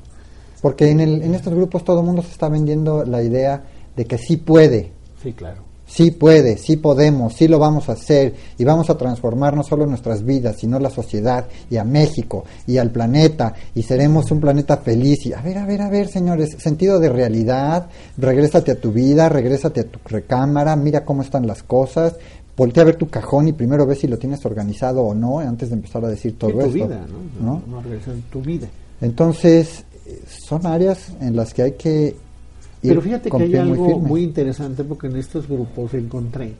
Porque 0.62 0.92
en, 0.92 1.00
el, 1.00 1.22
en 1.24 1.34
estos 1.34 1.54
grupos 1.54 1.84
todo 1.84 2.02
el 2.02 2.06
mundo 2.06 2.22
se 2.22 2.32
está 2.32 2.50
vendiendo 2.50 3.06
la 3.06 3.24
idea 3.24 3.64
de 3.96 4.06
que 4.06 4.18
sí 4.18 4.38
puede. 4.38 4.92
Sí, 5.24 5.34
claro 5.34 5.70
sí 5.90 6.12
puede, 6.12 6.58
sí 6.58 6.78
podemos, 6.78 7.34
sí 7.34 7.48
lo 7.48 7.60
vamos 7.60 7.90
a 7.90 7.94
hacer 7.94 8.36
y 8.58 8.64
vamos 8.64 8.90
a 8.90 8.98
transformar 8.98 9.56
no 9.56 9.64
solo 9.64 9.86
nuestras 9.86 10.24
vidas, 10.24 10.58
sino 10.58 10.80
la 10.80 10.90
sociedad 10.90 11.48
y 11.70 11.78
a 11.78 11.84
México 11.84 12.46
y 12.68 12.78
al 12.78 12.92
planeta 12.92 13.54
y 13.74 13.82
seremos 13.82 14.32
un 14.32 14.40
planeta 14.40 14.78
feliz. 14.78 15.26
Y 15.26 15.34
a 15.34 15.42
ver, 15.42 15.58
a 15.58 15.66
ver, 15.66 15.82
a 15.82 15.90
ver, 15.90 16.08
señores, 16.08 16.56
sentido 16.60 17.00
de 17.00 17.10
realidad, 17.10 17.88
regrésate 18.18 18.72
a 18.72 18.80
tu 18.80 18.92
vida, 18.92 19.30
regrésate 19.30 19.82
a 19.82 19.88
tu 19.88 20.00
recámara, 20.06 20.76
mira 20.76 21.04
cómo 21.04 21.24
están 21.24 21.48
las 21.48 21.64
cosas, 21.64 22.16
voltea 22.60 22.84
a 22.84 22.86
ver 22.88 22.98
tu 22.98 23.08
cajón 23.08 23.48
y 23.48 23.54
primero 23.54 23.86
ve 23.86 23.96
si 23.96 24.08
lo 24.08 24.18
tienes 24.18 24.46
organizado 24.46 25.02
o 25.02 25.16
no 25.16 25.40
antes 25.40 25.70
de 25.70 25.76
empezar 25.76 26.04
a 26.04 26.10
decir 26.10 26.38
todo 26.38 26.60
esto. 26.60 26.74
Vida, 26.74 27.06
¿no? 27.42 27.64
¿no? 27.66 27.82
tu 28.30 28.42
vida. 28.42 28.68
Entonces, 29.00 29.86
son 30.28 30.66
áreas 30.66 31.14
en 31.22 31.38
las 31.38 31.54
que 31.54 31.62
hay 31.62 31.72
que 31.74 32.16
pero 32.82 33.02
fíjate 33.02 33.30
que 33.30 33.44
hay 33.44 33.56
algo 33.56 34.00
muy, 34.00 34.24
interesante 34.24 34.84
porque 34.84 35.08
en 35.08 35.18
estos 35.18 35.48
grupos 35.48 35.94
encontré 35.94 36.54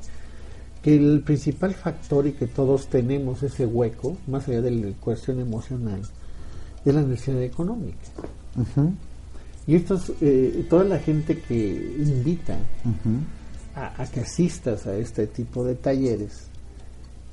que 0.84 0.96
el 0.96 1.22
principal 1.22 1.74
factor 1.74 2.28
y 2.28 2.34
que 2.34 2.48
todos 2.48 2.88
tenemos 2.88 3.44
ese 3.44 3.66
hueco, 3.66 4.18
más 4.28 4.48
allá 4.48 4.62
de 4.62 4.72
la 4.72 4.92
cuestión 5.00 5.40
emocional, 5.40 6.02
es 6.86 6.94
la 6.94 7.02
necesidad 7.02 7.42
económica. 7.42 7.98
Y 9.68 9.76
estos, 9.76 10.12
eh, 10.22 10.66
toda 10.70 10.84
la 10.84 11.00
gente 11.00 11.40
que 11.40 11.96
invita 12.00 12.58
a, 13.80 14.06
que 14.08 14.22
asistas 14.22 14.86
a 14.88 14.96
este 14.96 15.28
tipo 15.28 15.64
de 15.64 15.76
talleres, 15.76 16.48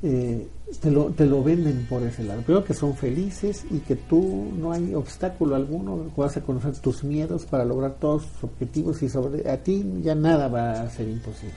eh, 0.03 0.47
te, 0.81 0.91
lo, 0.91 1.07
te 1.07 1.27
lo 1.27 1.43
venden 1.43 1.87
por 1.89 2.03
ese 2.03 2.23
lado. 2.25 2.43
Creo 2.45 2.65
que 2.65 2.75
son 2.75 2.95
felices 2.95 3.65
y 3.71 3.79
que 3.79 3.97
tú 3.97 4.53
no 4.57 4.73
hay 4.73 4.95
obstáculo 4.95 5.57
alguno, 5.57 6.11
vas 6.17 6.37
a 6.37 6.41
conocer 6.43 6.77
tus 6.79 7.03
miedos 7.05 7.47
para 7.47 7.65
lograr 7.65 7.97
todos 7.99 8.27
tus 8.27 8.45
objetivos 8.45 9.03
y 9.03 9.09
sobre 9.09 9.49
a 9.51 9.57
ti 9.63 9.85
ya 10.03 10.15
nada 10.15 10.49
va 10.49 10.83
a 10.83 10.91
ser 10.91 11.09
imposible. 11.09 11.55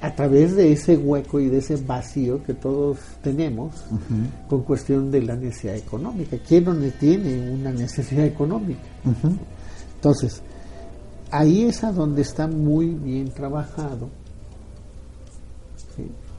A 0.00 0.14
través 0.14 0.56
de 0.56 0.72
ese 0.72 0.96
hueco 0.96 1.38
y 1.38 1.48
de 1.48 1.58
ese 1.58 1.76
vacío 1.76 2.42
que 2.42 2.54
todos 2.54 2.98
tenemos 3.22 3.74
con 4.48 4.62
cuestión 4.62 5.10
de 5.10 5.20
la 5.22 5.36
necesidad 5.36 5.76
económica. 5.76 6.38
¿Quién 6.48 6.64
no 6.64 6.74
tiene 6.98 7.50
una 7.50 7.72
necesidad 7.72 8.24
económica? 8.24 8.80
Entonces, 9.96 10.42
ahí 11.30 11.64
es 11.64 11.84
a 11.84 11.92
donde 11.92 12.22
está 12.22 12.46
muy 12.46 12.86
bien 12.88 13.30
trabajado. 13.30 14.08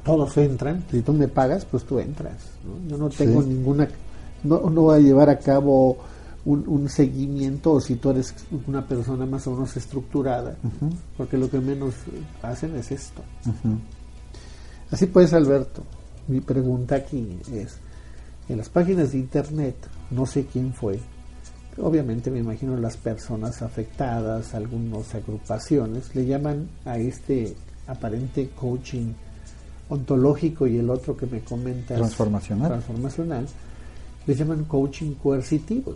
Todos 0.03 0.37
entran, 0.37 0.85
si 0.89 1.01
tú 1.01 1.11
me 1.11 1.27
pagas, 1.27 1.65
pues 1.65 1.83
tú 1.83 1.99
entras. 1.99 2.37
Yo 2.87 2.97
no 2.97 3.09
tengo 3.09 3.41
ninguna, 3.41 3.87
no, 4.43 4.59
voy 4.59 4.95
a 4.95 4.99
llevar 4.99 5.29
a 5.29 5.37
cabo 5.37 5.97
un, 6.45 6.87
seguimiento 6.87 7.73
o 7.73 7.81
si 7.81 7.95
tú 7.95 8.11
eres 8.11 8.33
una 8.67 8.87
persona 8.87 9.25
más 9.25 9.45
o 9.47 9.51
menos 9.51 9.75
estructurada, 9.75 10.55
porque 11.17 11.37
lo 11.37 11.49
que 11.49 11.59
menos 11.59 11.93
hacen 12.41 12.75
es 12.77 12.91
esto. 12.91 13.21
Así 14.89 15.07
pues, 15.07 15.33
Alberto, 15.33 15.83
mi 16.29 16.39
pregunta 16.39 16.95
aquí 16.95 17.39
es, 17.51 17.77
en 18.47 18.57
las 18.57 18.69
páginas 18.69 19.11
de 19.11 19.17
internet, 19.17 19.75
no 20.09 20.25
sé 20.25 20.45
quién 20.45 20.73
fue, 20.73 21.01
obviamente 21.79 22.31
me 22.31 22.39
imagino 22.39 22.77
las 22.77 22.97
personas 22.97 23.61
afectadas, 23.61 24.53
algunas 24.53 25.13
agrupaciones, 25.15 26.15
le 26.15 26.25
llaman 26.25 26.67
a 26.85 26.97
este 26.97 27.55
aparente 27.87 28.49
coaching 28.49 29.13
ontológico 29.89 30.67
y 30.67 30.77
el 30.77 30.89
otro 30.89 31.15
que 31.15 31.25
me 31.25 31.39
comentas 31.41 31.97
transformacional, 31.97 32.69
transformacional 32.69 33.47
les 34.25 34.37
llaman 34.37 34.65
coaching 34.65 35.13
coercitivos. 35.13 35.95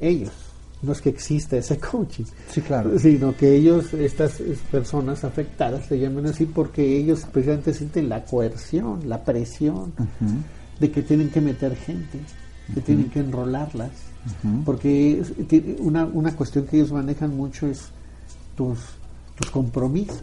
Ellos, 0.00 0.32
no 0.82 0.92
es 0.92 1.00
que 1.00 1.10
exista 1.10 1.56
ese 1.56 1.78
coaching, 1.92 2.24
sí, 2.50 2.62
claro. 2.62 2.98
sino 2.98 3.36
que 3.36 3.54
ellos, 3.54 3.92
estas 3.92 4.40
personas 4.70 5.22
afectadas, 5.22 5.90
le 5.90 6.00
llaman 6.00 6.26
así 6.26 6.46
porque 6.46 6.96
ellos 6.96 7.26
precisamente 7.30 7.74
sienten 7.74 8.08
la 8.08 8.24
coerción, 8.24 9.08
la 9.08 9.22
presión 9.22 9.92
de 10.80 10.90
que 10.90 11.02
tienen 11.02 11.30
que 11.30 11.42
meter 11.42 11.76
gente, 11.76 12.18
que 12.72 12.80
tienen 12.80 13.10
que 13.10 13.20
enrolarlas, 13.20 13.90
porque 14.64 15.22
una, 15.80 16.04
una 16.04 16.34
cuestión 16.34 16.66
que 16.66 16.76
ellos 16.76 16.92
manejan 16.92 17.36
mucho 17.36 17.66
es 17.66 17.88
tus, 18.56 18.78
tus 19.36 19.50
compromisos 19.50 20.22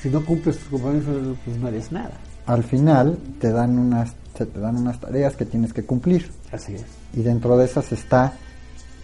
si 0.00 0.08
no 0.08 0.24
cumples 0.24 0.58
tus 0.58 0.68
compromisos, 0.68 1.36
pues 1.44 1.56
no 1.58 1.68
eres 1.68 1.92
nada. 1.92 2.12
Al 2.46 2.64
final 2.64 3.18
te 3.38 3.52
dan 3.52 3.78
unas 3.78 4.14
te 4.34 4.46
dan 4.58 4.76
unas 4.76 4.98
tareas 4.98 5.36
que 5.36 5.44
tienes 5.44 5.74
que 5.74 5.84
cumplir. 5.84 6.30
Así 6.50 6.74
es. 6.74 6.84
Y 7.12 7.20
dentro 7.20 7.58
de 7.58 7.66
esas 7.66 7.92
está 7.92 8.32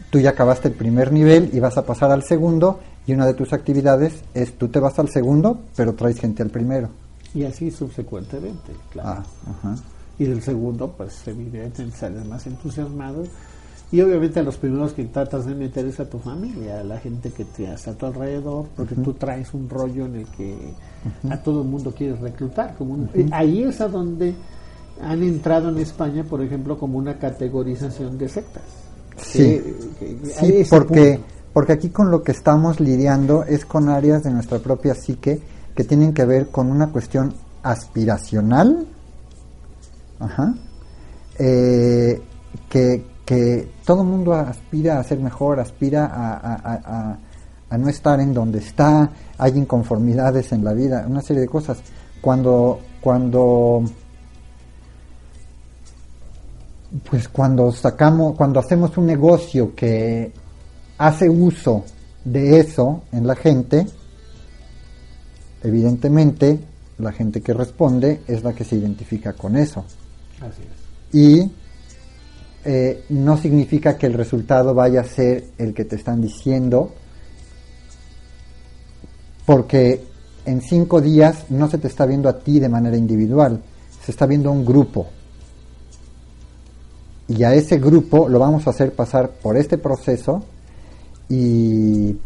tú 0.09 0.19
ya 0.19 0.31
acabaste 0.31 0.69
el 0.69 0.75
primer 0.75 1.13
nivel 1.13 1.51
y 1.53 1.61
vas 1.61 1.77
a 1.77 1.85
pasar 1.85 2.11
al 2.11 2.23
segundo 2.23 2.81
y 3.07 3.13
una 3.13 3.27
de 3.27 3.35
tus 3.35 3.53
actividades 3.53 4.15
es 4.33 4.57
tú 4.57 4.69
te 4.69 4.81
vas 4.81 4.99
al 4.99 5.11
segundo, 5.11 5.61
pero 5.77 5.95
traes 5.95 6.19
gente 6.19 6.43
al 6.43 6.49
primero. 6.49 6.89
Y 7.35 7.45
así 7.45 7.71
subsecuentemente, 7.71 8.73
claro. 8.91 9.25
Ah, 9.63 9.77
y 10.19 10.25
del 10.25 10.43
segundo, 10.43 10.91
pues 10.97 11.29
evidentemente 11.29 11.99
sales 11.99 12.25
más 12.25 12.47
entusiasmado 12.47 13.25
y 13.97 14.01
obviamente 14.03 14.41
a 14.41 14.43
los 14.43 14.59
primeros 14.59 14.93
que 14.93 15.05
tratas 15.05 15.47
de 15.47 15.55
meter 15.55 15.87
es 15.87 15.99
a 16.01 16.05
tu 16.05 16.19
familia, 16.19 16.81
a 16.81 16.85
la 16.85 16.99
gente 16.99 17.31
que 17.31 17.47
te 17.47 17.73
está 17.73 17.93
a 17.93 17.95
tu 17.95 18.05
alrededor, 18.05 18.67
porque 18.77 18.95
tú 18.95 19.15
traes 19.15 19.55
un 19.55 19.71
rollo 19.71 20.05
en 20.05 20.17
el 20.17 20.27
que 20.27 20.55
a 21.31 21.39
todo 21.39 21.63
el 21.63 21.69
mundo 21.69 21.95
quieres 21.97 22.21
reclutar. 22.21 22.75
Como 22.77 23.09
Ahí 23.33 23.63
es 23.63 23.81
a 23.81 23.89
donde 23.89 24.35
han 25.01 25.23
entrado 25.23 25.71
en 25.71 25.79
España, 25.79 26.25
por 26.25 26.43
ejemplo, 26.43 26.77
como 26.77 26.99
una 26.99 27.19
categorización 27.19 28.19
de 28.19 28.29
sectas. 28.29 28.65
Sí, 29.17 29.63
sí 30.25 30.67
porque, 30.69 31.19
porque 31.55 31.73
aquí 31.73 31.89
con 31.89 32.11
lo 32.11 32.23
que 32.23 32.33
estamos 32.33 32.81
lidiando 32.81 33.45
es 33.45 33.65
con 33.65 33.89
áreas 33.89 34.25
de 34.25 34.31
nuestra 34.31 34.59
propia 34.59 34.95
psique 34.95 35.41
que 35.75 35.85
tienen 35.85 36.13
que 36.13 36.27
ver 36.27 36.49
con 36.49 36.71
una 36.71 36.89
cuestión 36.89 37.33
aspiracional, 37.63 38.87
ajá, 40.19 40.55
eh, 41.39 42.21
que 42.69 43.16
que 43.27 43.73
todo 43.85 44.03
el 44.03 44.09
mundo 44.09 44.33
aspira 44.33 45.01
a 45.01 45.05
ser 45.05 45.19
mejor, 45.19 45.59
aspira 45.59 46.09
a, 46.13 47.19
no 47.77 47.89
estar 47.89 48.21
en 48.21 48.33
donde 48.33 48.61
está, 48.61 49.11
hay 49.37 49.59
inconformidades 49.59 50.53
en 50.53 50.65
la 50.65 50.73
vida, 50.73 51.05
una 51.07 51.21
serie 51.21 51.43
de 51.43 51.49
cosas. 51.49 51.79
Cuando, 52.23 52.81
cuando, 53.01 53.83
pues 57.11 57.29
cuando 57.29 57.73
sacamos, 57.73 58.37
cuando 58.37 58.61
hacemos 58.61 58.97
un 58.97 59.07
negocio 59.07 59.75
que 59.75 60.33
hace 60.97 61.29
uso 61.29 61.85
de 62.25 62.61
eso 62.61 63.03
en 63.11 63.27
la 63.27 63.35
gente, 63.35 63.87
evidentemente 65.65 66.61
la 66.99 67.11
gente 67.11 67.43
que 67.43 67.53
responde 67.53 68.23
es 68.29 68.45
la 68.45 68.55
que 68.55 68.65
se 68.65 68.77
identifica 68.77 69.33
con 69.33 69.57
eso. 69.57 69.85
Así 70.41 70.63
es. 70.63 71.15
Y 71.15 71.53
eh, 72.69 73.05
no 73.11 73.37
significa 73.37 73.97
que 73.97 74.07
el 74.07 74.15
resultado 74.15 74.75
vaya 74.75 75.03
a 75.03 75.05
ser 75.05 75.45
el 75.57 75.73
que 75.73 75.85
te 75.85 75.95
están 75.95 76.21
diciendo, 76.21 76.93
porque 79.47 80.03
en 80.45 80.61
cinco 80.61 81.01
días 81.01 81.45
no 81.49 81.71
se 81.71 81.79
te 81.79 81.87
está 81.87 82.07
viendo 82.07 82.29
a 82.29 82.41
ti 82.41 82.59
de 82.59 82.69
manera 82.69 82.97
individual, 82.97 83.63
se 84.05 84.11
está 84.11 84.27
viendo 84.27 84.51
un 84.51 84.65
grupo. 84.67 85.07
Y 87.29 87.45
a 87.45 87.55
ese 87.55 87.79
grupo 87.79 88.29
lo 88.29 88.41
vamos 88.41 88.67
a 88.67 88.71
hacer 88.71 88.93
pasar 88.93 89.31
por 89.31 89.57
este 89.57 89.79
proceso 89.79 90.43
y 91.29 92.17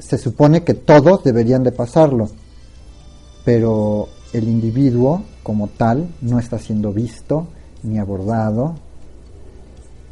se 0.00 0.18
supone 0.18 0.64
que 0.64 0.74
todos 0.74 1.22
deberían 1.22 1.62
de 1.62 1.70
pasarlo, 1.70 2.30
pero 3.44 4.08
el 4.32 4.48
individuo 4.48 5.22
como 5.44 5.68
tal 5.68 6.08
no 6.20 6.40
está 6.40 6.58
siendo 6.58 6.92
visto 6.92 7.46
ni 7.84 8.00
abordado 8.00 8.87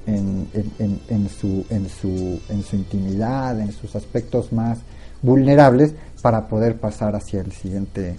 en, 0.07 0.49
en, 0.79 1.01
en, 1.09 1.29
su, 1.29 1.65
en, 1.71 1.89
su, 1.89 2.41
en 2.49 2.63
su 2.63 2.77
intimidad, 2.77 3.61
en 3.61 3.73
sus 3.73 3.97
aspectos 3.97 4.53
más 4.53 4.79
vulnerables 5.23 5.95
para 6.23 6.49
poder 6.49 6.79
pasar 6.79 7.15
hacia 7.17 7.41
el 7.41 7.53
siguiente. 7.53 8.17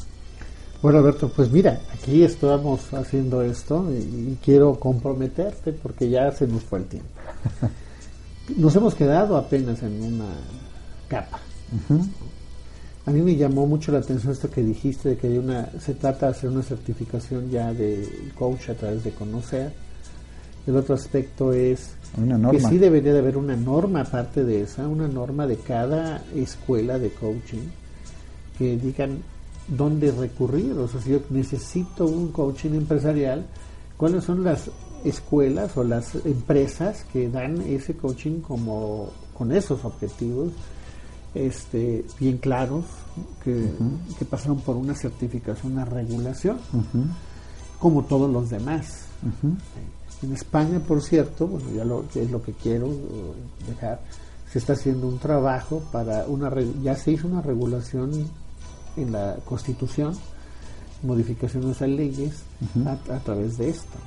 Bueno, 0.81 0.99
Alberto, 0.99 1.31
pues 1.35 1.51
mira, 1.51 1.81
aquí 1.93 2.23
estamos 2.23 2.93
haciendo 2.93 3.41
esto 3.41 3.88
y, 3.91 4.38
quiero 4.43 4.79
comprometerte 4.79 5.73
porque 5.73 6.09
ya 6.09 6.31
se 6.31 6.47
nos 6.47 6.63
fue 6.63 6.79
el 6.79 6.85
tiempo. 6.85 7.09
Nos 8.55 8.75
hemos 8.77 8.95
quedado 8.95 9.35
apenas 9.35 9.83
en 9.83 10.01
una 10.01 10.29
capa. 11.09 11.39
A 13.05 13.11
mí 13.11 13.21
me 13.21 13.35
llamó 13.35 13.65
mucho 13.65 13.91
la 13.91 13.99
atención 13.99 14.31
esto 14.31 14.49
que 14.49 14.63
dijiste 14.63 15.09
de 15.09 15.17
que 15.17 15.38
una, 15.38 15.69
se 15.81 15.93
trata 15.95 16.27
de 16.27 16.31
hacer 16.31 16.49
una 16.49 16.63
certificación 16.63 17.49
ya 17.49 17.73
de 17.73 18.31
coach 18.35 18.69
a 18.69 18.75
través 18.75 19.03
de 19.03 19.11
conocer. 19.11 19.73
El 20.68 20.76
otro 20.76 20.95
aspecto 20.95 21.53
es 21.53 21.91
que 22.51 22.59
sí 22.59 22.78
debería 22.78 23.13
de 23.13 23.20
haber 23.20 23.38
una 23.38 23.55
norma 23.55 24.01
aparte 24.01 24.43
de 24.43 24.63
esa, 24.63 24.88
una 24.88 25.07
norma 25.07 25.47
de 25.47 25.57
cada 25.57 26.24
escuela 26.36 26.99
de 26.99 27.09
coaching 27.09 27.70
que 28.57 28.76
digan 28.76 29.20
dónde 29.68 30.11
recurrir. 30.11 30.74
O 30.74 30.88
sea, 30.88 31.01
si 31.01 31.11
yo 31.11 31.22
necesito 31.30 32.05
un 32.05 32.32
coaching 32.32 32.72
empresarial, 32.72 33.45
¿cuáles 33.95 34.26
son 34.26 34.43
las 34.43 34.70
escuelas 35.05 35.78
o 35.78 35.84
las 35.84 36.15
empresas 36.26 37.05
que 37.13 37.30
dan 37.30 37.61
ese 37.61 37.95
coaching 37.95 38.41
como 38.41 39.11
con 39.38 39.51
esos 39.53 39.86
objetivos 39.86 40.51
este, 41.34 42.05
bien 42.20 42.38
claros, 42.38 42.86
que, 43.43 43.70
pasaron 44.30 44.59
por 44.59 44.76
una 44.76 44.95
certificación, 44.95 45.74
una 45.74 45.86
regulación, 45.86 46.57
como 47.80 48.03
todos 48.03 48.32
los 48.32 48.49
demás. 48.49 49.05
En 50.24 50.34
España, 50.34 50.80
por 50.80 51.01
cierto, 51.01 51.47
bueno, 51.47 51.68
ya 51.76 51.86
lo, 51.86 52.05
es 52.15 52.32
lo 52.32 52.41
que 52.41 52.53
quiero 52.53 52.89
dejar, 53.68 54.01
se 54.51 54.59
está 54.59 54.74
haciendo 54.74 55.07
un 55.07 55.20
trabajo 55.20 55.84
para 55.91 56.26
una, 56.28 56.51
ya 56.82 56.95
se 56.95 57.11
hizo 57.11 57.28
una 57.28 57.41
regulación 57.41 58.28
en 58.95 59.11
la 59.11 59.38
Constitución, 59.45 60.15
modificaciones 61.03 61.82
a 61.82 61.88
leyes 61.88 62.41
a, 62.86 63.20
través 63.20 63.57
de 63.57 63.70
esto. 63.70 63.97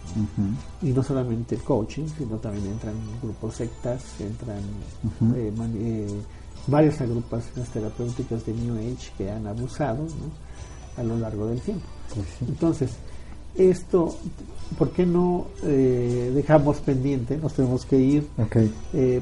Y 0.83 0.91
no 0.91 1.03
solamente 1.03 1.55
el 1.55 1.63
coaching, 1.63 2.07
sino 2.19 2.37
también 2.37 2.67
entran 2.67 2.95
grupos 3.23 3.55
sectas, 3.55 4.03
entran 4.19 4.59
eh, 5.37 5.53
eh, 5.77 6.21
varias 6.67 7.01
agrupaciones 7.01 7.69
terapéuticas 7.71 8.45
de 8.45 8.53
New 8.53 8.75
Age 8.77 9.13
que 9.17 9.31
han 9.31 9.47
abusado 9.47 10.07
a 10.97 11.03
lo 11.03 11.19
largo 11.19 11.47
del 11.47 11.61
tiempo. 11.61 11.87
Pues 12.15 12.27
Entonces, 12.49 12.91
esto, 13.55 14.17
¿por 14.79 14.91
qué 14.91 15.07
no 15.07 15.47
eh, 15.65 16.33
dejamos 16.35 16.79
pendiente? 16.79 17.37
Nos 17.37 17.55
tenemos 17.55 17.85
que 17.85 17.97
ir 17.97 18.29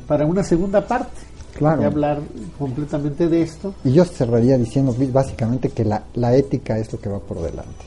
para 0.06 0.26
una 0.26 0.42
segunda 0.42 0.86
parte 0.86 1.20
claro. 1.54 1.80
de 1.80 1.86
hablar 1.86 2.20
completamente 2.58 3.28
de 3.28 3.42
esto. 3.42 3.74
Y 3.84 3.92
yo 3.92 4.04
cerraría 4.04 4.56
diciendo 4.56 4.94
básicamente 5.12 5.70
que 5.70 5.84
la, 5.84 6.04
la 6.14 6.34
ética 6.34 6.78
es 6.78 6.92
lo 6.92 7.00
que 7.00 7.08
va 7.08 7.18
por 7.18 7.40
delante. 7.40 7.84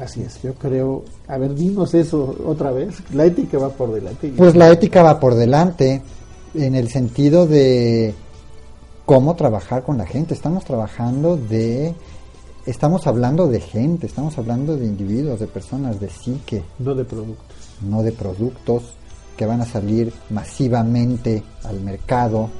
Así 0.00 0.20
es, 0.20 0.42
yo 0.42 0.52
creo, 0.54 1.04
a 1.26 1.38
ver, 1.38 1.54
dimos 1.54 1.94
eso 1.94 2.36
otra 2.46 2.70
vez, 2.70 2.96
la 3.14 3.24
ética 3.24 3.58
va 3.58 3.70
por 3.70 3.94
delante. 3.94 4.32
Pues 4.36 4.54
la 4.54 4.70
ética 4.70 5.02
va 5.02 5.18
por 5.18 5.34
delante 5.34 6.02
en 6.54 6.74
el 6.74 6.88
sentido 6.90 7.46
de 7.46 8.14
cómo 9.06 9.36
trabajar 9.36 9.84
con 9.84 9.96
la 9.96 10.04
gente, 10.04 10.34
estamos 10.34 10.64
trabajando 10.64 11.38
de, 11.38 11.94
estamos 12.66 13.06
hablando 13.06 13.46
de 13.46 13.60
gente, 13.60 14.06
estamos 14.06 14.36
hablando 14.38 14.76
de 14.76 14.86
individuos, 14.86 15.40
de 15.40 15.46
personas, 15.46 16.00
de 16.00 16.10
psique. 16.10 16.62
No 16.78 16.94
de 16.94 17.04
productos. 17.04 17.56
No 17.80 18.02
de 18.02 18.12
productos, 18.12 18.82
que 19.36 19.46
van 19.46 19.60
a 19.60 19.66
salir 19.66 20.12
masivamente 20.30 21.42
al 21.64 21.80
mercado 21.80 22.50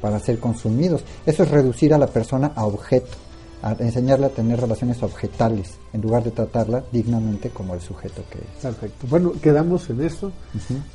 para 0.00 0.18
ser 0.18 0.38
consumidos. 0.40 1.04
Eso 1.24 1.44
es 1.44 1.50
reducir 1.50 1.94
a 1.94 1.98
la 1.98 2.08
persona 2.08 2.52
a 2.56 2.66
objeto, 2.66 3.16
a 3.62 3.72
enseñarle 3.78 4.26
a 4.26 4.30
tener 4.30 4.60
relaciones 4.60 5.00
objetales, 5.02 5.78
en 5.92 6.00
lugar 6.00 6.24
de 6.24 6.32
tratarla 6.32 6.82
dignamente 6.90 7.50
como 7.50 7.74
el 7.74 7.80
sujeto 7.80 8.22
que 8.30 8.38
es. 8.38 8.62
Perfecto. 8.62 9.06
Bueno, 9.08 9.32
quedamos 9.40 9.88
en 9.90 10.02
esto. 10.02 10.32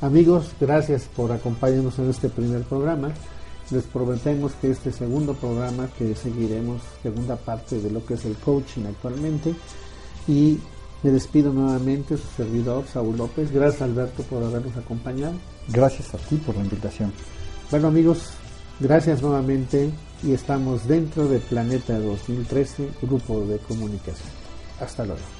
Amigos, 0.02 0.50
gracias 0.60 1.08
por 1.16 1.32
acompañarnos 1.32 1.98
en 1.98 2.10
este 2.10 2.28
primer 2.28 2.62
programa. 2.62 3.12
Les 3.70 3.84
prometemos 3.84 4.52
que 4.60 4.70
este 4.70 4.92
segundo 4.92 5.34
programa, 5.34 5.88
que 5.98 6.14
seguiremos, 6.14 6.80
segunda 7.02 7.36
parte 7.36 7.78
de 7.80 7.90
lo 7.90 8.04
que 8.04 8.14
es 8.14 8.24
el 8.24 8.36
coaching 8.36 8.86
actualmente, 8.86 9.54
y 10.26 10.58
me 11.02 11.10
despido 11.10 11.52
nuevamente, 11.52 12.16
su 12.16 12.26
servidor 12.36 12.84
Saúl 12.86 13.16
López. 13.16 13.52
Gracias 13.52 13.82
Alberto 13.82 14.22
por 14.24 14.42
habernos 14.42 14.76
acompañado. 14.76 15.34
Gracias 15.68 16.14
a 16.14 16.18
ti 16.18 16.36
por 16.36 16.56
la 16.56 16.64
invitación. 16.64 17.12
Bueno 17.70 17.88
amigos, 17.88 18.30
gracias 18.80 19.22
nuevamente 19.22 19.90
y 20.22 20.32
estamos 20.32 20.88
dentro 20.88 21.28
de 21.28 21.38
Planeta 21.38 21.98
2013, 21.98 22.88
Grupo 23.02 23.40
de 23.42 23.58
Comunicación. 23.58 24.30
Hasta 24.80 25.04
luego. 25.04 25.37